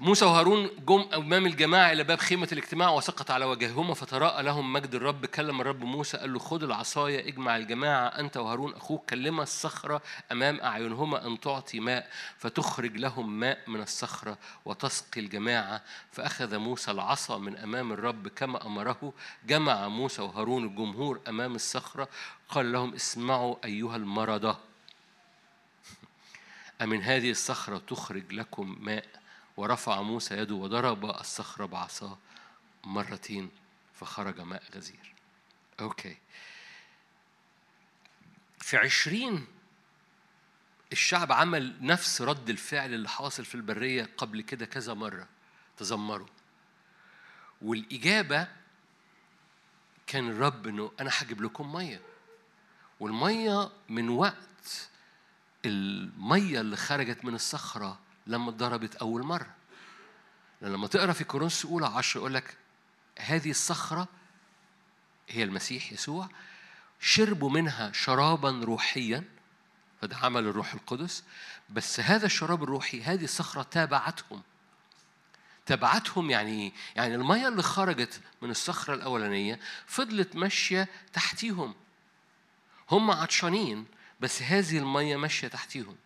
موسى 0.00 0.24
وهارون 0.24 0.70
جم 0.88 1.08
أمام 1.14 1.46
الجماعة 1.46 1.92
إلى 1.92 2.04
باب 2.04 2.18
خيمة 2.18 2.48
الاجتماع 2.52 2.90
وسقط 2.90 3.30
على 3.30 3.44
وجههما 3.44 3.94
فتراءى 3.94 4.42
لهم 4.42 4.72
مجد 4.72 4.94
الرب. 4.94 5.26
كلم 5.26 5.60
الرب 5.60 5.84
موسى 5.84 6.16
قال 6.16 6.32
له 6.32 6.38
خذ 6.38 6.62
العصاية 6.62 7.28
اجمع 7.28 7.56
الجماعة 7.56 8.06
أنت 8.06 8.36
وهارون 8.36 8.74
أخوك. 8.74 9.10
كلم 9.10 9.40
الصخرة 9.40 10.02
أمام 10.32 10.60
أعينهما 10.60 11.26
أن 11.26 11.40
تعطي 11.40 11.80
ماء 11.80 12.10
فتخرج 12.38 12.96
لهم 12.96 13.40
ماء 13.40 13.58
من 13.66 13.80
الصخرة 13.82 14.38
وتسقي 14.64 15.20
الجماعة. 15.20 15.82
فأخذ 16.12 16.56
موسى 16.56 16.90
العصا 16.90 17.38
من 17.38 17.56
أمام 17.56 17.92
الرب 17.92 18.28
كما 18.28 18.66
أمره. 18.66 19.12
جمع 19.46 19.88
موسى 19.88 20.22
وهارون 20.22 20.64
الجمهور 20.64 21.20
أمام 21.28 21.54
الصخرة 21.54 22.08
قال 22.48 22.72
لهم 22.72 22.94
اسمعوا 22.94 23.56
أيها 23.64 23.96
المرضى 23.96 24.56
أمن 26.82 27.02
هذه 27.02 27.30
الصخرة 27.30 27.78
تخرج 27.78 28.32
لكم 28.32 28.76
ماء 28.80 29.19
ورفع 29.60 30.02
موسى 30.02 30.38
يده 30.38 30.54
وضرب 30.54 31.04
الصخرة 31.04 31.66
بعصاه 31.66 32.18
مرتين 32.84 33.50
فخرج 33.94 34.40
ماء 34.40 34.62
غزير. 34.74 35.14
أوكي. 35.80 36.16
في 38.58 38.76
عشرين 38.76 39.46
الشعب 40.92 41.32
عمل 41.32 41.76
نفس 41.80 42.22
رد 42.22 42.50
الفعل 42.50 42.94
اللي 42.94 43.08
حاصل 43.08 43.44
في 43.44 43.54
البرية 43.54 44.10
قبل 44.16 44.40
كده 44.40 44.66
كذا 44.66 44.94
مرة 44.94 45.28
تذمروا. 45.76 46.28
والإجابة 47.62 48.48
كان 50.06 50.28
الرب 50.30 50.66
إنه 50.66 50.92
أنا 51.00 51.10
هجيب 51.14 51.42
لكم 51.42 51.72
مية. 51.72 52.00
والمية 53.00 53.70
من 53.88 54.08
وقت 54.08 54.88
المية 55.64 56.60
اللي 56.60 56.76
خرجت 56.76 57.24
من 57.24 57.34
الصخرة 57.34 57.98
لما 58.30 58.50
اتضربت 58.50 58.96
أول 58.96 59.22
مرة. 59.22 59.54
لما 60.62 60.86
تقرأ 60.86 61.12
في 61.12 61.24
كورنثوس 61.24 61.66
أولى 61.66 61.86
عشر 61.86 62.20
يقول 62.20 62.34
لك 62.34 62.56
هذه 63.18 63.50
الصخرة 63.50 64.08
هي 65.28 65.44
المسيح 65.44 65.92
يسوع 65.92 66.28
شربوا 67.00 67.50
منها 67.50 67.92
شرابا 67.92 68.50
روحيا 68.50 69.24
فده 70.00 70.16
عمل 70.16 70.46
الروح 70.46 70.74
القدس 70.74 71.24
بس 71.70 72.00
هذا 72.00 72.26
الشراب 72.26 72.62
الروحي 72.62 73.02
هذه 73.02 73.24
الصخرة 73.24 73.62
تابعتهم. 73.62 74.42
تبعتهم 75.66 76.30
يعني 76.30 76.62
إيه؟ 76.62 76.72
يعني 76.96 77.14
المية 77.14 77.48
اللي 77.48 77.62
خرجت 77.62 78.20
من 78.42 78.50
الصخرة 78.50 78.94
الأولانية 78.94 79.60
فضلت 79.86 80.36
ماشية 80.36 80.88
تحتيهم. 81.12 81.74
هم 82.90 83.10
عطشانين 83.10 83.86
بس 84.20 84.42
هذه 84.42 84.78
المية 84.78 85.16
ماشية 85.16 85.48
تحتيهم. 85.48 85.96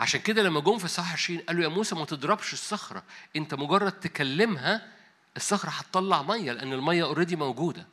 عشان 0.00 0.20
كده 0.20 0.42
لما 0.42 0.60
جم 0.60 0.78
في 0.78 0.84
الصح 0.84 1.12
20 1.12 1.38
قالوا 1.40 1.62
يا 1.62 1.68
موسى 1.68 1.94
ما 1.94 2.04
تضربش 2.04 2.52
الصخرة 2.52 3.02
انت 3.36 3.54
مجرد 3.54 3.92
تكلمها 3.92 4.92
الصخرة 5.36 5.70
هتطلع 5.70 6.22
مية 6.22 6.52
لأن 6.52 6.72
المية 6.72 7.04
اوريدي 7.04 7.36
موجودة. 7.36 7.86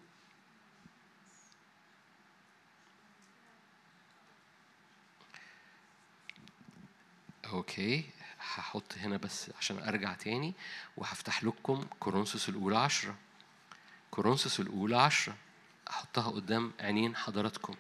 أوكي 7.45 8.03
هحط 8.39 8.93
هنا 8.97 9.17
بس 9.17 9.51
عشان 9.59 9.79
أرجع 9.79 10.13
تاني 10.13 10.53
وهفتح 10.97 11.43
لكم 11.43 11.85
كورنثوس 11.99 12.49
الأولى 12.49 12.77
عشرة. 12.77 13.15
كورنثوس 14.11 14.59
الأولى 14.59 14.97
عشرة 14.97 15.35
أحطها 15.89 16.31
قدام 16.31 16.71
عينين 16.79 17.15
حضراتكم. 17.15 17.75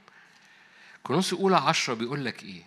كورنثوس 1.03 1.33
الأولى 1.33 1.57
عشرة 1.57 1.93
بيقول 1.93 2.25
لك 2.25 2.43
إيه؟ 2.43 2.63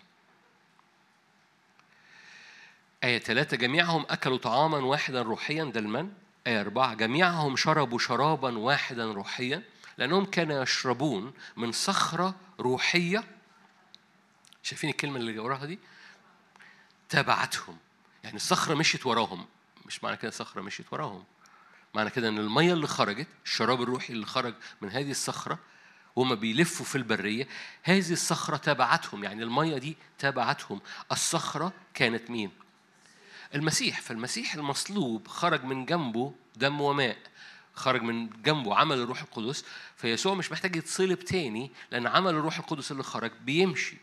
آية 3.05 3.19
ثلاثة 3.19 3.57
جميعهم 3.57 4.07
أكلوا 4.11 4.39
طعاما 4.39 4.79
واحدا 4.79 5.23
روحيا 5.23 5.65
ده 5.65 5.81
المن. 5.81 6.13
آية 6.47 6.61
أربعة 6.61 6.95
جميعهم 6.95 7.57
شربوا 7.57 7.99
شرابا 7.99 8.59
واحدا 8.59 9.13
روحيا 9.13 9.63
لأنهم 9.99 10.25
كانوا 10.25 10.63
يشربون 10.63 11.33
من 11.57 11.73
صخرة 11.73 12.35
روحية. 12.61 13.25
شايفين 14.63 14.91
الكلمة 14.91 15.17
اللي 15.17 15.39
وراها 15.39 15.67
دي؟ 15.67 15.79
تابعتهم 17.09 17.77
يعني 18.25 18.37
الصخرة 18.37 18.75
مشيت 18.75 19.07
وراهم. 19.07 19.47
مش 19.87 20.05
معنى 20.05 20.17
كده 20.17 20.29
الصخرة 20.29 20.63
مشيت 20.63 20.93
وراهم. 20.93 21.25
معنى 21.95 22.11
كده 22.11 22.29
إن 22.29 22.39
المية 22.39 22.73
اللي 22.73 22.87
خرجت 22.87 23.29
الشراب 23.45 23.83
الروحي 23.83 24.13
اللي 24.13 24.27
خرج 24.27 24.55
من 24.81 24.91
هذه 24.91 25.11
الصخرة 25.11 25.59
وهم 26.17 26.35
بيلفوا 26.35 26.87
في 26.87 26.99
البرية 26.99 27.49
هذه 27.83 28.13
الصخرة 28.13 28.57
تابعتهم 28.57 29.25
يعني 29.25 29.43
المية 29.43 29.79
دي 29.79 29.97
تابعتهم 30.19 30.81
الصخرة 31.13 31.73
كانت 31.95 32.31
مين؟ 32.31 32.64
المسيح 33.55 34.01
فالمسيح 34.01 34.55
المصلوب 34.55 35.29
خرج 35.29 35.65
من 35.65 35.87
جنبه 35.87 36.35
دم 36.57 36.81
وماء 36.81 37.17
خرج 37.75 38.03
من 38.03 38.31
جنبه 38.43 38.77
عمل 38.77 38.99
الروح 38.99 39.23
القدس 39.23 39.65
فيسوع 39.97 40.35
مش 40.35 40.53
محتاج 40.53 40.77
يتصلب 40.77 41.19
تاني 41.19 41.71
لأن 41.91 42.07
عمل 42.07 42.31
الروح 42.31 42.59
القدس 42.59 42.93
اللي 42.93 43.03
خرج 43.03 43.33
بيمشي 43.41 43.97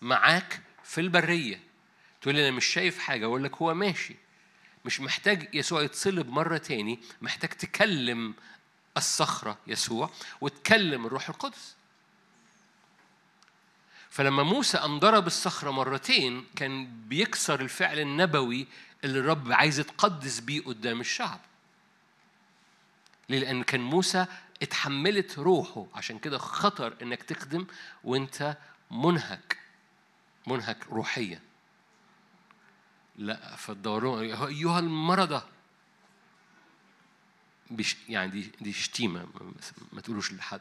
معاك 0.00 0.60
في 0.84 1.00
البرية. 1.00 1.60
تقول 2.22 2.34
لي 2.34 2.48
أنا 2.48 2.56
مش 2.56 2.64
شايف 2.66 2.98
حاجة 2.98 3.24
أقول 3.24 3.44
لك 3.44 3.56
هو 3.56 3.74
ماشي. 3.74 4.16
مش 4.84 5.00
محتاج 5.00 5.48
يسوع 5.54 5.82
يتصلب 5.82 6.28
مرة 6.28 6.56
تاني 6.56 7.00
محتاج 7.22 7.50
تكلم 7.50 8.34
الصخرة 8.96 9.58
يسوع 9.66 10.10
وتكلم 10.40 11.06
الروح 11.06 11.28
القدس. 11.28 11.76
فلما 14.10 14.42
موسى 14.42 14.78
قام 14.78 14.98
ضرب 14.98 15.26
الصخرة 15.26 15.70
مرتين 15.70 16.44
كان 16.56 16.86
بيكسر 17.08 17.60
الفعل 17.60 17.98
النبوي 17.98 18.66
اللي 19.04 19.18
الرب 19.18 19.52
عايز 19.52 19.80
يتقدس 19.80 20.40
بيه 20.40 20.60
قدام 20.64 21.00
الشعب. 21.00 21.40
ليه؟ 23.28 23.38
لأن 23.38 23.62
كان 23.62 23.80
موسى 23.80 24.26
اتحملت 24.62 25.38
روحه. 25.38 25.86
عشان 25.94 26.18
كده 26.18 26.38
خطر 26.38 26.96
إنك 27.02 27.22
تخدم 27.22 27.66
وأنت 28.04 28.56
منهك. 28.90 29.58
منهك 30.46 30.86
روحيا. 30.90 31.40
لا 33.16 33.56
فالدورون 33.56 34.24
أيها 34.24 34.78
المرضى. 34.78 35.42
يعني 38.08 38.30
دي 38.30 38.50
دي 38.60 38.72
شتيمة. 38.72 39.26
ما 39.92 40.00
تقولوش 40.00 40.32
لحد. 40.32 40.60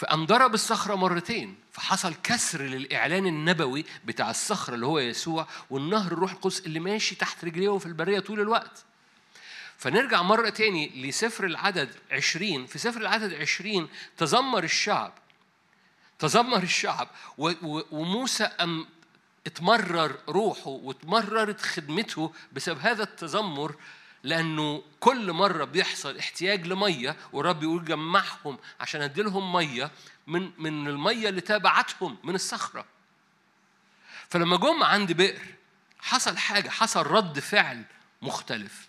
فقام 0.00 0.26
ضرب 0.26 0.54
الصخرة 0.54 0.94
مرتين 0.94 1.56
فحصل 1.72 2.14
كسر 2.22 2.62
للإعلان 2.62 3.26
النبوي 3.26 3.84
بتاع 4.04 4.30
الصخرة 4.30 4.74
اللي 4.74 4.86
هو 4.86 4.98
يسوع 4.98 5.46
والنهر 5.70 6.12
الروح 6.12 6.32
القدس 6.32 6.60
اللي 6.60 6.80
ماشي 6.80 7.14
تحت 7.14 7.44
رجليه 7.44 7.78
في 7.78 7.86
البرية 7.86 8.20
طول 8.20 8.40
الوقت. 8.40 8.84
فنرجع 9.78 10.22
مرة 10.22 10.48
تاني 10.48 11.08
لسفر 11.08 11.44
العدد 11.44 11.90
عشرين. 12.10 12.66
في 12.66 12.78
سفر 12.78 13.00
العدد 13.00 13.34
عشرين 13.34 13.88
تذمر 14.16 14.64
الشعب 14.64 15.12
تذمر 16.18 16.62
الشعب 16.62 17.08
وموسى 17.92 18.44
أم 18.44 18.86
اتمرر 19.46 20.18
روحه 20.28 20.70
واتمررت 20.70 21.60
خدمته 21.60 22.32
بسبب 22.52 22.78
هذا 22.78 23.02
التذمر 23.02 23.74
لأنه 24.22 24.82
كل 25.00 25.32
مرة 25.32 25.64
بيحصل 25.64 26.18
احتياج 26.18 26.66
لمية 26.66 27.16
والرب 27.32 27.62
يقول 27.62 27.84
جمعهم 27.84 28.58
عشان 28.80 29.02
أديلهم 29.02 29.52
مية 29.52 29.90
من 30.26 30.50
من 30.58 30.88
المية 30.88 31.28
اللي 31.28 31.40
تابعتهم 31.40 32.16
من 32.24 32.34
الصخرة. 32.34 32.84
فلما 34.28 34.56
جم 34.56 34.82
عند 34.82 35.12
بئر 35.12 35.40
حصل 35.98 36.36
حاجة 36.36 36.68
حصل 36.68 37.06
رد 37.06 37.38
فعل 37.38 37.84
مختلف. 38.22 38.88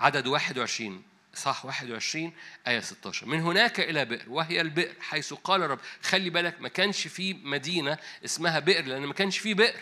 عدد 0.00 0.26
21 0.26 1.02
صح 1.34 1.64
21 1.64 2.32
آية 2.66 2.80
16 2.80 3.26
من 3.26 3.40
هناك 3.40 3.80
إلى 3.80 4.04
بئر 4.04 4.24
وهي 4.28 4.60
البئر 4.60 4.94
حيث 5.00 5.32
قال 5.32 5.62
الرب 5.62 5.78
خلي 6.02 6.30
بالك 6.30 6.60
ما 6.60 6.68
كانش 6.68 7.06
في 7.06 7.34
مدينة 7.34 7.98
اسمها 8.24 8.58
بئر 8.58 8.84
لأن 8.84 9.02
ما 9.06 9.14
كانش 9.14 9.38
في 9.38 9.54
بئر 9.54 9.80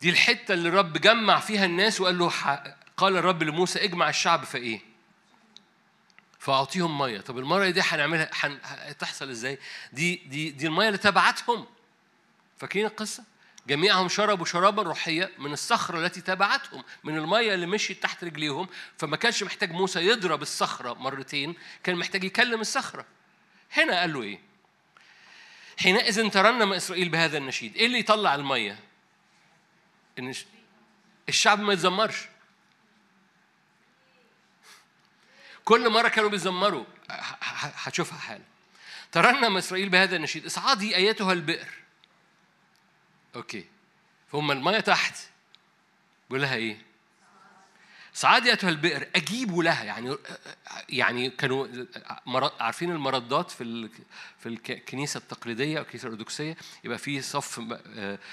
دي 0.00 0.10
الحتة 0.10 0.54
اللي 0.54 0.68
الرب 0.68 0.92
جمع 0.92 1.40
فيها 1.40 1.64
الناس 1.64 2.00
وقال 2.00 2.18
له 2.18 2.30
قال 2.96 3.16
الرب 3.16 3.42
لموسى 3.42 3.84
اجمع 3.84 4.08
الشعب 4.08 4.44
في 4.44 4.58
إيه؟ 4.58 4.80
فأعطيهم 6.38 6.98
مية 6.98 7.20
طب 7.20 7.38
المية 7.38 7.70
دي 7.70 7.80
هنعملها 7.80 8.30
هتحصل 8.64 9.30
إزاي؟ 9.30 9.58
دي 9.92 10.16
دي 10.16 10.50
دي 10.50 10.66
المية 10.66 10.86
اللي 10.86 10.98
تبعتهم 10.98 11.66
فاكرين 12.58 12.86
القصة؟ 12.86 13.24
جميعهم 13.66 14.08
شربوا 14.08 14.44
شرابا 14.46 14.82
روحية 14.82 15.30
من 15.38 15.52
الصخرة 15.52 15.98
التي 15.98 16.20
تبعتهم 16.20 16.84
من 17.04 17.16
المية 17.16 17.54
اللي 17.54 17.66
مشيت 17.66 18.02
تحت 18.02 18.24
رجليهم 18.24 18.68
فما 18.98 19.16
كانش 19.16 19.42
محتاج 19.42 19.72
موسى 19.72 20.00
يضرب 20.00 20.42
الصخرة 20.42 20.94
مرتين 20.94 21.54
كان 21.84 21.96
محتاج 21.96 22.24
يكلم 22.24 22.60
الصخرة 22.60 23.04
هنا 23.72 24.00
قال 24.00 24.12
له 24.12 24.22
إيه؟ 24.22 24.40
حينئذ 25.78 26.30
ترنم 26.30 26.72
إسرائيل 26.72 27.08
بهذا 27.08 27.38
النشيد 27.38 27.76
إيه 27.76 27.86
اللي 27.86 27.98
يطلع 27.98 28.34
المية؟ 28.34 28.87
إن 30.18 30.34
الشعب 31.28 31.60
ما 31.60 31.72
يتذمرش. 31.72 32.28
كل 35.64 35.90
مرة 35.90 36.08
كانوا 36.08 36.30
بيزمروا 36.30 36.84
هتشوفها 37.10 38.18
حالا. 38.18 38.44
ترنم 39.12 39.56
إسرائيل 39.56 39.88
بهذا 39.88 40.16
النشيد. 40.16 40.46
اصعدي 40.46 40.96
أيتها 40.96 41.32
البئر. 41.32 41.68
أوكي. 43.36 43.66
فهم 44.32 44.50
المية 44.50 44.80
تحت. 44.80 45.18
بيقول 46.30 46.42
لها 46.42 46.54
إيه؟ 46.54 46.87
أيتها 48.24 48.70
البئر 48.70 49.08
أجيبوا 49.16 49.62
لها. 49.62 49.84
يعني 49.84 50.16
يعني 50.88 51.30
كانوا 51.30 51.66
عارفين 52.60 52.90
المردات 52.90 53.50
في 53.50 53.88
في 54.38 54.46
الكنيسة 54.48 55.18
التقليدية 55.18 55.78
أو 55.78 55.82
الكنيسة 55.82 56.08
الأرثوذكسية؟ 56.08 56.56
يبقى 56.84 56.98
في 56.98 57.22
صف 57.22 57.60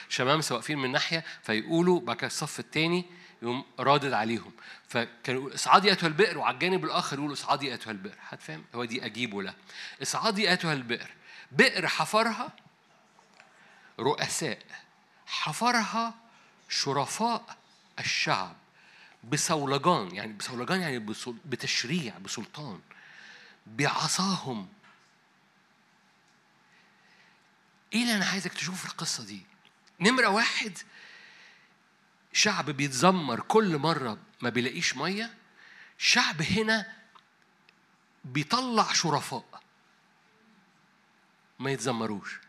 شمامسة 0.10 0.56
واقفين 0.56 0.78
من 0.78 0.92
ناحية 0.92 1.24
فيقولوا 1.44 2.00
بعد 2.00 2.16
كده 2.16 2.28
الصف 2.28 2.60
الثاني 2.60 3.06
يقوم 3.42 3.66
رادد 3.80 4.14
عليهم. 4.14 4.52
فكانوا 4.88 5.54
اصعدي 5.54 5.90
أيتها 5.90 6.08
البئر 6.08 6.38
وعلى 6.38 6.54
الجانب 6.54 6.86
الآخر 6.86 7.18
يقولوا 7.18 7.34
اصعدي 7.34 7.72
أيتها 7.72 7.92
البئر. 7.92 8.18
هتفهم 8.30 8.64
هو 8.76 8.86
دي 8.86 9.06
أجيبوا 9.06 9.44
لها. 9.44 9.56
اصعدي 10.02 10.50
أيتها 10.50 10.74
البئر 10.74 11.10
بئر 11.52 11.88
حفرها 11.88 12.50
رؤساء 14.00 14.60
حفرها 15.28 16.14
شرفاء 16.70 17.58
الشعب. 18.00 18.56
بصولجان 19.30 20.16
يعني 20.16 20.34
بصولجان 20.34 20.82
يعني 20.82 21.00
بتشريع 21.46 22.18
بسلطان. 22.18 22.82
بعصاهم. 23.68 24.68
إيه 27.94 28.02
اللي 28.02 28.16
أنا 28.16 28.26
عايزك 28.26 28.54
تشوف 28.54 28.86
في 28.86 28.92
القصة 28.92 29.26
دي؟ 29.26 29.42
نمرة 30.00 30.28
واحد 30.28 30.78
شعب 32.34 32.70
بيتذمر 32.70 33.40
كل 33.40 33.78
مرة 33.78 34.18
ما 34.42 34.50
بيلاقيش 34.50 34.98
مية 34.98 35.34
شعب 35.98 36.42
هنا 36.42 36.94
بيطلع 38.26 38.94
شرفاء. 38.94 39.62
ما 41.60 41.72
يتذمروش 41.72 42.40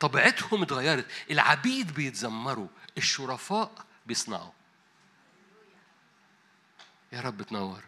طبيعتهم 0.00 0.62
اتغيرت. 0.62 1.06
العبيد 1.30 1.94
بيتذمروا 1.94 2.68
الشرفاء 2.98 3.84
بيصنعوا. 4.06 4.52
يا 7.12 7.20
رب 7.20 7.42
تنور. 7.42 7.84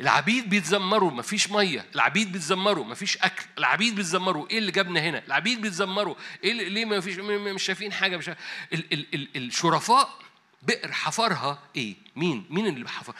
العبيد 0.00 0.48
بيتذمروا 0.48 1.10
مفيش 1.10 1.50
مية. 1.50 1.86
العبيد 1.94 2.32
بيتذمروا 2.32 2.84
مفيش 2.84 3.16
أكل. 3.16 3.44
العبيد 3.58 3.94
بيتذمروا 3.94 4.50
إيه 4.50 4.58
اللي 4.58 4.72
جابنا 4.72 5.00
هنا؟ 5.00 5.22
العبيد 5.26 5.60
بيتذمروا 5.60 6.14
إيه 6.44 6.52
اللي 6.52 6.68
ليه 6.68 6.84
مفيش 6.84 7.18
مش 7.18 7.62
شايفين 7.62 7.92
حاجة؟ 7.92 8.16
مش 8.16 8.28
ال 8.28 8.36
ال 8.72 9.14
ال 9.14 9.36
الشرفاء 9.36 10.18
بئر 10.62 10.92
حفرها 10.92 11.62
إيه؟ 11.76 11.96
مين؟ 12.16 12.46
مين 12.50 12.66
اللي 12.66 12.88
حفر؟ 12.88 13.14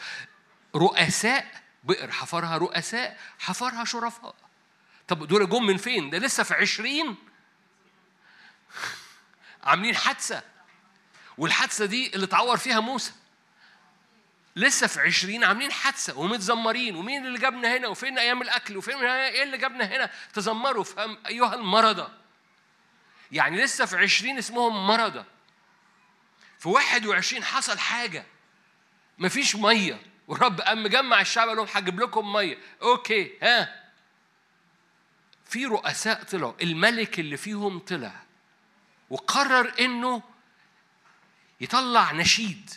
رؤساء 0.75 1.61
بئر 1.83 2.11
حفرها 2.11 2.57
رؤساء 2.57 3.19
حفرها 3.39 3.85
شرفاء. 3.85 4.35
طب 5.07 5.27
دول 5.27 5.49
جم 5.49 5.63
من 5.63 5.77
فين؟ 5.77 6.09
ده 6.09 6.17
لسه 6.17 6.43
في 6.43 6.53
عشرين؟ 6.53 7.15
عاملين 9.63 9.95
حادثة. 9.95 10.43
والحادثة 11.37 11.85
دي 11.85 12.15
اللي 12.15 12.25
اتعور 12.25 12.57
فيها 12.57 12.79
موسى. 12.79 13.11
لسه 14.55 14.87
في 14.87 14.99
عشرين 14.99 15.43
عاملين 15.43 15.71
حادثة 15.71 16.19
ومتزمرين 16.19 16.95
ومين 16.95 17.25
اللي 17.25 17.39
جابنا 17.39 17.77
هنا 17.77 17.87
وفين 17.87 18.19
أيام 18.19 18.41
الأكل 18.41 18.77
وفين 18.77 18.95
إيه 18.95 19.43
اللي 19.43 19.57
جابنا 19.57 19.85
هنا؟ 19.85 20.09
تزمروا 20.33 20.85
أيها 21.27 21.55
المرضى 21.55 22.07
يعني 23.31 23.63
لسه 23.63 23.85
في 23.85 23.97
عشرين 23.97 24.37
اسمهم 24.37 24.87
مرضى 24.87 25.23
في 26.59 26.69
واحد 26.69 27.05
وعشرين 27.05 27.43
حصل 27.43 27.79
حاجة. 27.79 28.25
مفيش 29.17 29.55
مية. 29.55 30.01
والرب 30.27 30.61
قام 30.61 30.83
مجمع 30.83 31.21
الشعب 31.21 31.47
قال 31.47 31.57
لهم 31.57 31.67
هجيب 31.73 31.99
لكم 31.99 32.33
مية. 32.33 32.57
أوكي 32.81 33.31
ها. 33.41 33.81
في 35.45 35.65
رؤساء 35.65 36.23
طلعوا. 36.23 36.53
الملك 36.61 37.19
اللي 37.19 37.37
فيهم 37.37 37.79
طلع. 37.79 38.23
وقرر 39.09 39.73
إنه 39.79 40.23
يطلع 41.61 42.11
نشيد. 42.11 42.69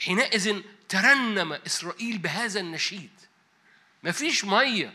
حينئذ 0.00 0.62
ترنم 0.88 1.52
إسرائيل 1.52 2.18
بهذا 2.18 2.60
النشيد. 2.60 3.20
مفيش 4.02 4.44
مية. 4.44 4.94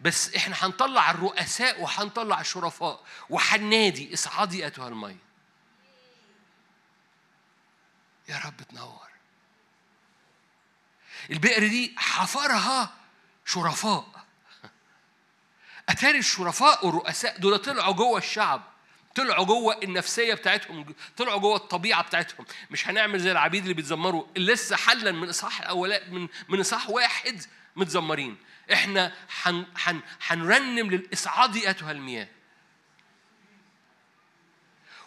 بس 0.00 0.34
إحنا 0.34 0.56
هنطلع 0.58 1.10
الرؤساء 1.10 1.80
وهنطلع 1.80 2.40
الشرفاء 2.40 3.04
وهنادي 3.30 4.14
اصعدي 4.14 4.64
أيتها 4.64 4.88
المية. 4.88 5.16
يا 8.28 8.38
رب 8.38 8.62
تنور. 8.62 9.08
البئر 11.30 11.68
دي 11.68 11.94
حفرها 11.98 12.94
شرفاء. 13.46 14.24
أتاري 15.88 16.18
الشرفاء 16.18 16.86
والرؤساء 16.86 17.38
دول 17.38 17.58
طلعوا 17.58 17.94
جوه 17.94 18.18
الشعب. 18.18 18.71
طلعوا 19.14 19.44
جوه 19.44 19.80
النفسية 19.82 20.34
بتاعتهم 20.34 20.94
طلعوا 21.16 21.40
جوه 21.40 21.56
الطبيعة 21.56 22.02
بتاعتهم. 22.02 22.46
مش 22.70 22.88
هنعمل 22.88 23.18
زي 23.20 23.32
العبيد 23.32 23.62
اللي 23.62 23.74
بيتذمروا 23.74 24.26
لسه 24.36 24.76
حلا 24.76 25.12
من 25.12 25.28
إصحاح 25.28 25.60
الاولاني 25.60 26.18
من 26.18 26.28
من 26.48 26.60
إصحاح 26.60 26.90
واحد 26.90 27.42
متذمرين 27.76 28.36
إحنا 28.72 29.14
هن 29.28 29.66
هن 29.76 30.00
هنرنم 30.26 30.90
للإصعاد 30.90 31.56
أيتها 31.56 31.90
المياه. 31.92 32.28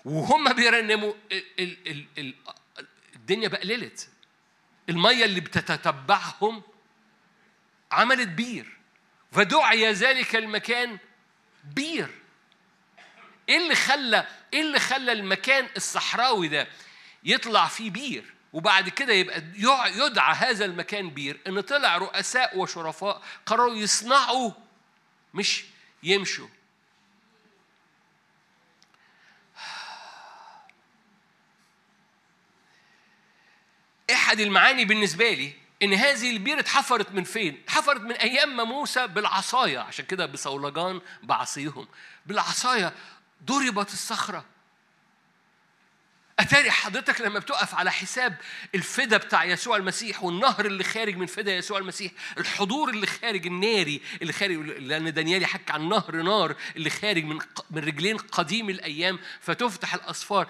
وهم 0.06 0.54
بيرنموا 0.54 1.14
ال 1.32 1.78
ال 1.88 2.06
ال 2.18 2.34
الدنيا 3.16 3.48
بقللت 3.48 4.10
الميه 4.90 5.26
اللي 5.26 5.40
بتتتبعهم 5.40 6.64
عملت 7.92 8.28
بير. 8.28 8.78
فدعي 9.32 9.92
ذلك 9.92 10.36
المكان 10.36 10.98
بير. 11.64 12.25
إيه 13.50 13.58
اللي 13.58 13.76
خلى 13.76 14.28
إيه 14.54 14.62
اللي 14.62 14.80
خلى 14.80 15.12
المكان 15.12 15.68
الصحراوي 15.78 16.48
ده 16.48 16.68
يطلع 17.24 17.68
فيه 17.68 17.90
بير؟ 17.90 18.34
وبعد 18.54 18.90
كده 18.90 19.14
يبقى 19.14 19.44
يدعى 19.96 20.36
هذا 20.36 20.66
المكان 20.66 21.10
بير 21.10 21.40
إن 21.48 21.62
طلع 21.62 21.98
رؤساء 21.98 22.58
وشرفاء 22.58 23.22
قرروا 23.46 23.76
يصنعوا 23.76 24.52
مش 25.34 25.64
يمشوا. 26.04 26.48
إحد 34.12 34.40
المعاني 34.40 34.86
بالنسبة 34.86 35.30
لي 35.30 35.54
إن 35.84 35.94
هذه 35.94 36.30
البير 36.30 36.60
اتحفرت 36.60 37.12
من 37.12 37.24
فين؟ 37.24 37.62
اتحفرت 37.64 38.02
من 38.02 38.12
أيام 38.12 38.58
ما 38.58 38.64
موسى 38.64 39.08
بالعصاية 39.08 39.80
عشان 39.80 40.06
كده 40.06 40.26
بصولجان 40.26 41.02
بعصيهم. 41.24 41.88
بالعصاية 42.26 42.94
ضربت 43.44 43.94
الصخرة. 43.94 44.46
أتاري 46.40 46.72
حضرتك 46.72 47.22
لما 47.22 47.40
بتقف 47.40 47.76
على 47.76 47.92
حساب 47.92 48.36
الفدا 48.76 49.18
بتاع 49.18 49.44
يسوع 49.44 49.78
المسيح 49.78 50.24
والنهر 50.24 50.66
اللي 50.66 50.84
خارج 50.84 51.18
من 51.18 51.26
فدا 51.26 51.56
يسوع 51.56 51.78
المسيح 51.78 52.12
الحضور 52.38 52.90
اللي 52.90 53.08
خارج 53.08 53.48
الناري 53.48 54.02
اللي 54.22 54.34
خارج 54.34 54.56
لأن 54.56 55.14
دانيال 55.14 55.42
يحكي 55.42 55.74
عن 55.74 55.90
نهر 55.90 56.16
نار 56.16 56.56
اللي 56.76 56.90
خارج 56.90 57.24
من 57.24 57.40
من 57.72 57.84
رجلين 57.84 58.18
قديم 58.18 58.70
الأيام 58.70 59.20
فتفتح 59.42 59.94
الأصفار. 59.94 60.48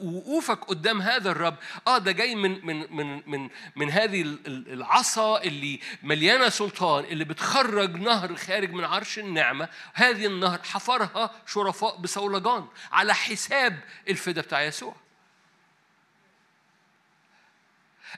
وقوفك 0.00 0.64
قدام 0.64 1.02
هذا 1.02 1.30
الرب. 1.30 1.56
آه 1.86 1.98
ده 1.98 2.12
جاي 2.12 2.34
من 2.34 2.66
من 2.66 2.96
من 2.96 3.22
من 3.26 3.48
من 3.76 3.90
هذه 3.90 4.38
العصا 4.46 5.42
اللي 5.42 5.80
مليانة 6.02 6.48
سلطان 6.48 7.04
اللي 7.04 7.24
بتخرج 7.24 7.96
نهر 7.96 8.36
خارج 8.36 8.72
من 8.72 8.84
عرش 8.84 9.18
النعمة. 9.18 9.68
هذه 9.94 10.26
النهر 10.26 10.60
حفرها 10.62 11.30
شرفاء 11.46 11.96
بصولجان 11.96 12.66
على 12.92 13.14
حساب 13.14 13.80
الفدا 14.08 14.40
بتاع 14.40 14.62
يسوع. 14.62 14.94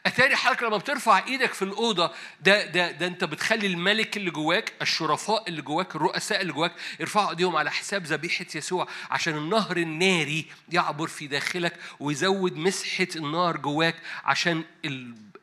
أتاري 0.07 0.37
حضرتك 0.37 0.63
لما 0.63 0.77
بترفع 0.77 1.25
إيدك 1.27 1.53
في 1.55 1.63
الأوضة 1.63 2.13
ده 2.41 2.67
ده 2.67 2.91
ده 2.91 3.07
أنت 3.07 3.25
بتخلي 3.25 3.67
الملك 3.67 4.17
اللي 4.17 4.31
جواك 4.31 4.73
الشرفاء 4.83 5.49
اللي 5.49 5.63
جواك 5.63 5.97
الرؤساء 5.97 6.41
اللي 6.41 6.53
جواك 6.53 6.73
يرفعوا 7.01 7.31
إيديهم 7.31 7.57
على 7.57 7.71
حساب 7.71 8.05
ذبيحة 8.05 8.47
يسوع 8.55 8.89
عشان 9.11 9.37
النهر 9.37 9.77
الناري 9.77 10.47
يعبر 10.73 11.07
في 11.07 11.27
داخلك 11.27 11.81
ويزود 12.01 12.57
مسحة 12.57 13.07
النار 13.17 13.57
جواك 13.57 13.97
عشان 14.25 14.65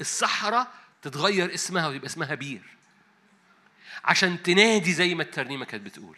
الصحراء 0.02 0.68
تتغير 1.02 1.54
اسمها 1.54 1.88
ويبقى 1.88 2.08
اسمها 2.08 2.36
بير. 2.36 2.62
عشان 4.04 4.44
تنادي 4.44 4.94
زي 4.94 5.16
ما 5.16 5.24
الترنيمة 5.24 5.66
كانت 5.66 5.84
بتقول. 5.86 6.18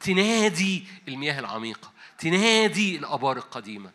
تنادي 0.00 0.84
المياه 1.08 1.40
العميقة. 1.40 1.92
تنادي 2.20 2.96
الآبار 2.96 3.36
القديمة. 3.36 3.92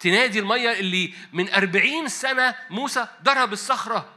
تنادي 0.00 0.38
المية 0.38 0.72
اللي 0.72 1.14
من 1.32 1.52
أربعين 1.52 2.08
سنة 2.08 2.54
موسى 2.70 3.06
ضرب 3.22 3.52
الصخرة 3.52 4.14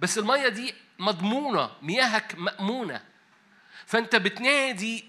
بس 0.00 0.18
المية 0.18 0.48
دي 0.48 0.74
مضمونة 0.98 1.70
مياهك 1.82 2.34
مأمونة. 2.38 3.04
فأنت 3.86 4.16
بتنادي 4.16 5.04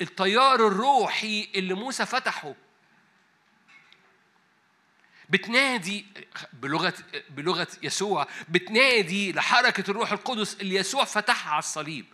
التيار 0.00 0.66
الروحي 0.66 1.48
اللي 1.54 1.74
موسى 1.74 2.06
فتحه. 2.06 2.54
بتنادي 5.30 6.06
بلغة 6.52 6.94
بلغة 7.30 7.68
يسوع 7.82 8.26
بتنادي 8.48 9.32
لحركة 9.32 9.90
الروح 9.90 10.12
القدس 10.12 10.54
اللي 10.60 10.74
يسوع 10.74 11.04
فتحها 11.04 11.50
على 11.50 11.58
الصليب. 11.58 12.06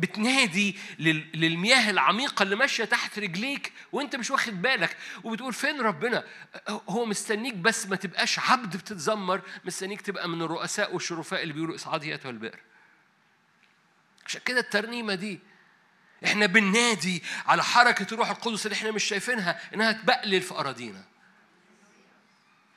بتنادي 0.00 0.76
للمياه 1.34 1.90
العميقة 1.90 2.42
اللي 2.42 2.56
ماشية 2.56 2.84
تحت 2.84 3.18
رجليك 3.18 3.72
وانت 3.92 4.16
مش 4.16 4.30
واخد 4.30 4.62
بالك 4.62 4.96
وبتقول 5.24 5.52
فين 5.52 5.80
ربنا؟ 5.80 6.24
هو 6.68 7.04
مستنيك 7.04 7.54
بس 7.54 7.86
ما 7.86 7.96
تبقاش 7.96 8.38
عبد 8.38 8.76
بتتذمر 8.76 9.40
مستنيك 9.64 10.00
تبقى 10.00 10.28
من 10.28 10.42
الرؤساء 10.42 10.94
والشرفاء 10.94 11.42
اللي 11.42 11.54
بيقولوا 11.54 11.74
اصعدي 11.74 12.12
ايتها 12.12 12.30
البئر. 12.30 12.58
عشان 14.26 14.40
كده 14.44 14.60
الترنيمة 14.60 15.14
دي 15.14 15.40
إحنا 16.24 16.46
بننادي 16.46 17.22
على 17.46 17.62
حركة 17.64 18.14
الروح 18.14 18.30
القدس 18.30 18.66
اللي 18.66 18.74
إحنا 18.74 18.90
مش 18.90 19.04
شايفينها 19.04 19.60
إنها 19.74 19.92
تبقلل 19.92 20.42
في 20.42 20.54
أراضينا. 20.54 21.04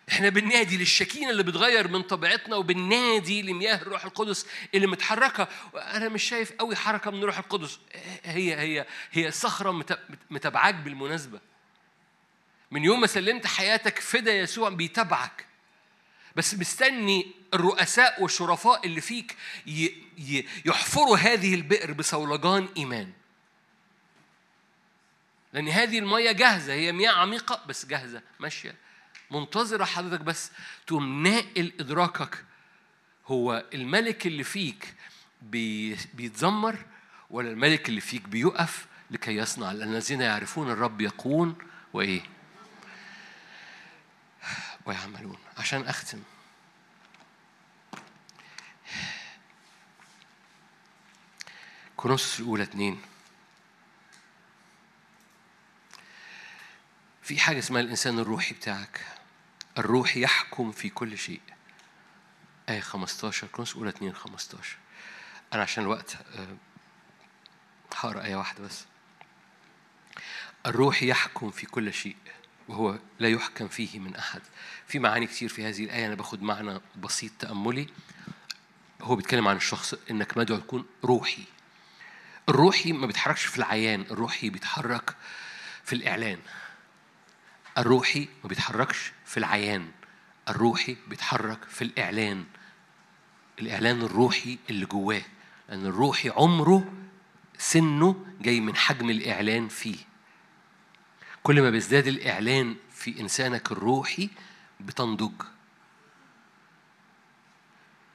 إحنا 0.09 0.29
بننادي 0.29 0.77
للشكينة 0.77 1.29
اللي 1.29 1.43
بتغير 1.43 1.87
من 1.87 2.01
طبيعتنا 2.01 2.55
وبننادي 2.55 3.41
لمياه 3.41 3.75
الروح 3.75 4.05
القدس 4.05 4.45
اللي 4.75 4.87
متحركة. 4.87 5.47
أنا 5.75 6.09
مش 6.09 6.23
شايف 6.23 6.51
قوي 6.51 6.75
حركة 6.75 7.11
من 7.11 7.19
الروح 7.19 7.37
القدس. 7.37 7.79
هي 8.23 8.55
هي 8.59 8.85
هي 9.11 9.31
صخرة 9.31 9.83
متابعاك 10.29 10.75
بالمناسبة. 10.75 11.39
من 12.71 12.83
يوم 12.83 13.01
ما 13.01 13.07
سلمت 13.07 13.47
حياتك 13.47 13.99
فدا 13.99 14.33
يسوع 14.33 14.69
بيتابعك 14.69 15.45
بس 16.35 16.55
مستني 16.55 17.31
الرؤساء 17.53 18.23
والشرفاء 18.23 18.85
اللي 18.85 19.01
فيك 19.01 19.37
يحفروا 20.65 21.17
هذه 21.17 21.55
البئر 21.55 21.93
بصولجان 21.93 22.69
إيمان. 22.77 23.11
لأن 25.53 25.69
هذه 25.69 25.99
المية 25.99 26.31
جاهزة. 26.31 26.73
هي 26.73 26.91
مياه 26.91 27.11
عميقة 27.11 27.63
بس 27.67 27.85
جاهزة. 27.85 28.21
ماشية. 28.39 28.75
منتظرة 29.31 29.85
حضرتك 29.85 30.21
بس 30.21 30.51
تقوم 30.87 31.23
ناقل 31.23 31.73
إدراكك. 31.79 32.45
هو 33.27 33.65
الملك 33.73 34.27
اللي 34.27 34.43
فيك 34.43 34.95
بي 35.41 35.97
بيتذمر 36.13 36.85
ولا 37.29 37.49
الملك 37.49 37.89
اللي 37.89 38.01
فيك 38.01 38.27
بيقف 38.27 38.85
لكي 39.11 39.35
يصنع؟ 39.35 39.71
لأن 39.71 39.93
الذين 39.93 40.21
يعرفون 40.21 40.71
الرب 40.71 41.01
يقون 41.01 41.55
وإيه؟ 41.93 42.21
ويعملون. 44.85 45.37
عشان 45.57 45.81
أختم. 45.81 46.23
كورنثوس 51.97 52.39
الأولى 52.39 52.63
اتنين. 52.63 53.01
في 57.23 57.39
حاجة 57.39 57.59
اسمها 57.59 57.81
الإنسان 57.81 58.19
الروحي 58.19 58.53
بتاعك. 58.53 59.20
الروح 59.77 60.17
يحكم 60.17 60.71
في 60.71 60.89
كل 60.89 61.17
شيء. 61.17 61.41
آية 62.69 62.79
15 62.79 63.47
كورنثوس 63.47 63.75
أولى 63.77 63.89
2 63.89 64.13
15 64.13 64.77
أنا 65.53 65.61
عشان 65.61 65.83
الوقت 65.83 66.15
آه، 66.35 66.47
هقرأ 67.95 68.23
آية 68.23 68.35
واحدة 68.35 68.63
بس. 68.63 68.85
الروح 70.65 71.03
يحكم 71.03 71.51
في 71.51 71.65
كل 71.65 71.93
شيء 71.93 72.15
وهو 72.67 72.99
لا 73.19 73.29
يحكم 73.29 73.67
فيه 73.67 73.99
من 73.99 74.15
أحد. 74.15 74.41
في 74.87 74.99
معاني 74.99 75.27
كتير 75.27 75.49
في 75.49 75.65
هذه 75.67 75.83
الآية 75.83 76.07
أنا 76.07 76.15
باخد 76.15 76.41
معنى 76.41 76.79
بسيط 76.97 77.31
تأملي. 77.39 77.87
هو 79.01 79.15
بيتكلم 79.15 79.47
عن 79.47 79.55
الشخص 79.55 79.93
إنك 80.11 80.37
مدعو 80.37 80.57
تكون 80.57 80.85
روحي. 81.03 81.43
الروحي 82.49 82.91
ما 82.91 83.07
بيتحركش 83.07 83.45
في 83.45 83.57
العيان 83.57 84.01
الروحي 84.01 84.49
بيتحرك 84.49 85.15
في 85.83 85.93
الإعلان. 85.93 86.39
الروحي 87.77 88.27
ما 88.43 88.49
بيتحركش 88.49 89.11
في 89.25 89.37
العيان 89.37 89.87
الروحي 90.49 90.97
بيتحرك 91.07 91.63
في 91.63 91.81
الإعلان. 91.83 92.45
الإعلان 93.59 94.01
الروحي 94.01 94.57
اللي 94.69 94.85
جواه 94.85 95.21
لأن 95.69 95.85
الروحي 95.85 96.29
عمره 96.29 96.93
سنه 97.57 98.25
جاي 98.41 98.59
من 98.59 98.75
حجم 98.75 99.09
الإعلان 99.09 99.67
فيه. 99.67 99.97
كل 101.43 101.61
ما 101.61 101.69
بيزداد 101.69 102.07
الإعلان 102.07 102.75
في 102.91 103.19
إنسانك 103.19 103.71
الروحي 103.71 104.29
بتنضج. 104.79 105.41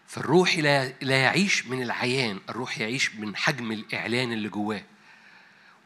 فالروحي 0.07 0.61
لا 1.03 1.23
يعيش 1.23 1.67
من 1.67 1.83
العيان 1.83 2.41
الروح 2.49 2.79
يعيش 2.79 3.15
من 3.15 3.37
حجم 3.37 3.73
الإعلان 3.73 4.33
اللي 4.33 4.49
جواه. 4.49 4.83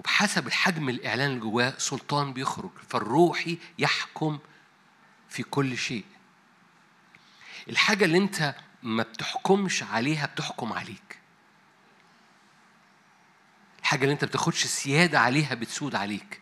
وبحسب 0.01 0.47
الحجم 0.47 0.89
الإعلان 0.89 1.31
اللي 1.31 1.41
جواه 1.41 1.75
سلطان 1.79 2.33
بيخرج 2.33 2.71
فالروحي 2.89 3.59
يحكم 3.79 4.39
في 5.29 5.43
كل 5.43 5.79
شيء. 5.79 6.05
الحاجة 7.69 8.05
اللي 8.05 8.19
أنت 8.19 8.55
ما 8.83 9.03
بتحكمش 9.03 9.83
عليها 9.83 10.27
بتحكم 10.27 10.73
عليك. 10.73 11.19
الحاجة 13.81 14.03
اللي 14.03 14.13
أنت 14.13 14.25
بتاخدش 14.25 14.67
سيادة 14.67 15.21
عليها 15.21 15.55
بتسود 15.55 15.95
عليك. 15.95 16.41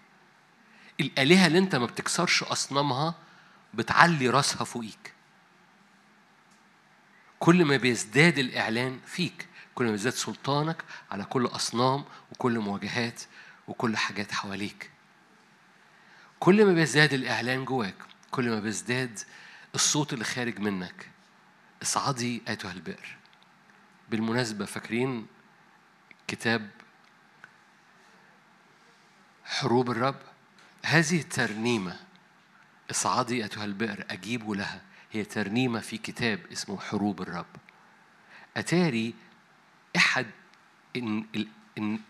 الآلهة 1.00 1.46
اللي 1.46 1.58
أنت 1.58 1.76
ما 1.76 1.86
بتكسرش 1.86 2.42
أصنامها 2.42 3.14
بتعلي 3.74 4.28
راسها 4.28 4.64
فوقيك. 4.64 5.12
كل 7.38 7.64
ما 7.64 7.76
بيزداد 7.76 8.38
الإعلان 8.38 9.00
فيك 9.06 9.48
كل 9.74 9.84
ما 9.84 9.90
بيزداد 9.90 10.12
سلطانك 10.12 10.84
على 11.10 11.24
كل 11.24 11.46
أصنام 11.46 12.04
وكل 12.32 12.58
مواجهات 12.58 13.22
وكل 13.68 13.96
حاجات 13.96 14.32
حواليك. 14.32 14.90
كل 16.40 16.64
ما 16.64 16.72
بيزداد 16.72 17.12
الإعلان 17.12 17.64
جواك 17.64 17.94
كل 18.30 18.50
ما 18.50 18.60
بيزداد 18.60 19.18
الصوت 19.74 20.12
اللي 20.12 20.24
خارج 20.24 20.58
منك. 20.58 21.08
اصعدي 21.82 22.42
أيتها 22.48 22.72
البئر. 22.72 23.16
بالمناسبة 24.10 24.64
فاكرين 24.64 25.26
كتاب 26.26 26.70
حروب 29.44 29.90
الرب؟ 29.90 30.20
هذه 30.84 31.20
الترنيمة 31.20 32.00
اصعدي 32.90 33.42
أيتها 33.42 33.64
البئر 33.64 34.04
أجيب 34.10 34.50
لها. 34.50 34.82
هي 35.12 35.24
ترنيمة 35.24 35.80
في 35.80 35.98
كتاب 35.98 36.40
اسمه 36.52 36.80
حروب 36.80 37.22
الرب. 37.22 37.46
أتاري 38.56 39.14
أحد 39.96 40.26
إن 40.96 41.24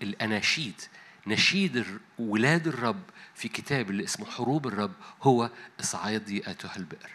الأناشيد 0.02 0.80
نشيد 1.28 1.86
ولاد 2.18 2.66
الرب 2.66 3.02
في 3.34 3.48
كتاب 3.48 3.90
اللي 3.90 4.04
اسمه 4.04 4.26
حروب 4.26 4.66
الرب 4.66 4.92
هو 5.22 5.50
اصعدي 5.80 6.48
أيتها 6.48 6.76
البئر 6.76 7.10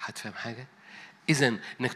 حد 0.00 0.18
فاهم 0.18 0.32
حاجة؟ 0.32 0.66
إذا 1.28 1.58
إنك 1.80 1.92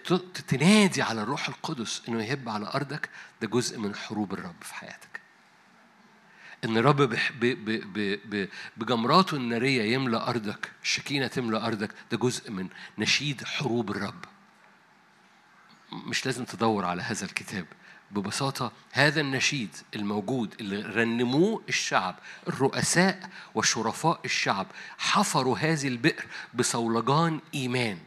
تنادي 0.48 1.02
على 1.02 1.22
الروح 1.22 1.48
القدس 1.48 2.02
إنه 2.08 2.24
يهب 2.24 2.48
على 2.48 2.66
أرضك 2.66 3.10
ده 3.42 3.48
جزء 3.48 3.78
من 3.78 3.94
حروب 3.94 4.32
الرب 4.32 4.62
في 4.62 4.74
حياتك. 4.74 5.20
إن 6.64 6.76
الرب 6.76 7.16
بجمراته 8.76 9.36
النارية 9.36 9.94
يملى 9.94 10.16
أرضك، 10.16 10.70
الشكينة 10.82 11.26
تملى 11.26 11.56
أرضك، 11.56 11.90
ده 12.10 12.16
جزء 12.16 12.50
من 12.50 12.68
نشيد 12.98 13.44
حروب 13.44 13.90
الرب. 13.90 14.24
مش 15.92 16.26
لازم 16.26 16.44
تدور 16.44 16.84
على 16.84 17.02
هذا 17.02 17.24
الكتاب، 17.24 17.66
ببساطة 18.10 18.72
هذا 18.92 19.20
النشيد 19.20 19.76
الموجود 19.96 20.54
اللي 20.60 20.82
رنموه 20.82 21.62
الشعب 21.68 22.18
الرؤساء 22.48 23.30
وشرفاء 23.54 24.20
الشعب 24.24 24.66
حفروا 24.98 25.58
هذه 25.58 25.88
البئر 25.88 26.24
بصولجان 26.54 27.40
إيمان. 27.54 27.98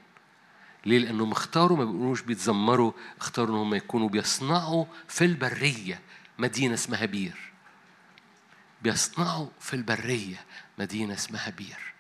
ليه؟ 0.86 1.00
لأنهم 1.00 1.32
اختاروا 1.32 1.78
ما 1.78 1.86
بيقولوش 1.86 2.22
بيتذمروا 2.22 2.92
اختاروا 3.20 3.56
إن 3.56 3.62
هم 3.62 3.74
يكونوا 3.74 4.10
بيصنعوا 4.10 4.86
في 5.08 5.26
البرية 5.26 6.02
مدينة 6.40 6.74
اسمها 6.74 7.06
بير. 7.06 7.38
بيصنعوا 8.82 9.48
في 9.60 9.74
البرية 9.74 10.46
مدينة 10.80 11.14
اسمها 11.14 11.50
بير. 11.50 11.94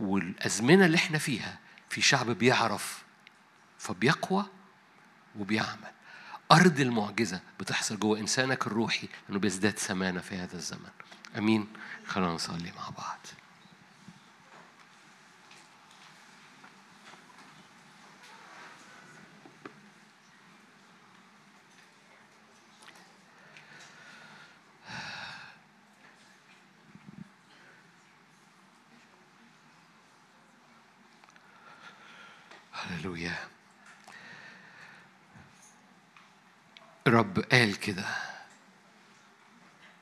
والأزمنة 0.00 0.86
اللي 0.86 0.96
إحنا 0.96 1.18
فيها 1.18 1.58
في 1.88 2.00
شعب 2.00 2.30
بيعرف 2.30 3.02
فبيقوى 3.78 4.46
وبيعمل. 5.38 5.97
أرض 6.52 6.80
المعجزة 6.80 7.40
بتحصل 7.60 7.98
جوه 7.98 8.18
إنسانك 8.18 8.66
الروحي 8.66 9.08
إنه 9.30 9.38
بيزداد 9.38 9.78
سمانة 9.78 10.20
في 10.20 10.36
هذا 10.36 10.56
الزمن. 10.56 10.90
أمين. 11.38 11.68
خلونا 12.06 12.32
نصلي 12.32 12.72
مع 12.76 12.88
بعض. 12.88 13.18
هللويا 32.72 33.36
الرب 37.08 37.38
قال 37.38 37.80
كده. 37.80 38.04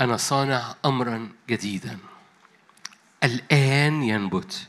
أنا 0.00 0.16
صانع 0.16 0.74
أمرا 0.84 1.28
جديدا. 1.48 1.98
الآن 3.24 4.02
ينبت. 4.02 4.66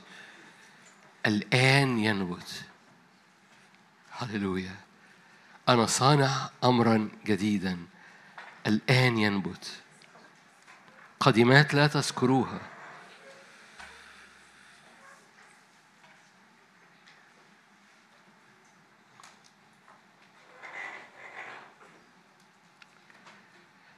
الآن 1.25 1.97
ينبت. 1.97 2.63
هللويا. 4.11 4.75
أنا 5.69 5.85
صانع 5.85 6.49
أمرا 6.63 7.09
جديدا. 7.25 7.77
الآن 8.67 9.17
ينبت. 9.17 9.81
قديمات 11.19 11.73
لا 11.73 11.87
تذكروها. 11.87 12.76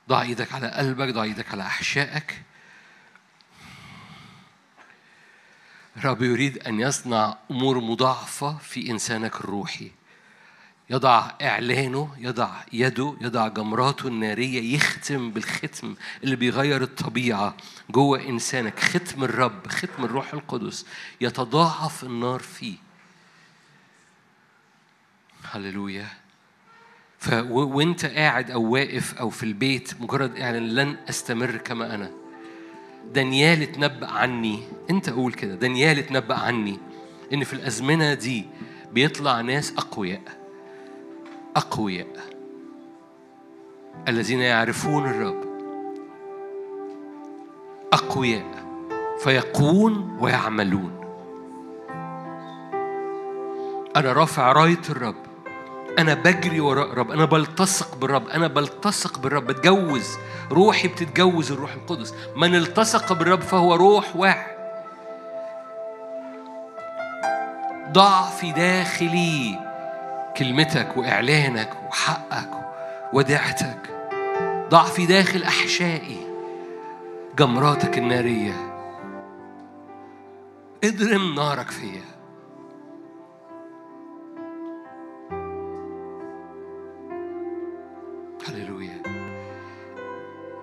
ضع 0.10 0.22
إيدك 0.22 0.54
على 0.54 0.68
قلبك 0.68 1.14
ضع 1.14 1.24
إيدك 1.24 1.52
على 1.52 1.64
احشائك. 1.64 2.42
رب 6.04 6.22
يريد 6.22 6.58
أن 6.58 6.80
يصنع 6.80 7.38
أمور 7.52 7.80
مضاعفة 7.80 8.58
في 8.58 8.92
إنسانك 8.92 9.36
الروحي. 9.36 9.92
يضع 10.90 11.32
إعلانه 11.42 12.16
يضع 12.18 12.50
يده 12.74 13.18
يضع 13.22 13.48
جمراته 13.48 14.08
النارية 14.08 14.76
يختم 14.76 15.32
بالختم 15.32 15.96
اللي 16.24 16.36
بيغير 16.36 16.82
الطبيعة 16.82 17.58
جوه 17.90 18.22
إنسانك. 18.22 18.80
ختم 18.80 19.24
الرب 19.24 19.68
ختم 19.68 20.06
الروح 20.06 20.34
القدس. 20.34 20.86
يتضاعف 21.22 22.04
النار 22.04 22.40
فيه. 22.40 22.76
هللويا. 25.52 26.19
ف 27.20 27.34
وانت 27.52 28.06
قاعد 28.06 28.52
أو 28.52 28.64
واقف 28.74 29.14
أو 29.20 29.30
في 29.30 29.44
البيت 29.44 29.94
مجرد 30.00 30.38
اعلن 30.40 30.70
لن 30.76 30.96
استمر 31.10 31.58
كما 31.58 31.96
أنا. 31.96 32.12
دانيال 33.14 33.62
اتنبأ 33.62 34.08
عني. 34.08 34.60
انت 34.90 35.10
قول 35.10 35.34
كده. 35.34 35.56
دانيال 35.56 36.00
اتنبأ 36.00 36.36
عني 36.36 36.80
ان 37.34 37.44
في 37.44 37.54
الازمنة 37.54 38.14
دي 38.14 38.46
بيطلع 38.92 39.42
ناس 39.42 39.74
أقوياء. 39.78 40.22
أقوياء. 41.56 42.08
الذين 44.08 44.40
يعرفون 44.40 45.06
الرب. 45.10 45.44
أقوياء. 47.94 48.66
فيقون 49.24 50.18
ويعملون. 50.22 50.92
أنا 53.96 54.14
رافع 54.14 54.52
راية 54.52 54.82
الرب. 54.90 55.29
أنا 55.98 56.14
بجري 56.14 56.60
وراء 56.60 56.94
رب 56.94 57.12
أنا 57.12 57.26
بلتصق 57.26 57.96
بالرب 57.96 58.30
أنا 58.30 58.48
بلتصق 58.48 59.20
بالرب 59.20 59.48
بتجوز 59.48 60.18
روحي 60.52 60.88
بتتجوز 60.88 61.52
الروح 61.52 61.74
القدس. 61.74 62.14
من 62.36 62.56
التصق 62.56 63.14
بالرب 63.14 63.42
فهو 63.42 63.76
روح 63.76 64.16
واحد. 64.16 64.60
ضع 67.92 68.30
في 68.30 68.52
داخلي 68.52 69.60
كلمتك 70.38 70.98
وإعلانك 70.98 71.70
وحقك 71.88 72.50
ودعتك 73.14 73.90
ضع 74.70 74.84
في 74.84 75.06
داخل 75.06 75.44
أحشائي 75.44 76.28
جمراتك 77.38 77.98
النارية. 77.98 78.54
اضرم 80.84 81.36
نارك 81.36 81.72
فيا. 81.72 82.09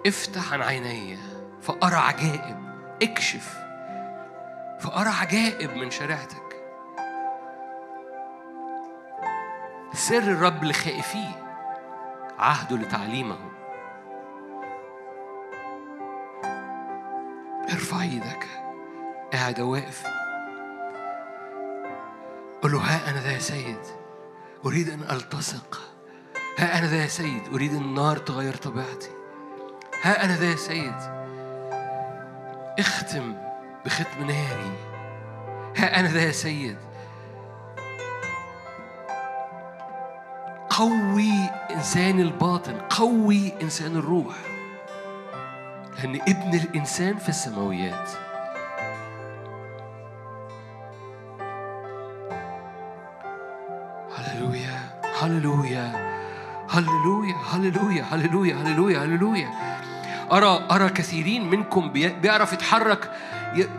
افتح 0.07 0.53
عن 0.53 0.63
عيني 0.63 1.19
فأرى 1.63 1.97
عجائب. 1.97 2.57
اكشف 3.03 3.59
فأرى 4.81 5.09
عجائب 5.09 5.71
من 5.71 5.91
شريعتك. 5.91 6.43
سر 9.95 10.19
الرب 10.19 10.65
لخائفيه 10.65 11.63
عهده 12.39 12.77
لتعليمه. 12.77 13.39
ارفع 17.73 18.03
إيدك 18.03 18.47
قاعد 19.33 19.61
واقف. 19.61 20.07
قل 22.63 22.73
له 22.73 22.79
ها 22.79 23.11
أنا 23.11 23.21
ذا 23.21 23.33
يا 23.33 23.39
سيد 23.39 23.81
أريد 24.67 24.89
أن 24.89 25.01
ألتصق. 25.01 25.81
ها 26.59 26.79
أنا 26.79 26.87
ذا 26.87 27.03
يا 27.03 27.07
سيد 27.07 27.43
أريد 27.55 27.73
النار 27.73 28.17
تغير 28.17 28.55
طبيعتي. 28.55 29.16
ها 30.03 30.25
أنا 30.25 30.37
ذا 30.37 30.51
يا 30.51 30.57
سيد. 30.57 31.17
اختم 32.79 33.35
بختم 33.85 34.27
ناري 34.27 34.73
ها 35.77 36.01
أنا 36.01 36.09
ذا 36.09 36.23
يا 36.23 36.33
سيد. 36.33 36.77
قوي 40.71 41.33
إنسان 41.71 42.21
الباطن 42.21 42.79
قوي 42.91 43.53
إنسان 43.63 43.97
الروح. 43.97 44.35
لأن 46.05 46.21
ابن 46.29 46.55
الإنسان 46.55 47.17
في 47.17 47.29
السماويات. 47.29 48.11
هللويا 54.17 55.01
هللويا 55.21 56.17
هللويا 56.71 57.37
هللويا 57.51 58.05
هللويا 58.05 58.55
هللويا 58.55 59.05
هللويا. 59.05 59.49
أرى 60.33 60.67
أرى 60.71 60.89
كثيرين 60.89 61.51
منكم 61.51 61.91
بيعرف 62.23 62.53
يتحرك 62.53 63.11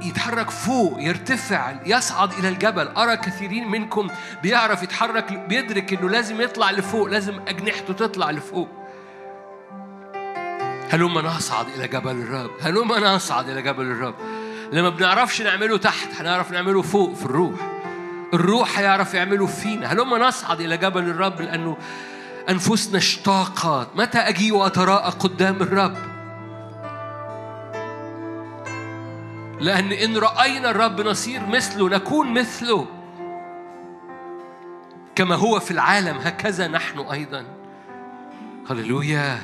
يتحرك 0.01 0.49
فوق 0.49 0.95
يرتفع 0.99 1.75
يصعد 1.85 2.33
إلى 2.33 2.49
الجبل. 2.49 2.87
أرى 2.87 3.17
كثيرين 3.17 3.67
منكم 3.67 4.07
بيعرف 4.43 4.83
يتحرك 4.83 5.33
بيدرك 5.33 5.93
إنه 5.93 6.09
لازم 6.09 6.41
يطلع 6.41 6.71
لفوق 6.71 7.07
لازم 7.07 7.39
أجنحته 7.47 7.93
تطلع 7.93 8.31
لفوق. 8.31 8.67
هلما 10.89 11.21
نصعد 11.21 11.65
إلى 11.75 11.87
جبل 11.87 12.11
الرب؟ 12.11 12.51
هلما 12.61 13.15
نصعد 13.15 13.49
إلى 13.49 13.61
جبل 13.61 13.85
الرب؟ 13.85 14.15
لما 14.71 14.89
بنعرفش 14.89 15.41
نعمله 15.41 15.77
تحت 15.77 16.09
هنعرف 16.19 16.51
نعمله 16.51 16.81
فوق 16.81 17.13
في 17.13 17.25
الروح. 17.25 17.77
الروح 18.33 18.79
هيعرف 18.79 19.13
يعمله 19.13 19.45
فينا. 19.45 19.93
هلما 19.93 20.17
نصعد 20.17 20.61
إلى 20.61 20.77
جبل 20.77 21.09
الرب؟ 21.09 21.41
لأنه 21.41 21.77
أنفسنا 22.49 22.97
اشتاقت. 22.97 23.87
متى 23.95 24.17
أجي 24.17 24.51
وأتراءى 24.51 25.11
قدام 25.11 25.55
الرب؟ 25.61 25.97
لأن 29.59 29.91
إن 29.91 30.17
رأينا 30.17 30.69
الرب 30.71 31.01
نصير 31.01 31.45
مثله 31.45 31.89
نكون 31.89 32.33
مثله. 32.33 32.87
كما 35.15 35.35
هو 35.35 35.59
في 35.59 35.71
العالم 35.71 36.17
هكذا 36.17 36.67
نحن 36.67 36.99
أيضا. 36.99 37.45
هللويا. 38.69 39.39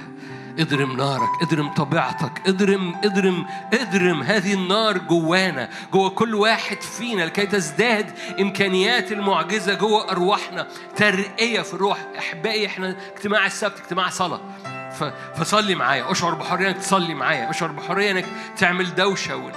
اضرم 0.59 0.97
نارك 0.97 1.29
اضرم 1.41 1.73
طبيعتك 1.73 2.41
اضرم 2.47 2.95
اضرم 3.03 3.45
اضرم 3.73 4.23
هذه 4.23 4.53
النار 4.53 4.97
جوانا 4.97 5.69
جوا 5.93 6.09
كل 6.09 6.35
واحد 6.35 6.81
فينا 6.81 7.21
لكي 7.21 7.45
تزداد 7.45 8.11
إمكانيات 8.39 9.11
المعجزة 9.11 9.73
جوا 9.73 10.11
أرواحنا. 10.11 10.67
ترقية 10.95 11.61
في 11.61 11.73
الروح 11.73 11.97
إحبائي 12.17 12.65
إحنا 12.65 12.95
اجتماع 13.15 13.45
السبت 13.45 13.79
اجتماع 13.79 14.09
صلاة. 14.09 14.41
فصلي 15.35 15.75
معايا 15.75 16.11
أشعر 16.11 16.33
بحرية 16.33 16.67
إنك 16.67 16.77
تصلي 16.77 17.13
معايا 17.13 17.49
أشعر 17.49 17.71
بحرية 17.71 18.11
إنك 18.11 18.25
تعمل 18.57 18.95
دوشة. 18.95 19.51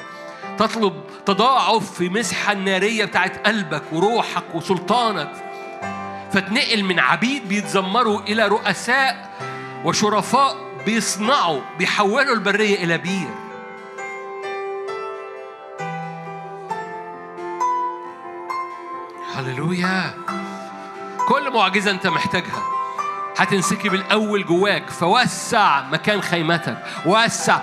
تطلب 0.58 0.94
تضاعف 1.26 1.92
في 1.92 2.08
مسحة 2.08 2.52
النارية 2.52 3.04
بتاعت 3.04 3.46
قلبك 3.46 3.82
وروحك 3.92 4.54
وسلطانك. 4.54 5.32
فتنقل 6.32 6.84
من 6.84 7.00
عبيد 7.00 7.48
بيتذمروا 7.48 8.20
إلى 8.20 8.48
رؤساء 8.48 9.30
وشرفاء 9.84 10.56
بيصنعوا 10.86 11.60
بيحولوا 11.78 12.34
البرية 12.34 12.84
إلى 12.84 12.98
بير. 12.98 13.28
هللويا. 19.34 20.14
كل 21.28 21.50
معجزة 21.50 21.90
أنت 21.90 22.06
محتاجها. 22.06 22.62
هتنسكب 23.38 23.94
الأول 23.94 24.46
جواك 24.46 24.90
فوسع 24.90 25.82
مكان 25.82 26.22
خيمتك 26.22 26.78
وسع 27.06 27.60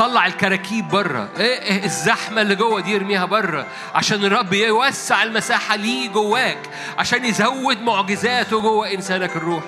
طلع 0.00 0.26
الكراكيب 0.26 0.88
بره. 0.88 1.28
إيه،, 1.38 1.62
إيه 1.62 1.84
الزحمة 1.84 2.42
اللي 2.42 2.54
جوه 2.54 2.80
دي 2.80 2.96
ارميها 2.96 3.24
بره. 3.24 3.66
عشان 3.94 4.24
الرب 4.24 4.52
يوسع 4.52 5.22
المساحة 5.22 5.76
ليه 5.76 6.08
جواك. 6.08 6.58
عشان 6.98 7.24
يزود 7.24 7.80
معجزاته 7.80 8.60
جوه 8.60 8.92
إنسانك 8.92 9.36
الروح. 9.36 9.62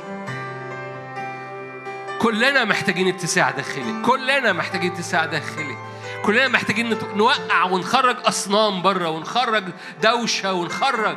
كلنا 2.19 2.65
محتاجين 2.65 3.09
اتساع 3.09 3.51
داخلي. 3.51 4.03
كلنا 4.03 4.53
محتاجين 4.53 4.93
اتساع 4.93 5.27
داخلي. 5.27 5.77
كلنا 6.25 6.49
محتاجين 6.49 6.99
نوقع 7.17 7.65
ونخرج 7.65 8.17
أصنام 8.25 8.83
بره. 8.83 9.09
ونخرج 9.09 9.65
دوشة. 10.03 10.53
ونخرج. 10.53 11.17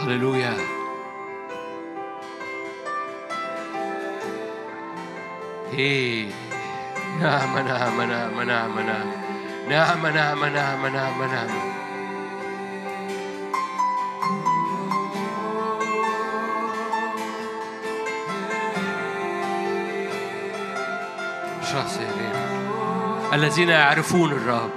هللويا. 0.00 0.79
إيه. 5.74 6.30
نعم 7.20 7.58
نعم 7.58 8.02
نعم 8.02 8.42
نعم 8.42 8.80
نعم. 8.80 9.06
نعم 9.68 10.06
نعم 10.06 10.44
نعم 10.44 10.86
نعم 10.86 11.24
نعم. 11.24 11.80
الذين 23.32 23.68
يعرفون 23.68 24.32
الرب. 24.32 24.70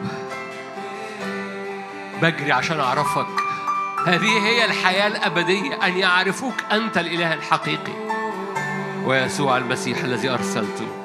بجري 2.22 2.52
عشان 2.52 2.80
أعرفك. 2.80 3.28
هذه 4.08 4.46
هي 4.48 4.66
الحياة 4.66 5.08
الأبدية 5.08 5.86
أن 5.86 5.98
يعرفوك 5.98 6.56
أنت 6.72 6.98
الإله 6.98 7.34
الحقيقي. 7.34 8.13
ويسوع 9.06 9.58
المسيح 9.58 10.04
الذي 10.04 10.30
أرسلته. 10.30 11.03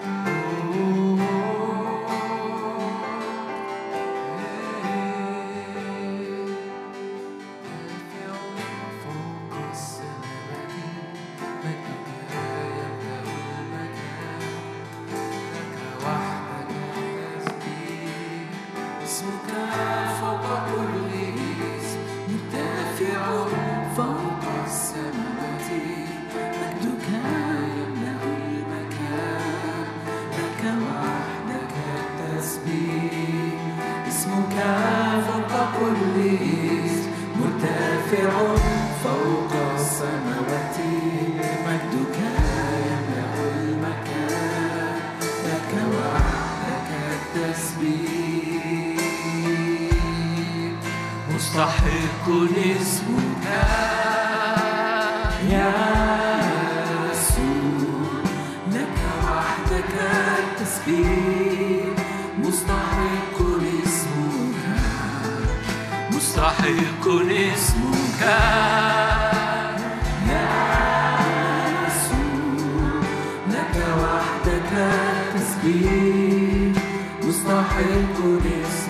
لك 74.73 74.93
التسبيح 75.35 76.83
مستحق 77.25 78.19
للسبيح. 78.25 78.88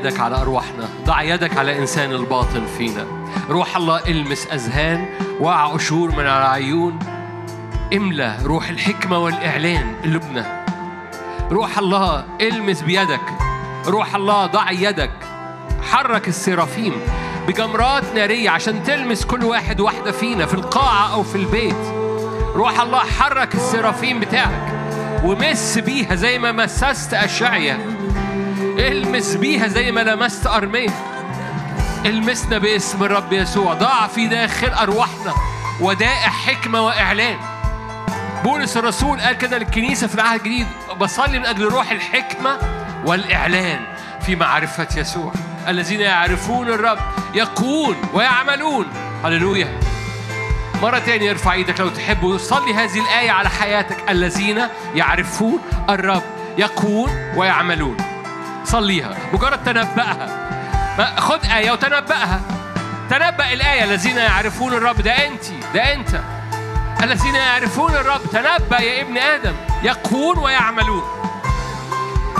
يدك 0.00 0.20
على 0.20 0.36
أرواحنا 0.36 0.88
ضع 1.04 1.22
يدك 1.22 1.56
على 1.56 1.78
إنسان 1.78 2.12
الباطن 2.12 2.66
فينا. 2.78 3.06
روح 3.50 3.76
الله 3.76 4.00
إلمس 4.08 4.46
أذهان 4.46 5.06
وع 5.40 5.66
قشور 5.66 6.10
من 6.16 6.26
على 6.26 6.44
عيون 6.44 6.98
املى 7.92 8.36
روح 8.44 8.68
الحكمة 8.68 9.18
والإعلان 9.18 9.94
قلوبنا 10.04 10.64
روح 11.50 11.78
الله 11.78 12.24
إلمس 12.40 12.82
بيدك 12.82 13.20
روح 13.86 14.14
الله 14.14 14.46
ضع 14.46 14.70
يدك. 14.70 15.12
حرك 15.90 16.28
السرافيم 16.28 16.92
بجمرات 17.48 18.04
نارية 18.14 18.50
عشان 18.50 18.82
تلمس 18.82 19.24
كل 19.24 19.44
واحد 19.44 19.80
واحدة 19.80 20.12
فينا 20.12 20.46
في 20.46 20.54
القاعة 20.54 21.12
أو 21.12 21.22
في 21.22 21.36
البيت. 21.36 21.86
روح 22.54 22.80
الله 22.80 22.98
حرك 22.98 23.54
السرافيم 23.54 24.20
بتاعك 24.20 24.72
ومس 25.24 25.78
بيها 25.78 26.14
زي 26.14 26.38
ما 26.38 26.52
مسست 26.52 27.14
أشعيا 27.14 27.78
المس 28.88 29.34
بيها 29.34 29.66
زي 29.66 29.92
ما 29.92 30.00
لمست 30.00 30.46
أرمية. 30.46 30.88
المسنا 32.06 32.58
باسم 32.58 33.04
الرب 33.04 33.32
يسوع. 33.32 33.74
ضاع 33.74 34.06
في 34.06 34.26
داخل 34.26 34.68
أرواحنا. 34.68 35.34
ودائع 35.80 36.28
حكمة 36.28 36.86
وإعلان. 36.86 37.36
بولس 38.44 38.76
الرسول 38.76 39.20
قال 39.20 39.38
كده 39.38 39.58
للكنيسة 39.58 40.06
في 40.06 40.14
العهد 40.14 40.40
الجديد. 40.40 40.66
بصلي 41.00 41.38
من 41.38 41.46
أجل 41.46 41.64
روح 41.64 41.90
الحكمة 41.90 42.58
والإعلان 43.06 43.80
في 44.26 44.36
معرفة 44.36 44.88
يسوع. 44.96 45.32
الذين 45.68 46.00
يعرفون 46.00 46.68
الرب 46.68 46.98
يقوون 47.34 47.96
ويعملون. 48.14 48.86
هللويا. 49.24 49.80
مرة 50.82 50.98
تانية 50.98 51.30
ارفع 51.30 51.52
إيدك 51.52 51.80
لو 51.80 51.88
تحب 51.88 52.22
وصلي 52.22 52.74
هذه 52.74 53.00
الآية 53.00 53.30
على 53.30 53.48
حياتك. 53.48 54.10
الذين 54.10 54.62
يعرفون 54.94 55.58
الرب 55.90 56.22
يقوون 56.58 57.10
ويعملون. 57.36 57.96
صليها. 58.64 59.16
مجرد 59.32 59.64
تنبأها. 59.64 60.50
خد 61.18 61.44
آية 61.44 61.70
وتنبأها. 61.70 62.40
تنبأ 63.10 63.52
الآية. 63.52 63.84
الذين 63.84 64.16
يعرفون 64.16 64.72
الرب. 64.72 65.00
ده 65.00 65.12
أنت. 65.12 65.44
ده 65.74 65.94
أنت. 65.94 66.20
الذين 67.02 67.34
يعرفون 67.34 67.94
الرب. 67.94 68.20
تنبأ 68.32 68.80
يا 68.80 69.02
ابن 69.02 69.18
آدم. 69.18 69.54
يقون 69.82 70.38
ويعملون. 70.38 71.02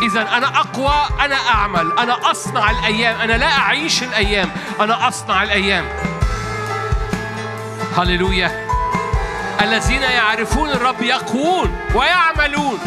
إذا 0.03 0.37
أنا 0.37 0.47
أقوى. 0.47 1.25
أنا 1.25 1.37
أعمل. 1.37 1.99
أنا 1.99 2.31
أصنع 2.31 2.71
الأيام. 2.71 3.21
أنا 3.21 3.33
لا 3.33 3.59
أعيش 3.59 4.03
الأيام. 4.03 4.51
أنا 4.81 5.09
أصنع 5.09 5.43
الأيام. 5.43 5.85
هللويا. 7.99 8.67
الذين 9.63 10.03
يعرفون 10.03 10.71
الرب 10.71 11.03
يقوون 11.03 11.81
ويعملون. 11.95 12.79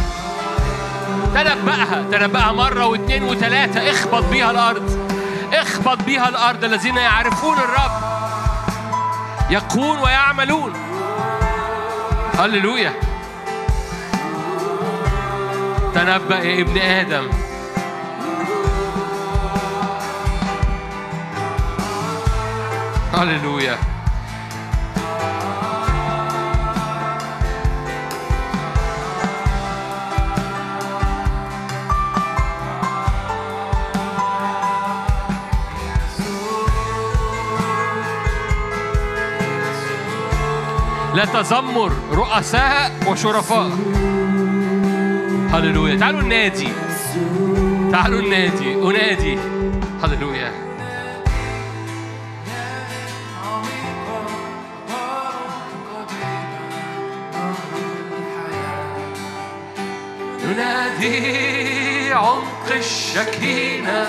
تنبأها. 1.33 2.03
تنبأها 2.11 2.51
مرة 2.51 2.85
واثنين 2.85 3.23
وثلاثة 3.23 3.91
اخبط 3.91 4.23
بيها 4.23 4.51
الأرض. 4.51 5.07
اخبط 5.53 6.03
بيها 6.03 6.29
الأرض. 6.29 6.63
الذين 6.63 6.97
يعرفون 6.97 7.57
الرب 7.57 7.91
يقوون 9.49 9.99
ويعملون. 9.99 10.73
هللويا. 12.39 12.93
تنبأ 15.95 16.39
يا 16.39 16.61
ابن 16.61 16.77
آدم. 16.77 17.29
هللويا. 23.13 23.92
لا 41.15 41.25
تذمر 41.25 41.91
رؤساء 42.11 42.91
وشرفاء. 43.07 43.71
هللويا. 45.53 45.95
تعالوا 45.99 46.21
النادي. 46.21 46.69
تعالوا 47.91 48.19
النادي. 48.19 48.73
أنادي. 48.73 49.39
هللويا. 50.03 50.51
ننادي 60.45 62.13
عمق 62.13 62.69
الشكينة 62.71 64.07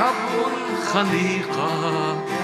رب 0.00 0.34
الخليقة. 0.72 2.43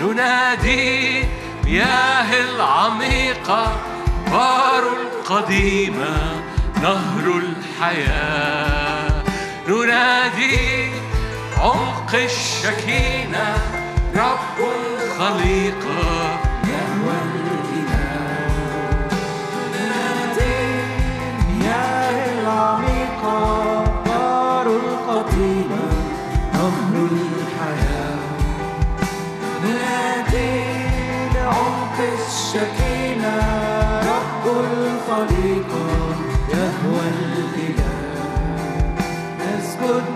ننادي 0.00 1.24
مياه 1.64 2.30
العميقة 2.40 3.76
بار 4.30 4.82
القديمة 4.82 6.42
نهر 6.82 7.42
الحياة. 7.42 9.22
ننادي 9.68 10.90
عمق 11.60 12.14
الشكينة 12.14 13.56
رب 14.16 14.58
الخليقة 14.58 16.23
لعمق 31.94 32.12
الشكينة 32.26 33.36
رب 34.00 34.46
الخليقة 34.46 35.86
يهوى 36.48 37.06
الإله. 37.08 37.94
نسجد 39.40 40.13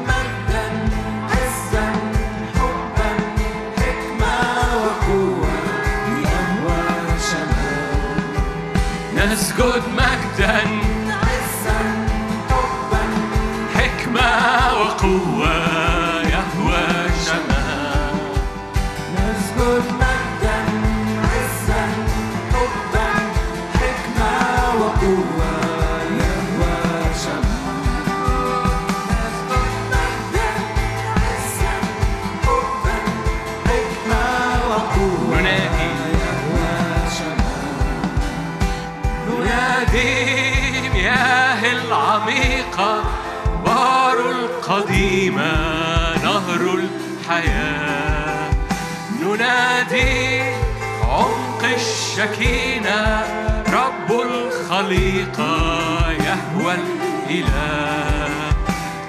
ننادي 49.99 50.43
عمق 51.09 51.65
الشكينة 51.65 53.23
رب 53.73 54.21
الخليقة 54.21 55.57
يهوى 56.11 56.75
الإله. 56.75 58.53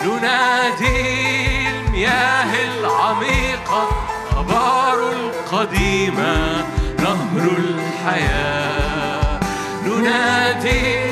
ننادي 0.06 1.70
المياه 1.70 2.54
العميقة 2.54 3.90
أبار 4.38 5.12
القديمة 5.12 6.66
نهر 7.00 7.50
الحياة. 7.58 9.40
ننادي 9.86 11.12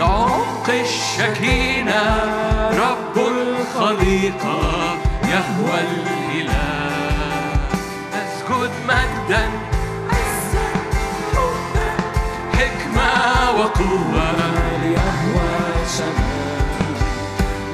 عمق 0.00 0.68
الشكينة 0.68 2.02
رب 2.72 3.16
الخليقة 3.16 4.58
يهوى 5.24 5.80
الإله. 5.80 6.65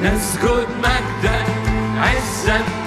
نسجد 0.03 0.69
مجدا 0.79 1.39
عزا 2.03 2.82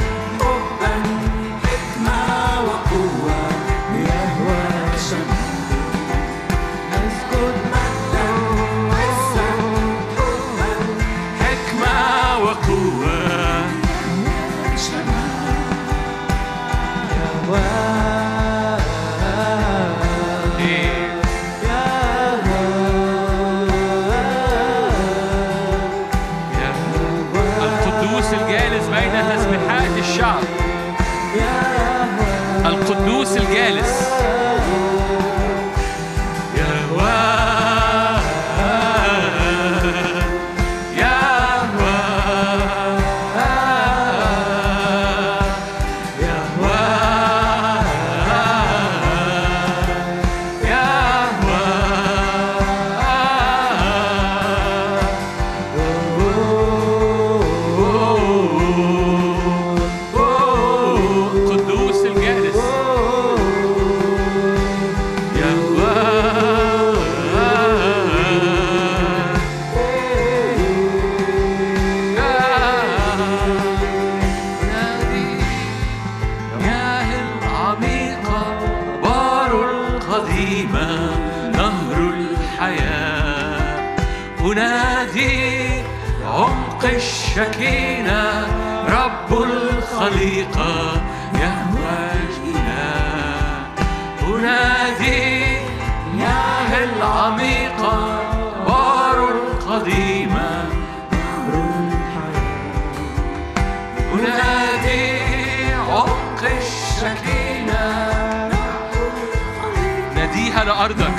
لأرضك 110.85 111.13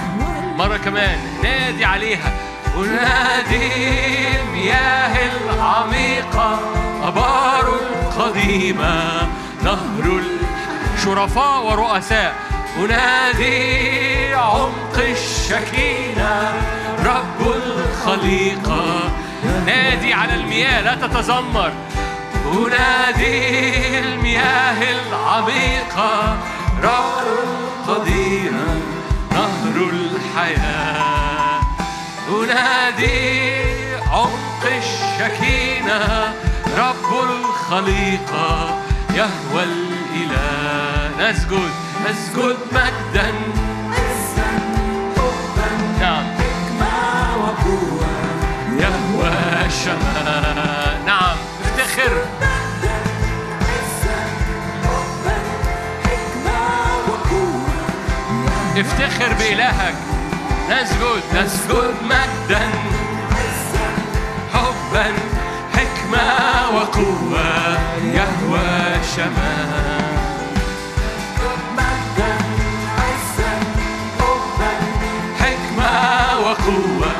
مرة 0.56 0.76
كمان. 0.76 1.18
نادي 1.42 1.84
عليها. 1.84 2.32
أنادي 2.76 3.70
مياه 4.52 5.16
العميقة 5.32 6.58
أبار 7.02 7.74
القديمة 7.80 9.28
نهر 9.64 10.22
الشرفاء 10.96 11.66
ورؤساء. 11.66 12.34
أنادي 12.78 14.34
عمق 14.34 14.98
الشكينة 14.98 16.52
رب 17.04 17.54
الخليقة. 17.54 19.10
نادي 19.66 20.14
على 20.14 20.34
المياه 20.34 20.80
لا 20.80 20.94
تتذمر. 20.94 21.72
أنادي 22.52 23.98
المياه 23.98 24.82
العميقة 24.82 26.36
رب 26.82 27.45
الحياة. 30.36 31.60
أنادي 32.28 33.96
عمق 34.12 34.62
الشكينة 34.64 36.34
رب 36.78 37.30
الخليقة 37.30 38.78
يهوى 39.14 39.62
الإله. 39.62 41.30
نسجد 41.30 41.70
نسجد 42.10 42.56
مجدا. 42.72 43.32
نعم. 46.00 46.24
يهوى 48.78 49.32
الشمال. 49.66 51.04
نعم. 51.06 51.36
افتخر. 51.64 52.22
افتخر 58.76 59.34
بإلهك. 59.34 60.15
نسجد 60.70 61.22
نسجد 61.34 61.94
مجدا 62.04 62.60
حبا 64.52 65.06
حكمة 65.72 66.76
وقوة 66.76 67.78
يهوى 68.04 69.02
شمال 69.16 69.96
وقوة 76.46 77.15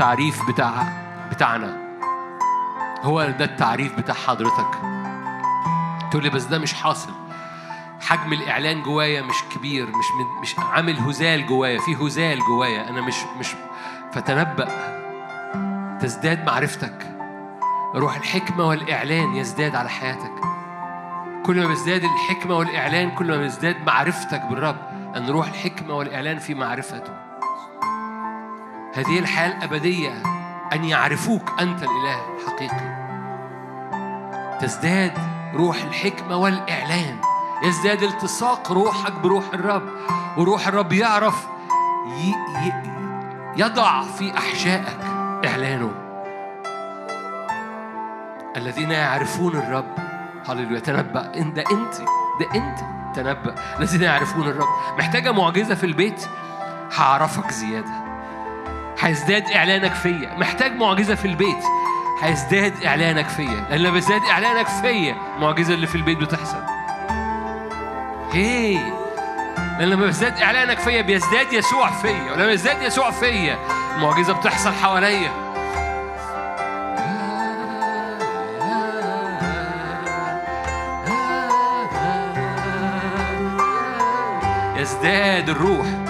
التعريف 0.00 0.48
بتاع 0.50 0.92
بتاعنا. 1.30 1.76
هو 3.02 3.24
ده 3.24 3.44
التعريف 3.44 3.98
بتاع 3.98 4.14
حضرتك. 4.14 4.70
تقول 6.10 6.22
لي 6.22 6.30
بس 6.30 6.44
ده 6.44 6.58
مش 6.58 6.74
حاصل. 6.74 7.12
حجم 8.00 8.32
الإعلان 8.32 8.82
جوايا 8.82 9.22
مش 9.22 9.34
كبير 9.54 9.86
مش 9.86 10.26
مش 10.42 10.58
عامل 10.58 10.96
هزال 10.96 11.46
جوايا 11.46 11.80
في 11.80 11.96
هزال 11.96 12.38
جوايا. 12.38 12.88
أنا 12.88 13.00
مش 13.00 13.14
مش 13.38 13.54
فتنبأ. 14.12 14.68
تزداد 16.00 16.46
معرفتك. 16.46 17.16
روح 17.94 18.16
الحكمة 18.16 18.68
والإعلان 18.68 19.36
يزداد 19.36 19.74
على 19.74 19.88
حياتك. 19.88 20.32
كل 21.46 21.60
ما 21.60 21.66
بيزداد 21.66 22.04
الحكمة 22.04 22.54
والإعلان 22.56 23.10
كل 23.10 23.26
ما 23.26 23.36
بيزداد 23.36 23.76
معرفتك 23.86 24.42
بالرب 24.50 24.76
أن 25.16 25.30
روح 25.30 25.48
الحكمة 25.48 25.94
والإعلان 25.94 26.38
في 26.38 26.54
معرفته. 26.54 27.29
هذه 28.94 29.18
الحياة 29.18 29.56
الأبدية 29.56 30.22
أن 30.72 30.84
يعرفوك 30.84 31.60
أنت 31.60 31.82
الإله 31.82 32.20
الحقيقي. 32.36 33.00
تزداد 34.60 35.18
روح 35.54 35.76
الحكمة 35.82 36.36
والإعلان. 36.36 37.16
يزداد 37.62 38.02
التصاق 38.02 38.72
روحك 38.72 39.12
بروح 39.12 39.44
الرب. 39.54 39.88
وروح 40.36 40.66
الرب 40.68 40.92
يعرف 40.92 41.46
ي... 42.06 42.30
ي... 42.66 42.72
يضع 43.56 44.02
في 44.02 44.38
أحشائك 44.38 45.00
إعلانه. 45.46 45.90
الذين 48.56 48.90
يعرفون 48.90 49.56
الرب. 49.56 49.94
هللويا. 50.48 50.80
تنبأ. 50.80 51.32
إن 51.36 51.52
ده 51.52 51.64
أنت. 51.72 51.94
ده 52.40 52.54
أنت. 52.54 52.78
تنبأ. 53.16 53.54
الذين 53.78 54.02
يعرفون 54.02 54.48
الرب. 54.48 54.68
محتاجة 54.98 55.32
معجزة 55.32 55.74
في 55.74 55.86
البيت؟ 55.86 56.26
هعرفك 56.96 57.50
زيادة. 57.50 58.09
هيزداد 59.00 59.50
إعلانك 59.50 59.94
فيا. 59.94 60.34
محتاج 60.38 60.76
معجزة 60.76 61.14
في 61.14 61.24
البيت. 61.24 61.64
هيزداد 62.22 62.82
إعلانك 62.84 63.28
فيا. 63.28 63.66
لأن 63.70 63.80
لما 63.80 63.90
بيزداد 63.90 64.22
إعلانك 64.30 64.66
فيا 64.66 65.16
المعجزة 65.36 65.74
اللي 65.74 65.86
في 65.86 65.94
البيت 65.94 66.18
بتحصل. 66.18 66.62
هي 68.32 68.74
لأن 69.78 69.88
لما 69.88 70.06
بيزداد 70.06 70.38
إعلانك 70.38 70.78
فيا 70.78 71.02
بيزداد 71.02 71.52
يسوع 71.52 71.90
فيا. 71.90 72.32
ولما 72.32 72.52
يزداد 72.52 72.82
يسوع 72.82 73.10
فيا 73.10 73.58
المعجزة 73.96 74.32
بتحصل 74.32 74.72
حواليا. 74.72 75.30
يزداد 84.76 85.48
الروح. 85.48 86.09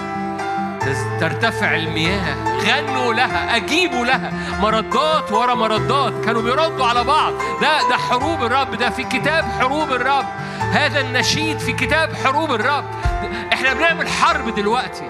ترتفع 1.19 1.75
المياه. 1.75 2.35
غنوا 2.45 3.13
لها 3.13 3.55
أجيبوا 3.55 4.05
لها. 4.05 4.31
مردات 4.61 5.31
ورا 5.31 5.53
مردات 5.55 6.25
كانوا 6.25 6.41
بيردوا 6.41 6.85
على 6.85 7.03
بعض. 7.03 7.33
ده 7.61 7.89
ده 7.89 7.97
حروب 7.97 8.43
الرب 8.43 8.75
ده 8.75 8.89
في 8.89 9.03
كتاب 9.03 9.45
حروب 9.59 9.91
الرب. 9.91 10.25
هذا 10.71 11.01
النشيد 11.01 11.59
في 11.59 11.73
كتاب 11.73 12.09
حروب 12.25 12.51
الرب. 12.51 12.85
إحنا 13.53 13.73
بنعمل 13.73 14.07
حرب 14.07 14.55
دلوقتي. 14.55 15.09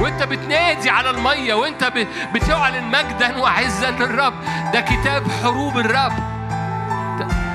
وإنت 0.00 0.22
بتنادي 0.22 0.90
على 0.90 1.10
المية 1.10 1.54
وإنت 1.54 1.92
بتعلن 2.34 2.84
مجدا 2.84 3.38
وعزا 3.38 3.90
للرب. 3.90 4.34
ده 4.72 4.80
كتاب 4.80 5.22
حروب 5.42 5.78
الرب. 5.78 6.12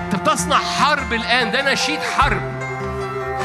أنت 0.05 0.15
بتصنع 0.15 0.57
حرب 0.57 1.13
الآن. 1.13 1.51
ده 1.51 1.73
نشيد 1.73 1.99
حرب. 2.17 2.54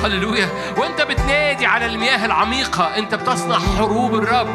هللويا. 0.04 0.48
وانت 0.76 1.02
بتنادي 1.02 1.66
على 1.66 1.86
المياه 1.86 2.26
العميقة 2.26 2.84
انت 2.98 3.14
بتصنع 3.14 3.58
حروب 3.58 4.14
الرب. 4.14 4.48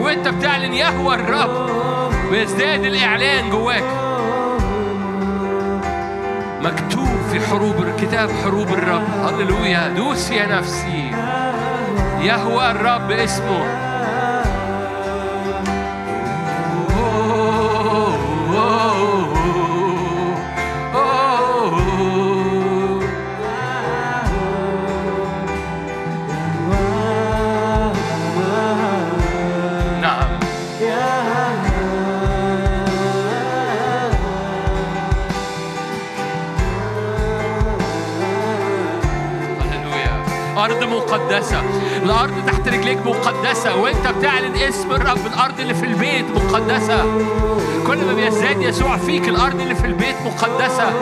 وانت 0.00 0.28
بتعلن 0.28 0.74
يهوى 0.74 1.14
الرب 1.14 1.70
ويزداد 2.30 2.84
الإعلان 2.84 3.50
جواك. 3.50 3.84
مكتوب 6.62 7.08
في 7.32 7.40
حروب 7.40 7.94
كتاب 8.00 8.30
حروب 8.44 8.68
الرب. 8.68 9.04
هللويا. 9.24 9.88
دوس 9.88 10.30
يا 10.30 10.46
نفسي. 10.46 11.10
يهوى 12.20 12.70
الرب 12.70 13.10
اسمه. 13.10 13.87
أرض 40.58 40.84
مقدسة. 40.84 41.62
الأرض 42.02 42.46
تحت 42.46 42.68
رجليك 42.68 42.98
مقدسة. 43.06 43.76
وأنت 43.76 44.08
بتعلن 44.18 44.56
اسم 44.56 44.92
الرب. 44.92 45.26
الأرض 45.26 45.60
اللي 45.60 45.74
في 45.74 45.86
البيت 45.86 46.24
مقدسة. 46.34 47.02
كل 47.86 48.04
ما 48.04 48.12
بيزداد 48.16 48.62
يسوع 48.62 48.96
فيك 48.96 49.28
الأرض 49.28 49.60
اللي 49.60 49.74
في 49.74 49.86
البيت 49.86 50.16
مقدسة. 50.24 50.92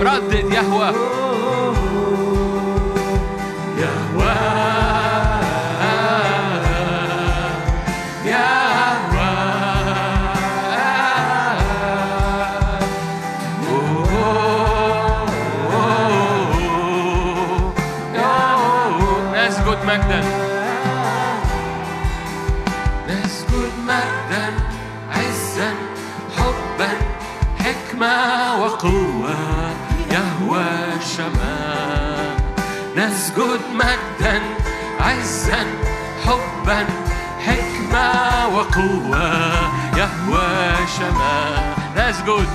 ردد 0.00 0.52
يهوى 0.52 0.94
حبا 36.64 36.86
حكمة 37.46 38.48
وقوة 38.56 39.32
يهوى 39.96 40.86
شمال. 40.98 41.74
نسجد 41.96 42.46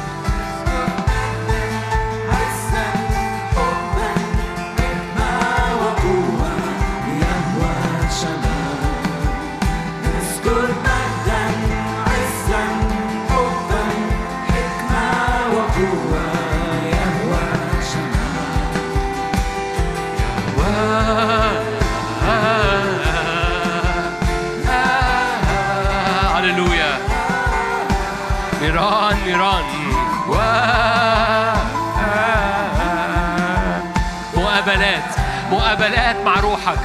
مع 36.26 36.40
روحك. 36.40 36.80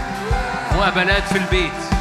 مقابلات 0.76 1.22
في 1.22 1.38
البيت. 1.38 1.93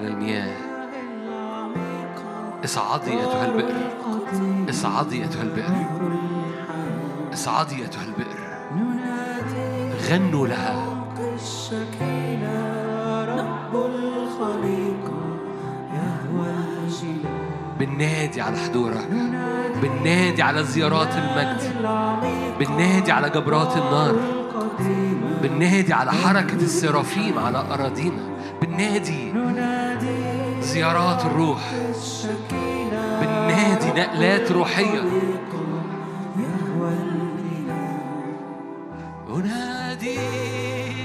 على 0.00 0.08
المياه. 0.08 0.56
اصعدي 2.64 3.10
أيتها 3.10 3.46
البئر. 3.46 3.74
اصعدي 4.70 5.22
أيتها 5.22 5.42
البئر. 5.42 5.86
اصعدي 7.32 7.82
أيتها 7.82 8.04
البئر. 8.04 8.40
غنوا 10.10 10.46
لها. 10.46 11.04
رب 13.28 13.74
الخليقة 13.74 15.20
بننادي 17.78 18.40
على 18.40 18.56
حضورك 18.56 19.08
بننادي 19.82 20.42
على 20.42 20.64
زيارات 20.64 21.08
المجد. 21.16 21.62
بننادي 22.60 23.12
على 23.12 23.30
جبرات 23.30 23.76
النار. 23.76 24.16
بننادي 25.42 25.92
على 25.92 26.12
حركة 26.12 26.54
السرافيم 26.54 27.38
على 27.38 27.58
أراضينا. 27.58 28.39
بننادي 28.62 29.32
زيارات 30.60 31.24
الروح. 31.26 31.60
بننادي 33.20 33.88
نقلات 34.00 34.52
روحية. 34.52 35.00
أنادي 39.34 40.18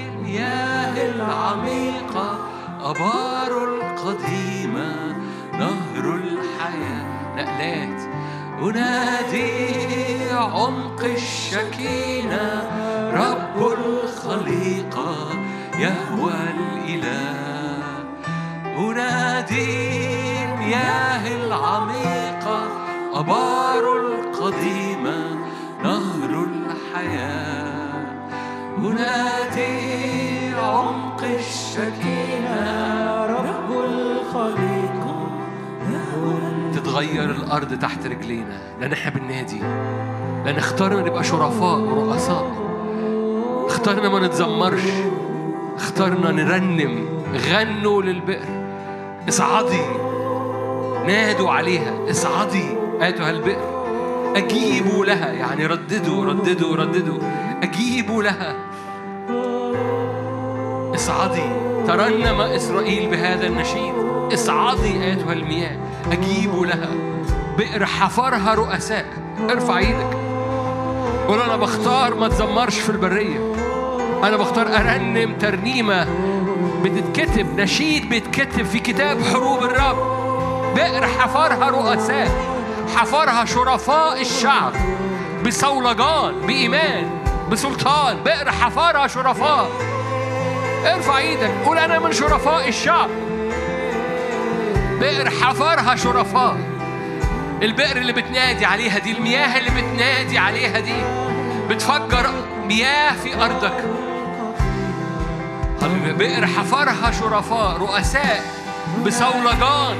المياه 0.05 1.15
العميقة 1.15 2.37
أبار 2.81 3.63
القديمة 3.63 5.15
نهر 5.53 6.15
الحياة. 6.15 7.05
نقلات. 7.35 7.99
أنادي 8.61 10.29
عمق 10.31 11.03
الشكينة 11.03 12.69
رب 13.13 13.71
الخليقة 13.71 15.15
يهوى 15.79 16.33
الإله. 16.33 17.35
أنادي 18.77 20.43
المياه 20.45 21.45
العميقة 21.45 22.67
أبار 23.13 23.83
القديمة 23.97 25.35
نهر 25.83 26.45
الحياة. 26.45 28.05
أنادي 28.77 30.55
عمق 30.55 31.23
الشكينة 31.23 32.61
رب 33.25 33.71
الخليقة 33.71 35.15
تغير 36.85 37.31
الأرض 37.31 37.79
تحت 37.79 38.05
رجلينا. 38.07 38.57
لأن 38.79 38.93
إحنا 38.93 39.11
بالنادي 39.11 39.59
لأن 40.45 40.57
اخترنا 40.57 41.01
نبقى 41.01 41.23
شرفاء 41.23 41.79
ورؤساء. 41.79 42.51
اخترنا 43.65 44.09
ما 44.09 44.19
نتذمرش. 44.19 44.81
اخترنا 45.75 46.31
نرنم 46.31 47.05
غنوا 47.49 48.01
للبئر. 48.01 48.65
اصعدي 49.29 49.81
نادوا 51.07 51.51
عليها 51.51 51.93
اصعدي 52.09 52.65
أيتها 53.01 53.29
البئر. 53.29 53.75
أجيبوا 54.35 55.05
لها 55.05 55.31
يعني 55.31 55.65
رددوا 55.65 56.25
رددوا 56.25 56.75
رددوا. 56.75 57.19
أجيبوا 57.63 58.23
لها. 58.23 58.55
اصعدي 60.95 61.49
ترنم 61.87 62.41
إسرائيل 62.41 63.09
بهذا 63.09 63.47
النشيد. 63.47 63.93
اصعدي 64.33 65.03
أيتها 65.03 65.33
المياه. 65.33 65.77
أجيبوا 66.11 66.65
لها. 66.65 66.89
بئر 67.57 67.85
حفرها 67.85 68.53
رؤساء. 68.53 69.05
ارفع 69.49 69.77
إيدك. 69.77 70.17
قول 71.27 71.41
أنا 71.41 71.57
بختار 71.57 72.15
ما 72.15 72.27
تزمرش 72.27 72.79
في 72.79 72.89
البرية. 72.89 73.64
أنا 74.27 74.37
بختار 74.37 74.67
أرنم 74.67 75.33
ترنيمة 75.39 76.07
بتتكتب 76.83 77.59
نشيد 77.59 78.09
بيتكتب 78.09 78.65
في 78.65 78.79
كتاب 78.79 79.23
حروب 79.23 79.63
الرب. 79.63 79.97
بئر 80.75 81.07
حفرها 81.07 81.69
رؤساء 81.69 82.31
حفرها 82.95 83.45
شرفاء 83.45 84.21
الشعب 84.21 84.73
بصولجان 85.45 86.41
بإيمان 86.47 87.09
بسلطان. 87.51 88.23
بئر 88.23 88.51
حفرها 88.51 89.07
شرفاء. 89.07 89.69
ارفع 90.85 91.17
إيدك 91.17 91.51
قول 91.65 91.77
أنا 91.77 91.99
من 91.99 92.11
شرفاء 92.11 92.67
الشعب. 92.67 93.09
بئر 94.99 95.29
حفرها 95.29 95.95
شرفاء. 95.95 96.57
البئر 97.61 97.97
اللي 97.97 98.13
بتنادي 98.13 98.65
عليها 98.65 98.99
دي 98.99 99.11
المياه 99.11 99.57
اللي 99.57 99.69
بتنادي 99.69 100.37
عليها 100.37 100.79
دي 100.79 100.95
بتفجر 101.69 102.29
مياه 102.67 103.13
في 103.23 103.33
هللويا. 103.33 104.04
بئر 105.93 106.45
حفرها 106.45 107.11
شرفاء 107.11 107.77
رؤساء 107.77 108.43
بصولجان 109.05 109.97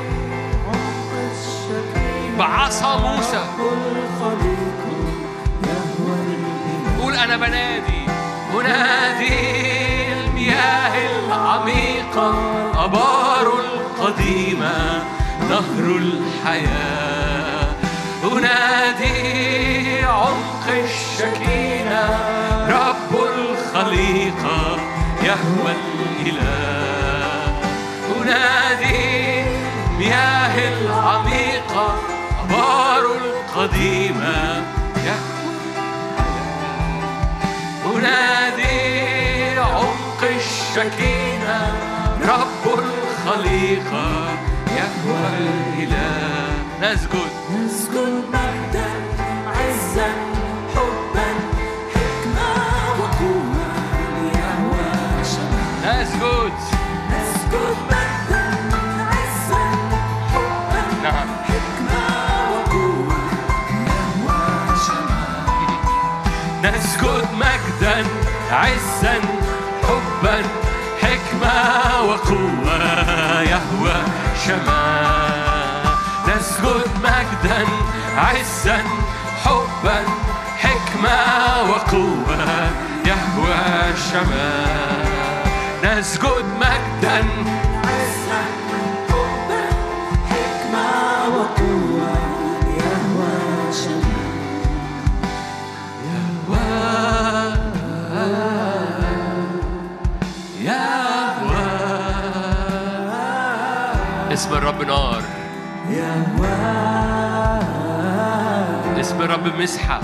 بعصا 2.39 2.97
موسى. 2.97 3.43
قول 7.01 7.15
أنا 7.15 7.37
بنادي. 7.37 8.05
انادي 8.55 10.13
المياه 10.13 11.09
العميقة. 11.27 12.35
أبار 12.85 13.53
القديمه 13.59 15.03
نهر 15.49 15.97
الحياة. 15.97 17.75
أنادي 18.23 20.05
عمق 20.05 20.67
الشكينة. 20.67 22.03
رب 22.69 23.11
الخليقة. 23.21 24.94
يهوى 25.25 25.71
الاله 26.21 27.53
أنادي 28.21 29.43
مياه 29.99 30.55
العميقه 30.81 31.95
أبار 32.43 33.03
القديمه 33.05 34.63
يهوى 35.05 35.55
أنادي 37.95 39.59
عمق 39.59 40.21
الشكينة 40.23 41.73
رب 42.21 42.79
الخليقة 42.79 44.07
يهوى 44.77 45.27
الإله 45.37 46.45
نسجد. 46.81 47.31
نسجد 47.55 48.23
مجدا 48.33 48.89
عزا 49.47 50.34
عزا 68.55 69.21
حبا 69.83 70.41
حكمة 71.01 72.01
وقوة. 72.01 72.75
يهوى 73.41 73.97
شمال 74.45 75.85
نسجد 76.27 76.89
مجدا 77.03 77.65
عزا 78.17 78.77
حبا 79.45 80.03
حكمة 80.57 81.17
وقوة. 81.69 82.69
يهوى 83.05 83.93
شمال 84.11 85.05
نسجد 85.83 86.45
مجدا 86.59 87.23
الرب 104.75 104.87
نار. 104.87 105.23
اسم 108.99 109.21
الرب 109.21 109.47
مسحة. 109.47 110.01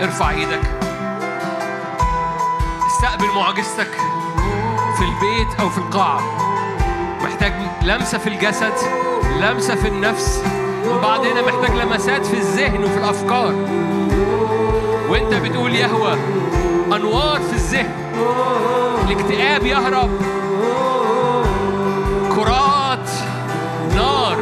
ارفع 0.00 0.30
إيدك. 0.30 0.60
استقبل 2.86 3.26
معجزتك 3.36 3.90
في 4.96 5.04
البيت 5.04 5.60
أو 5.60 5.68
في 5.68 5.78
القاعة. 5.78 6.20
محتاج 7.22 7.52
لمسة 7.82 8.18
في 8.18 8.26
الجسد 8.26 8.72
لمسة 9.40 9.74
في 9.74 9.88
النفس. 9.88 10.59
البعض 10.84 11.20
هنا 11.26 11.42
محتاج 11.42 11.76
لمسات 11.76 12.26
في 12.26 12.36
الذهن 12.36 12.84
وفي 12.84 12.96
الأفكار. 12.98 13.54
وأنت 15.08 15.34
بتقول 15.34 15.74
يهوى 15.74 16.12
أنوار 16.96 17.40
في 17.40 17.52
الذهن. 17.52 17.94
الاكتئاب 19.08 19.66
يهرب. 19.66 20.10
كرات 22.36 23.10
نار. 23.94 24.36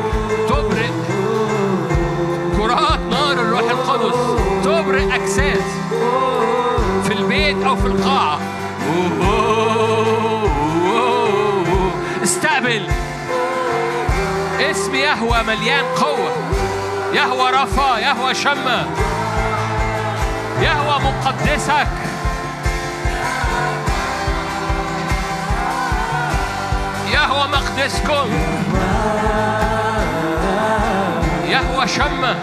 يهوى 14.99 15.43
مليان 15.43 15.85
قوة. 15.85 16.33
يهوى 17.13 17.51
رفا 17.51 17.99
يهوى 17.99 18.35
شمة. 18.35 18.87
يهوى 20.61 21.01
مقدسك. 21.05 21.89
يهوى 27.13 27.49
مقدسكم. 27.49 28.29
يهوى 31.49 31.89
شمة. 31.89 32.37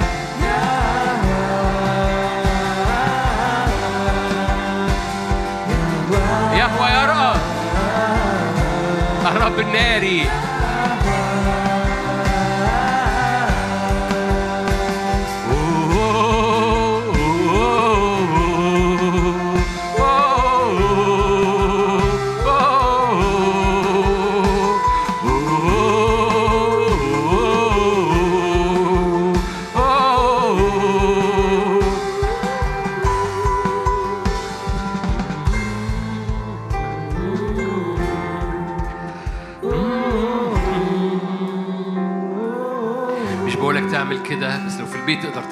يهوى 6.53 6.89
يرى 6.89 7.35
الرب 9.25 9.59
الناري. 9.59 10.44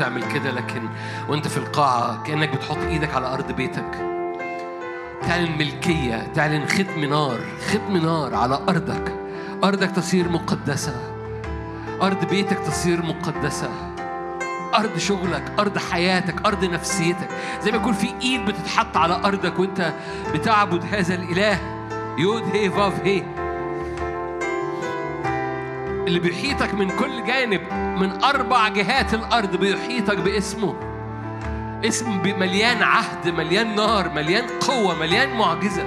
تعمل 0.04 0.32
كده 0.34 0.52
لكن 0.52 0.90
وانت 1.30 1.48
في 1.48 1.58
القاعة 1.58 2.24
كأنك 2.24 2.56
بتحط 2.56 2.78
إيدك 2.78 3.16
على 3.16 3.34
أرض 3.34 3.52
بيتك. 3.52 3.92
تعلن 5.22 5.58
ملكية 5.58 6.28
تعلن 6.36 6.66
ختم 6.68 7.06
نار 7.06 7.40
ختم 7.68 7.98
نار 7.98 8.36
على 8.36 8.60
أرضك. 8.70 9.14
أرضك 9.64 9.92
تصير 9.92 10.30
مقدسة. 10.30 10.96
أرض 12.02 12.30
بيتك 12.30 12.60
تصير 12.60 13.06
مقدسة. 13.06 13.70
أرض 14.76 14.98
شغلك 14.98 15.52
أرض 15.60 15.78
حياتك 15.78 16.46
أرض 16.46 16.66
نفسيتك. 16.66 17.28
زي 17.62 17.72
ما 17.72 17.78
يكون 17.78 17.94
في 17.94 18.14
إيد 18.22 18.46
بتتحط 18.46 18.98
على 18.98 19.16
أرضك 19.26 19.60
وأنت 19.60 19.94
بتعبد 20.34 20.86
هذا 20.92 21.16
الإله. 21.16 21.60
يود 22.18 22.44
هي 22.54 22.70
فاف 22.70 23.06
هي. 23.06 23.43
اللي 26.08 26.20
بيحيطك 26.20 26.74
من 26.74 26.90
كل 26.90 27.24
جانب 27.24 27.74
من 27.74 28.24
أربع 28.24 28.68
جهات 28.68 29.14
الأرض 29.14 29.56
بيحيطك 29.56 30.18
باسمه. 30.18 30.76
اسم 31.86 32.22
مليان 32.24 32.84
عهد 32.84 33.30
مليان 33.30 33.76
نار 33.76 34.10
مليان 34.10 34.46
قوة 34.68 35.00
مليان 35.00 35.38
معجزة. 35.38 35.84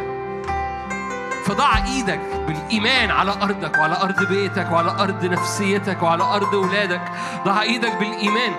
فضع 1.44 1.76
إيدك 1.86 2.20
بالإيمان 2.47 3.10
على 3.10 3.30
أرضك 3.43 3.78
وعلى 3.78 3.97
أرض 4.02 4.28
بيتك 4.28 4.72
وعلى 4.72 4.90
أرض 4.90 5.24
نفسيتك 5.24 6.02
وعلى 6.02 6.22
أرض 6.22 6.55
أولادك. 6.55 7.02
ضع 7.44 7.62
إيدك 7.62 7.97
بالإيمان. 7.97 8.52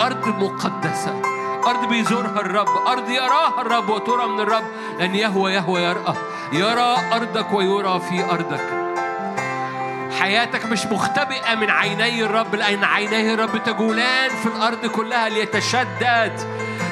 أرض 0.00 0.28
مقدسة. 0.28 1.22
أرض 1.66 1.88
بيزورها 1.88 2.40
الرب. 2.40 2.68
أرض 2.86 3.10
يراها 3.10 3.60
الرب 3.60 3.88
وترى 3.88 4.26
من 4.26 4.40
الرب. 4.40 4.64
لأن 4.98 5.14
يهوى 5.14 5.52
يهوى 5.52 5.80
يرأى. 5.80 6.14
يرى 6.52 6.96
أرضك 7.12 7.52
ويرى 7.52 8.00
في 8.00 8.24
أرضك. 8.24 8.87
حياتك 10.20 10.66
مش 10.66 10.86
مختبئة 10.86 11.54
من 11.54 11.70
عيني 11.70 12.22
الرب 12.24 12.54
لأن 12.54 12.84
عيني 12.84 13.34
الرب 13.34 13.62
تجولان 13.64 14.30
في 14.30 14.46
الأرض 14.46 14.86
كلها 14.86 15.28
ليتشدد 15.28 16.40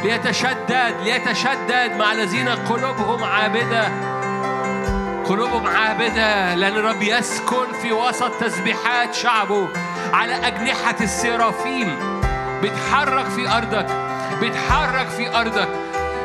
ليتشدد 0.04 0.94
ليتشدد 1.04 1.96
مع 1.98 2.12
الذين 2.12 2.48
قلوبهم 2.48 3.24
عابدة. 3.24 3.88
قلوبهم 5.24 5.66
عابدة 5.66 6.54
لأن 6.54 6.72
الرب 6.72 7.02
يسكن 7.02 7.72
في 7.82 7.92
وسط 7.92 8.30
تسبيحات 8.40 9.14
شعبه 9.14 9.68
على 10.12 10.34
أجنحة 10.46 10.96
السرافيم 11.00 11.98
بيتحرك 12.62 13.26
في 13.26 13.48
أرضك 13.48 13.86
بيتحرك 14.40 15.08
في 15.08 15.36
أرضك. 15.40 15.68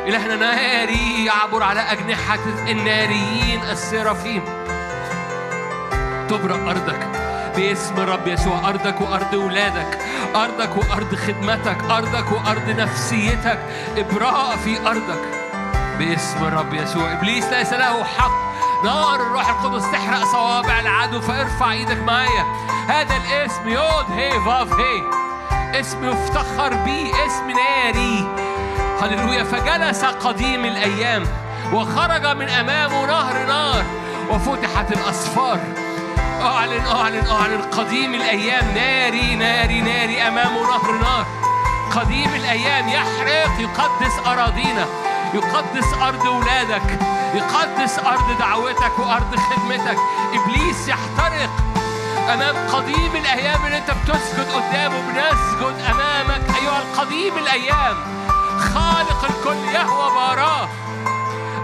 إلهنا 0.06 0.36
ناري 0.36 1.24
يعبر 1.24 1.62
على 1.62 1.80
أجنحة 1.80 2.38
الناريين 2.68 3.60
السرافيم 3.70 4.42
تبرأ 6.32 6.70
أرضك. 6.70 7.08
باسم 7.56 7.94
الرب 7.96 8.28
يسوع 8.28 8.68
أرضك 8.68 9.00
وأرض 9.00 9.34
ولادك 9.34 9.98
أرضك 10.36 10.76
وأرض 10.76 11.14
خدمتك 11.14 11.76
أرضك 11.90 12.32
وأرض 12.32 12.68
نفسيتك. 12.68 13.58
إبراء 13.96 14.56
في 14.56 14.86
أرضك. 14.86 15.22
باسم 15.98 16.44
الرب 16.44 16.74
يسوع. 16.74 17.12
إبليس 17.12 17.44
ليس 17.44 17.72
له 17.72 18.04
حق. 18.04 18.30
نار 18.84 19.14
الروح 19.14 19.48
القدس 19.48 19.90
تحرق 19.90 20.24
صوابع 20.24 20.80
العدو 20.80 21.20
فارفع 21.20 21.72
إيدك 21.72 22.02
معايا. 22.02 22.44
هذا 22.88 23.16
الاسم 23.16 23.68
يود 23.68 24.06
هي 24.10 24.30
فاف 24.30 24.72
هي. 24.72 25.02
اسم 25.80 26.04
يفتخر 26.04 26.74
بيه 26.74 27.12
اسم 27.26 27.50
ناري. 27.50 28.28
هللويا. 29.02 29.44
فجلس 29.44 30.04
قديم 30.04 30.64
الأيام 30.64 31.24
وخرج 31.72 32.26
من 32.26 32.48
أمامه 32.48 33.06
نهر 33.06 33.46
نار 33.46 33.84
وفتحت 34.30 34.92
الأسفار 34.92 35.58
أعلن 36.44 36.86
أعلن 36.86 37.26
أعلن 37.26 37.62
قديم 37.62 38.14
الأيام. 38.14 38.74
ناري 38.74 39.36
ناري 39.36 39.80
ناري 39.80 40.28
أمامه 40.28 40.60
نهر 40.62 40.92
نار. 40.92 41.26
قديم 41.90 42.34
الأيام 42.34 42.88
يحرق 42.88 43.60
يقدس 43.60 44.26
أراضينا. 44.26 44.86
يقدس 45.34 45.94
أرض 46.02 46.24
ولادك. 46.24 46.98
يقدس 47.34 47.98
أرض 47.98 48.38
دعوتك 48.38 48.98
وأرض 48.98 49.36
خدمتك. 49.36 49.98
إبليس 50.34 50.88
يحترق. 50.88 51.50
أمام 52.34 52.56
قديم 52.72 53.16
الأيام 53.16 53.66
اللي 53.66 53.78
أنت 53.78 53.90
بتسجد 53.90 54.50
قدامه 54.52 55.00
بنسجد 55.00 55.84
أمامك. 55.90 56.42
أيها 56.62 56.78
القديم 56.78 57.38
الأيام. 57.38 57.96
خالق 58.74 59.24
الكل 59.24 59.74
يهوى 59.74 60.10
باراه. 60.14 60.68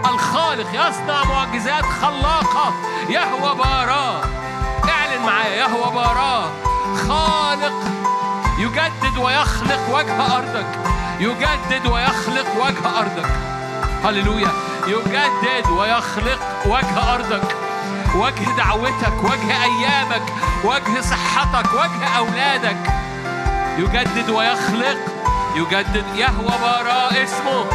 الخالق 0.05 0.67
يصنع 0.73 1.23
معجزات 1.23 1.85
خلاقة. 2.01 2.73
يهوى 3.09 3.55
باراه. 3.55 4.21
معايا 5.29 5.55
يهوى 5.55 5.91
باراه. 5.93 6.49
خالق 7.07 7.73
يجدد 8.59 9.17
ويخلق 9.17 9.79
وجه 9.89 10.37
أرضك. 10.37 10.67
يجدد 11.19 11.87
ويخلق 11.87 12.47
وجه 12.57 12.99
أرضك. 12.99 13.29
هللويا. 14.05 14.51
يجدد 14.87 15.69
ويخلق 15.77 16.39
وجه 16.65 17.13
أرضك. 17.13 17.55
وجه 18.15 18.55
دعوتك 18.57 19.23
وجه 19.23 19.63
أيامك 19.63 20.23
وجه 20.63 21.01
صحتك 21.01 21.73
وجه 21.73 22.17
أولادك. 22.17 22.77
يجدد 23.77 24.29
ويخلق 24.29 24.97
يجدد 25.55 26.05
يهوى 26.15 26.53
براء 26.61 27.23
اسمه 27.23 27.65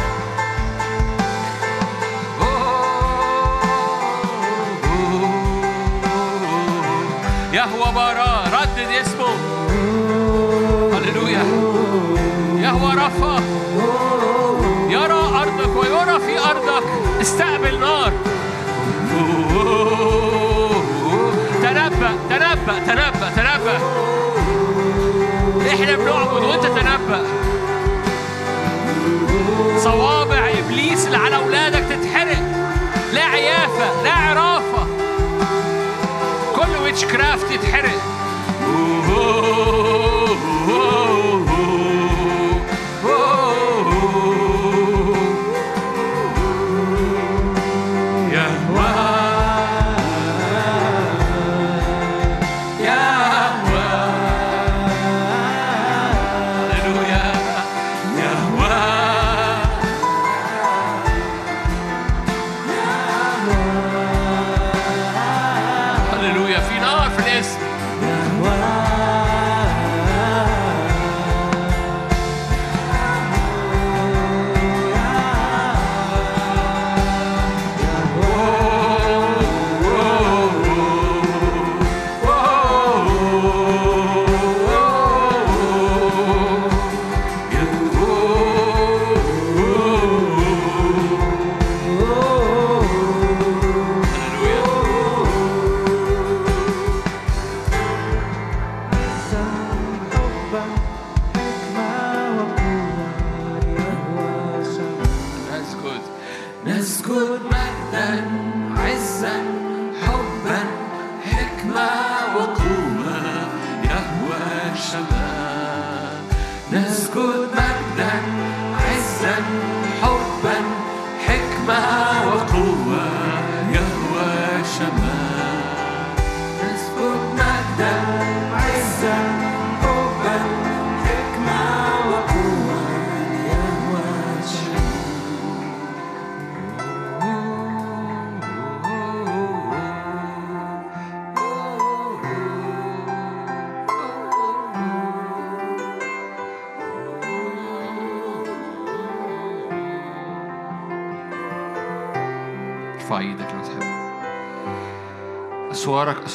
يهوى 7.65 7.93
براء 7.95 8.43
ردد 8.53 8.89
اسمه 9.01 9.33
هللويا. 10.93 11.43
يهوى 12.63 12.93
رفا. 12.93 13.43
يرى 14.89 15.21
أرضك 15.41 15.75
ويرى 15.75 16.19
في 16.19 16.39
أرضك. 16.49 16.83
استقبل 17.21 17.79
نار. 17.79 18.13
تنبأ 21.63 22.11
تنبأ 22.29 22.79
تنبأ 22.87 23.29
تنبأ. 23.35 23.77
إحنا 25.67 25.95
بنعبد 25.95 26.43
وأنت 26.43 26.65
تنبأ. 26.65 27.25
صوابع 29.77 30.49
إبليس 30.59 31.05
اللي 31.05 31.17
على 31.17 31.35
أولادك 31.35 31.85
تتحرق. 31.89 32.41
لا 33.13 33.23
عيافة 33.23 34.03
لا 34.03 34.14
ويتش 36.95 37.05
كرافت 37.05 37.51
يتحرق 37.51 38.24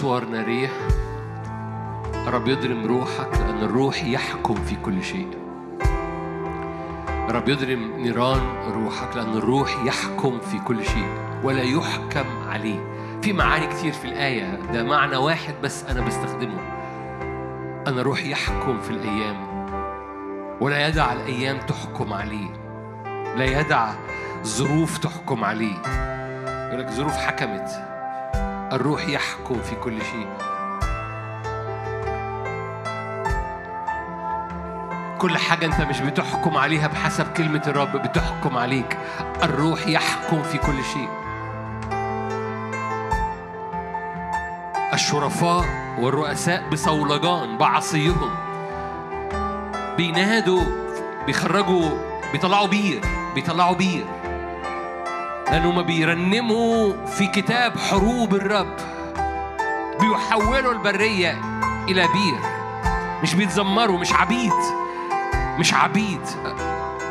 اسوارك 0.00 0.22
اسوار 0.22 0.24
نارية. 0.24 0.70
رب 2.26 2.48
يضرم 2.48 2.86
روحك 2.86 3.28
لأن 3.32 3.62
الروح 3.62 4.04
يحكم 4.04 4.54
في 4.54 4.76
كل 4.76 5.02
شيء. 5.02 5.28
رب 7.30 7.48
يضرم 7.48 7.92
نيران 7.96 8.40
روحك 8.74 9.16
لأن 9.16 9.32
الروح 9.32 9.84
يحكم 9.84 10.38
في 10.38 10.58
كل 10.58 10.84
شيء. 10.84 11.06
ولا 11.44 11.62
يحكم 11.62 12.24
عليه. 12.48 12.80
في 13.22 13.32
معاني 13.32 13.66
كتير 13.66 13.92
في 13.92 14.04
الآية. 14.04 14.60
ده 14.72 14.82
معنى 14.82 15.16
واحد 15.16 15.54
بس 15.62 15.84
أنا 15.84 16.00
بستخدمه. 16.00 16.60
أن 17.86 17.98
الروح 17.98 18.24
يحكم 18.24 18.80
في 18.80 18.90
الأيام. 18.90 19.36
ولا 20.60 20.88
يدع 20.88 21.12
الأيام 21.12 21.58
تحكم 21.58 22.12
عليه. 22.12 22.50
لا 23.36 23.60
يدع 23.60 23.92
ظروف 24.44 24.98
تحكم 24.98 25.44
عليه. 25.44 25.76
يقول 26.68 26.80
لك 26.80 26.90
ظروف 26.90 27.16
حكمت. 27.16 27.89
الروح 28.72 29.08
يحكم 29.08 29.62
في 29.62 29.74
كل 29.74 29.98
شيء. 30.02 30.28
كل 35.18 35.38
حاجة 35.38 35.66
أنت 35.66 35.80
مش 35.80 36.00
بتحكم 36.00 36.56
عليها 36.56 36.86
بحسب 36.86 37.32
كلمة 37.32 37.62
الرب 37.66 37.96
بتحكم 37.96 38.56
عليك. 38.56 38.98
الروح 39.42 39.86
يحكم 39.86 40.42
في 40.42 40.58
كل 40.58 40.84
شيء. 40.84 41.08
الشرفاء 44.92 45.64
والرؤساء 45.98 46.68
بصولجان 46.72 47.58
بعصيهم. 47.58 48.30
بينادوا 49.96 50.62
بيخرجوا 51.26 51.90
بيطلعوا 52.32 52.66
بير 52.66 53.00
بيطلعوا 53.34 53.74
بير. 53.74 54.19
لأنه 55.50 55.72
ما 55.72 55.82
بيرنموا 55.82 57.06
في 57.06 57.26
كتاب 57.26 57.78
حروب 57.78 58.34
الرب. 58.34 58.76
بيحولوا 60.00 60.72
البرية 60.72 61.40
إلى 61.88 62.02
بير. 62.02 62.40
مش 63.22 63.34
بيتذمروا 63.34 63.98
مش 63.98 64.12
عبيد. 64.12 64.52
مش 65.58 65.74
عبيد. 65.74 66.20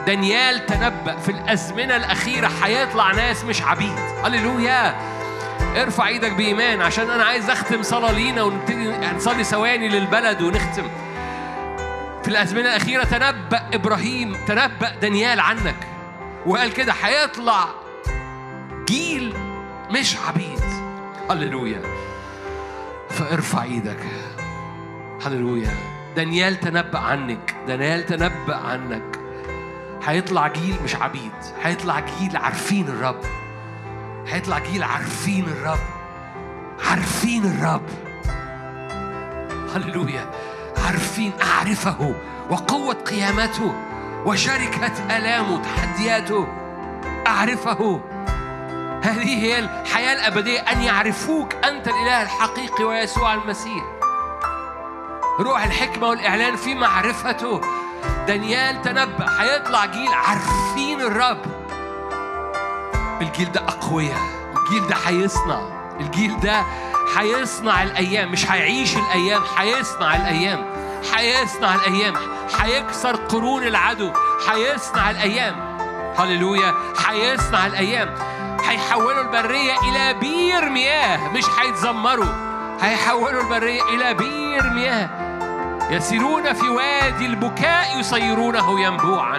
دانيال 0.07 0.65
تنبأ 0.65 1.15
في 1.17 1.29
الأزمنة 1.31 1.95
الأخيرة 1.95 2.51
هيطلع 2.63 3.11
ناس 3.11 3.43
مش 3.43 3.61
عبيد. 3.61 3.99
هللويا. 4.23 4.95
ارفع 5.75 6.07
إيدك 6.07 6.31
بإيمان 6.31 6.81
عشان 6.81 7.09
أنا 7.09 7.23
عايز 7.23 7.49
أختم 7.49 7.83
صلاة 7.83 8.11
لينا 8.11 8.43
ونبتدي 8.43 8.91
نصلي 9.15 9.43
ثواني 9.43 9.89
للبلد 9.89 10.41
ونختم. 10.41 10.87
في 12.23 12.27
الأزمنة 12.27 12.69
الأخيرة 12.69 13.03
تنبأ 13.03 13.61
إبراهيم 13.73 14.37
تنبأ 14.47 14.89
دانيال 15.01 15.39
عنك. 15.39 15.75
وقال 16.45 16.73
كده 16.73 16.93
هيطلع 17.03 17.65
جيل 18.89 19.33
مش 19.91 20.17
عبيد. 20.17 20.63
هللويا. 21.29 21.81
فارفع 23.09 23.63
إيدك. 23.63 23.99
هللويا. 25.25 25.71
دانيال 26.15 26.59
تنبأ 26.59 26.99
عنك. 26.99 27.55
دانيال 27.67 28.05
تنبأ 28.05 28.55
عنك. 28.55 29.19
هيطلع 30.03 30.47
جيل 30.47 30.75
مش 30.83 30.95
عبيد. 30.95 31.31
هيطلع 31.61 31.99
جيل 31.99 32.37
عارفين 32.37 32.87
الرب. 32.87 33.21
هيطلع 34.27 34.59
جيل 34.59 34.83
عارفين 34.83 35.45
الرب. 35.45 35.85
عارفين 36.89 37.45
الرب. 37.45 37.89
هللويا. 39.75 40.31
عارفين 40.85 41.31
أعرفه 41.41 42.15
وقوة 42.49 42.93
قيامته 42.93 43.73
وشركة 44.25 45.17
آلامه 45.17 45.61
تحدياته 45.61 46.47
أعرفه. 47.27 48.01
هذه 49.03 49.43
هي 49.45 49.59
الحياة 49.59 50.13
الأبدية 50.13 50.59
أن 50.59 50.81
يعرفوك 50.81 51.53
أنت 51.53 51.87
الإله 51.87 52.21
الحقيقي 52.21 52.83
ويسوع 52.83 53.33
المسيح. 53.33 53.83
روح 55.39 55.63
الحكمة 55.63 56.07
والإعلان 56.07 56.55
في 56.55 56.75
معرفته. 56.75 57.61
دانيال 58.27 58.81
تنبأ 58.81 59.27
هيطلع 59.39 59.85
جيل 59.85 60.13
عارفين 60.13 61.01
الرب. 61.01 61.41
الجيل 63.21 63.51
ده 63.51 63.61
أقوياء 63.67 64.21
الجيل 64.57 64.87
ده 64.87 64.95
هيصنع. 65.05 65.61
الجيل 65.99 66.39
ده 66.39 66.63
هيصنع 67.17 67.83
الأيام 67.83 68.31
مش 68.31 68.51
هيعيش 68.51 68.97
الأيام 68.97 69.41
هيصنع 69.57 70.15
الأيام. 70.15 70.65
هيصنع 71.13 71.75
الأيام 71.75 72.13
هيكسر 72.59 73.15
قرون 73.15 73.63
العدو 73.63 74.11
هيصنع 74.49 75.09
الأيام. 75.09 75.77
هللويا 76.17 76.73
هيصنع 77.07 77.67
الأيام. 77.67 78.15
هيحولوا 78.67 79.21
البرية 79.21 79.73
إلى 79.89 80.13
بير 80.13 80.69
مياه 80.69 81.27
مش 81.33 81.45
هيتذمروا 81.59 82.49
هيحولوا 82.81 83.41
البرية 83.41 83.81
إلى 83.81 84.13
بير 84.13 84.69
مياه. 84.73 85.09
يسيرون 85.91 86.53
في 86.53 86.69
وادي 86.69 87.25
البكاء 87.25 87.99
يصيرونه 87.99 88.79
ينبوعا. 88.81 89.37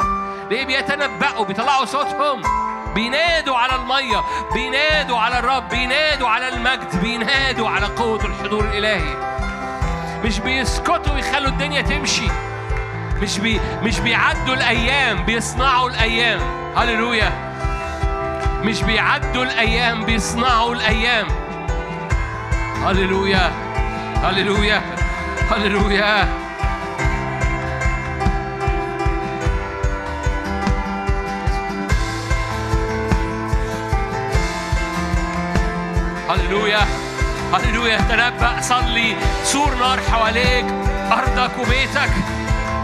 ليه؟ 0.50 0.64
بيتنبأوا 0.64 1.44
بيطلعوا 1.44 1.84
صوتهم. 1.84 2.42
بينادوا 2.94 3.56
على 3.56 3.72
المية 3.74 4.24
بينادوا 4.52 5.18
على 5.18 5.38
الرب 5.38 5.68
بينادوا 5.68 6.28
على 6.28 6.48
المجد 6.48 7.00
بينادوا 7.02 7.68
على 7.68 7.86
قوة 7.86 8.24
الحضور 8.24 8.64
الإلهي. 8.64 9.16
مش 10.24 10.38
بيسكتوا 10.38 11.14
ويخلوا 11.14 11.48
الدنيا 11.48 11.82
تمشي. 11.82 12.28
مش 13.22 13.38
بي 13.38 13.60
مش 13.82 14.00
بيعدوا 14.00 14.54
الأيام 14.54 15.24
بيصنعوا 15.24 15.90
الأيام. 15.90 16.40
هللويا. 16.76 17.49
مش 18.64 18.82
بيعدوا 18.82 19.44
الأيام 19.44 20.04
بيصنعوا 20.04 20.74
الأيام. 20.74 21.26
هللويا 22.84 23.52
هللويا 24.22 24.82
هللويا. 25.50 26.28
هللويا 36.30 36.86
هللويا. 37.54 37.98
تنبأ 37.98 38.60
صلي. 38.60 39.16
سور 39.44 39.74
نار 39.74 40.00
حواليك 40.12 40.64
أرضك 41.12 41.58
وبيتك. 41.58 42.10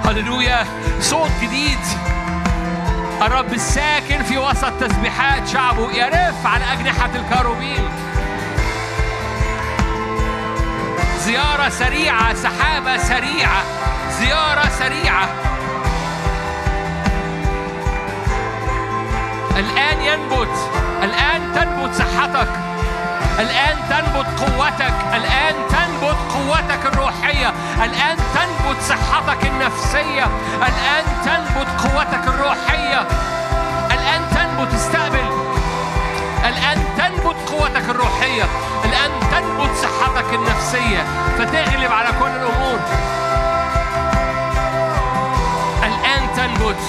هللويا. 0.05 0.65
صوت 1.01 1.31
جديد. 1.43 1.79
الرب 3.23 3.53
الساكن 3.53 4.23
في 4.23 4.39
وسط 4.39 4.73
تسبيحات 4.81 5.49
شعبه 5.49 5.93
يرف 5.93 6.47
على 6.47 6.65
أجنحة 6.73 7.11
الكروبيم 7.15 7.89
زيارة 11.25 11.69
سريعة 11.69 12.35
سحابة 12.35 12.97
سريعة 12.97 13.63
زيارة 14.21 14.69
سريعة. 14.79 15.29
الآن 19.57 20.01
ينبت 20.01 20.57
الآن 21.03 21.53
تنبت 21.55 21.95
صحتك 21.95 22.49
الآن 23.39 23.77
تنبت 23.91 24.41
قوتك 24.41 24.95
الآن 25.15 25.55
تنبت 25.69 25.96
قوتك 26.35 26.87
الروحية. 26.87 27.53
الآن 27.85 28.17
تنبت 28.17 28.83
صحتك 28.83 29.47
النفسية. 29.47 30.27
الآن 30.57 31.05
تنبت 31.25 31.69
قوتك 31.83 32.25
الروحية. 32.29 33.09
الآن 33.91 34.23
تنبت 34.31 34.75
استقبل. 34.75 35.29
الآن 36.45 36.85
تنبت 36.99 37.37
قوتك 37.51 37.91
الروحية. 37.91 38.45
الآن 38.85 39.11
تنبت 39.33 39.71
صحتك 39.83 40.35
النفسية. 40.35 41.05
فتغلب 41.39 41.93
على 41.93 42.09
كل 42.21 42.27
الأمور. 42.27 42.79
الآن 45.83 46.23
تنبت. 46.37 46.83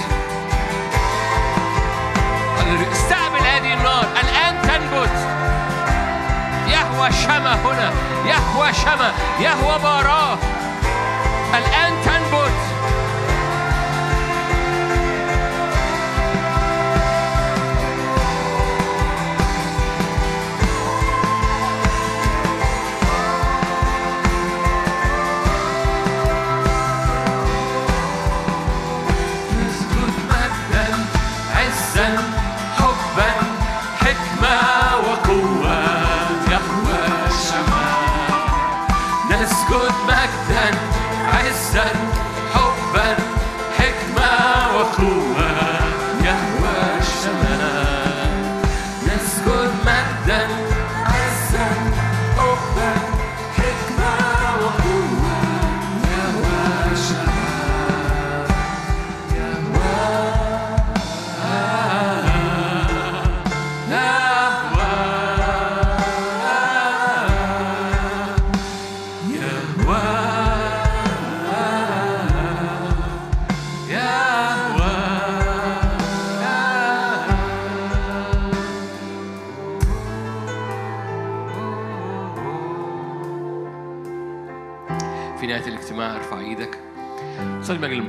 استقبل 2.92 3.48
هذه 3.48 3.74
النار. 3.74 4.06
الآن 4.24 4.37
يهوى 6.98 7.11
شمى 7.11 7.53
هنا 7.65 7.91
يهوى 8.26 8.74
شمى 8.74 9.11
يهوى 9.40 9.80
باراه. 9.80 10.38
الآن 11.57 11.97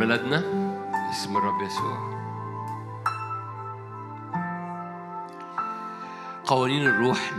بلدنا. 0.08 0.40
باسم 1.06 1.36
الرب 1.36 1.62
يسوع. 1.62 1.98
قوانين 6.46 6.86
الروح 6.86 7.32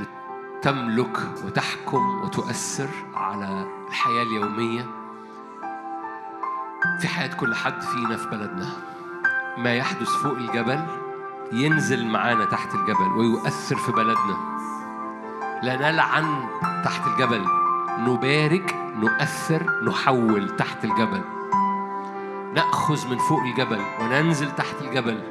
تملك 0.61 1.17
وتحكم 1.45 2.21
وتؤثر 2.23 2.89
على 3.15 3.67
الحياة 3.87 4.23
اليومية. 4.23 4.85
في 6.99 7.07
حياة 7.07 7.35
كل 7.35 7.55
حد 7.55 7.81
فينا 7.81 8.17
في 8.17 8.29
بلدنا. 8.29 8.69
ما 9.57 9.73
يحدث 9.73 10.09
فوق 10.09 10.37
الجبل 10.37 10.85
ينزل 11.51 12.05
معانا 12.05 12.45
تحت 12.45 12.75
الجبل 12.75 13.17
ويؤثر 13.17 13.75
في 13.75 13.91
بلدنا. 13.91 14.37
لا 15.63 15.75
نلعن 15.75 16.47
تحت 16.85 17.07
الجبل. 17.07 17.45
نبارك 17.99 18.75
نؤثر 18.95 19.83
نحول 19.83 20.55
تحت 20.55 20.85
الجبل. 20.85 21.38
نأخذ 22.53 23.07
من 23.07 23.17
فوق 23.17 23.41
الجبل 23.41 23.81
وننزل 24.01 24.51
تحت 24.55 24.75
الجبل. 24.81 25.23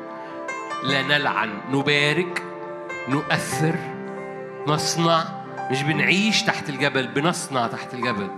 لا 0.83 1.03
نلعن 1.03 1.61
نبارك 1.71 2.43
نؤثر 3.09 3.77
نصنع. 4.67 5.25
مش 5.71 5.83
بنعيش 5.83 6.43
تحت 6.43 6.69
الجبل 6.69 7.07
بنصنع 7.07 7.67
تحت 7.67 7.95
الجبل. 7.95 8.31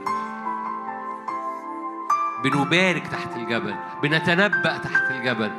بنبارك 2.44 3.06
تحت 3.06 3.36
الجبل 3.36 3.74
بنتنبأ 4.02 4.78
تحت 4.78 5.10
الجبل. 5.10 5.50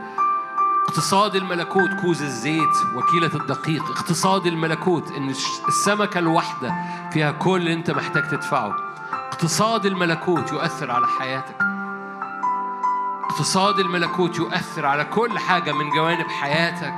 اقتصاد 0.88 1.36
الملكوت 1.36 1.90
كوز 2.02 2.22
الزيت 2.22 2.76
وكيلة 2.96 3.36
الدقيق. 3.36 3.84
اقتصاد 3.84 4.46
الملكوت 4.46 5.12
إن 5.12 5.30
السمكة 5.68 6.20
الواحدة 6.20 6.74
فيها 7.12 7.32
كل 7.32 7.56
اللي 7.56 7.74
أنت 7.74 7.92
محتاج 7.92 8.30
تدفعه. 8.30 8.76
اقتصاد 9.14 9.86
الملكوت 9.86 10.52
يؤثر 10.52 10.92
على 10.92 11.08
حياتك. 11.20 11.71
اقتصاد 13.32 13.80
الملكوت 13.80 14.38
يؤثر 14.38 14.86
على 14.86 15.06
كل 15.06 15.40
حاجة 15.40 15.72
من 15.72 15.90
جوانب 15.90 16.28
حياتك. 16.28 16.94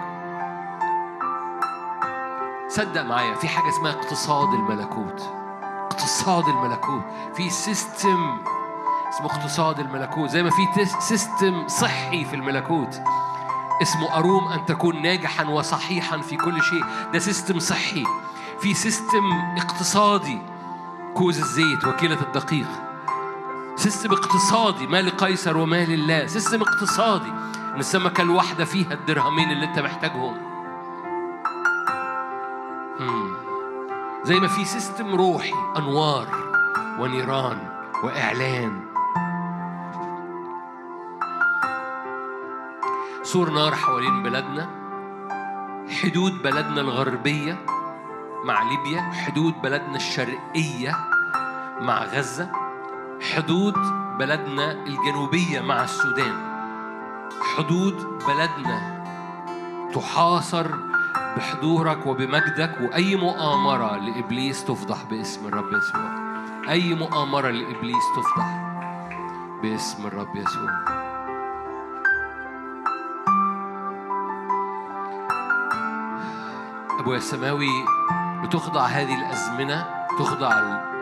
صدق 2.68 3.02
معايا 3.02 3.36
في 3.36 3.48
حاجة 3.48 3.70
اسمها 3.70 3.92
اقتصاد 3.92 4.54
الملكوت. 4.54 5.22
اقتصاد 5.64 6.48
الملكوت. 6.48 7.04
في 7.36 7.50
system 7.50 8.38
اسمه 9.10 9.26
اقتصاد 9.26 9.80
الملكوت. 9.80 10.30
زي 10.30 10.44
ما 10.44 10.50
في 10.50 10.86
system 11.00 11.68
صحي 11.68 12.26
في 12.26 12.36
الملكوت. 12.36 13.02
اسمه 13.82 14.18
أروم 14.18 14.48
أن 14.48 14.66
تكون 14.66 15.02
ناجحا 15.02 15.46
وصحيحا 15.46 16.18
في 16.18 16.38
كل 16.38 16.64
شيء. 16.64 16.84
ده 17.14 17.20
system 17.20 17.60
صحي. 17.60 18.04
في 18.60 18.74
system 18.74 19.32
اقتصادي. 19.58 20.42
كوز 21.14 21.40
الزيت 21.40 21.86
وكيلة 21.86 22.22
الدقيق. 22.22 22.68
system 23.76 24.12
اقتصادي 24.12 24.88
ما 24.88 25.02
لقيصر 25.02 25.58
وما 25.58 25.86
لله. 25.86 26.26
system 26.28 26.62
اقتصادي. 26.62 27.30
ان 27.74 27.80
السمكة 27.80 28.22
الواحدة 28.22 28.66
فيها 28.66 28.94
الدرهمين 28.94 29.52
اللي 29.52 29.66
انت 29.66 29.80
محتاجهم. 29.80 30.38
زي 34.24 34.40
ما 34.40 34.48
في 34.48 34.66
system 34.66 35.16
روحي 35.16 35.54
أنوار 35.78 36.28
ونيران 37.00 37.58
وإعلان. 38.04 38.86
سور 43.24 43.50
نار 43.50 43.76
حوالين 43.76 44.24
بلادنا 44.24 44.70
حدود 46.04 46.44
بلدنا 46.44 46.82
الغربية 46.82 47.66
مع 48.46 48.64
ليبيا. 48.64 49.02
حدود 49.02 49.62
بلدنا 49.62 49.96
الشرقية 49.96 50.98
مع 51.82 52.04
غزة. 52.04 52.63
حدود 53.22 53.74
بلدنا 54.20 54.72
الجنوبية 54.72 55.62
مع 55.62 55.84
السودان. 55.84 56.54
حدود 57.58 58.24
بلدنا 58.28 59.04
تحاصر 59.94 60.68
بحضورك 61.38 62.06
وبمجدك 62.06 62.78
وأي 62.82 63.16
مؤامرة 63.16 63.98
لإبليس 63.98 64.66
تفضح 64.66 65.04
باسم 65.04 65.48
الرب 65.48 65.74
يسوع. 65.74 66.10
أي 66.70 66.96
مؤامرة 66.96 67.50
لإبليس 67.50 68.04
تفضح 68.16 68.48
باسم 69.62 70.08
الرب 70.08 70.36
يسوع. 70.36 70.70
أبويا 77.00 77.18
السماوي 77.18 77.86
بتخضع 78.44 78.86
هذه 78.86 79.16
الأزمنة 79.16 79.86
تخضع 80.20 80.93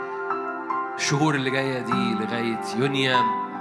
الشهور 0.96 1.36
اللي 1.36 1.50
جاية 1.50 1.82
دي 1.82 2.14
لغاية 2.14 2.60
يونيو 2.76 3.18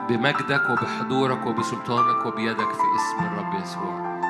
بمجدك 0.09 0.62
وبحضورك 0.70 1.47
وبسلطانك 1.47 2.27
وبيدك 2.27 2.73
في 2.73 2.82
اسم 2.97 3.27
الرب 3.27 3.62
يسوع. 3.62 4.20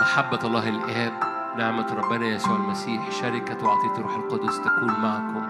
محبة 0.00 0.38
الله 0.44 0.68
الآب 0.68 1.12
نعمة 1.58 1.94
ربنا 1.94 2.26
يسوع 2.26 2.56
المسيح 2.56 3.10
شركة 3.10 3.66
وعطية 3.66 3.98
الروح 3.98 4.14
القدس 4.14 4.60
تكون 4.60 5.00
معكم 5.02 5.46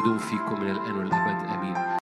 تدوم 0.00 0.18
فيكم 0.18 0.60
من 0.60 0.70
الآن 0.70 0.96
والأبد 0.96 1.46
آمين. 1.54 1.76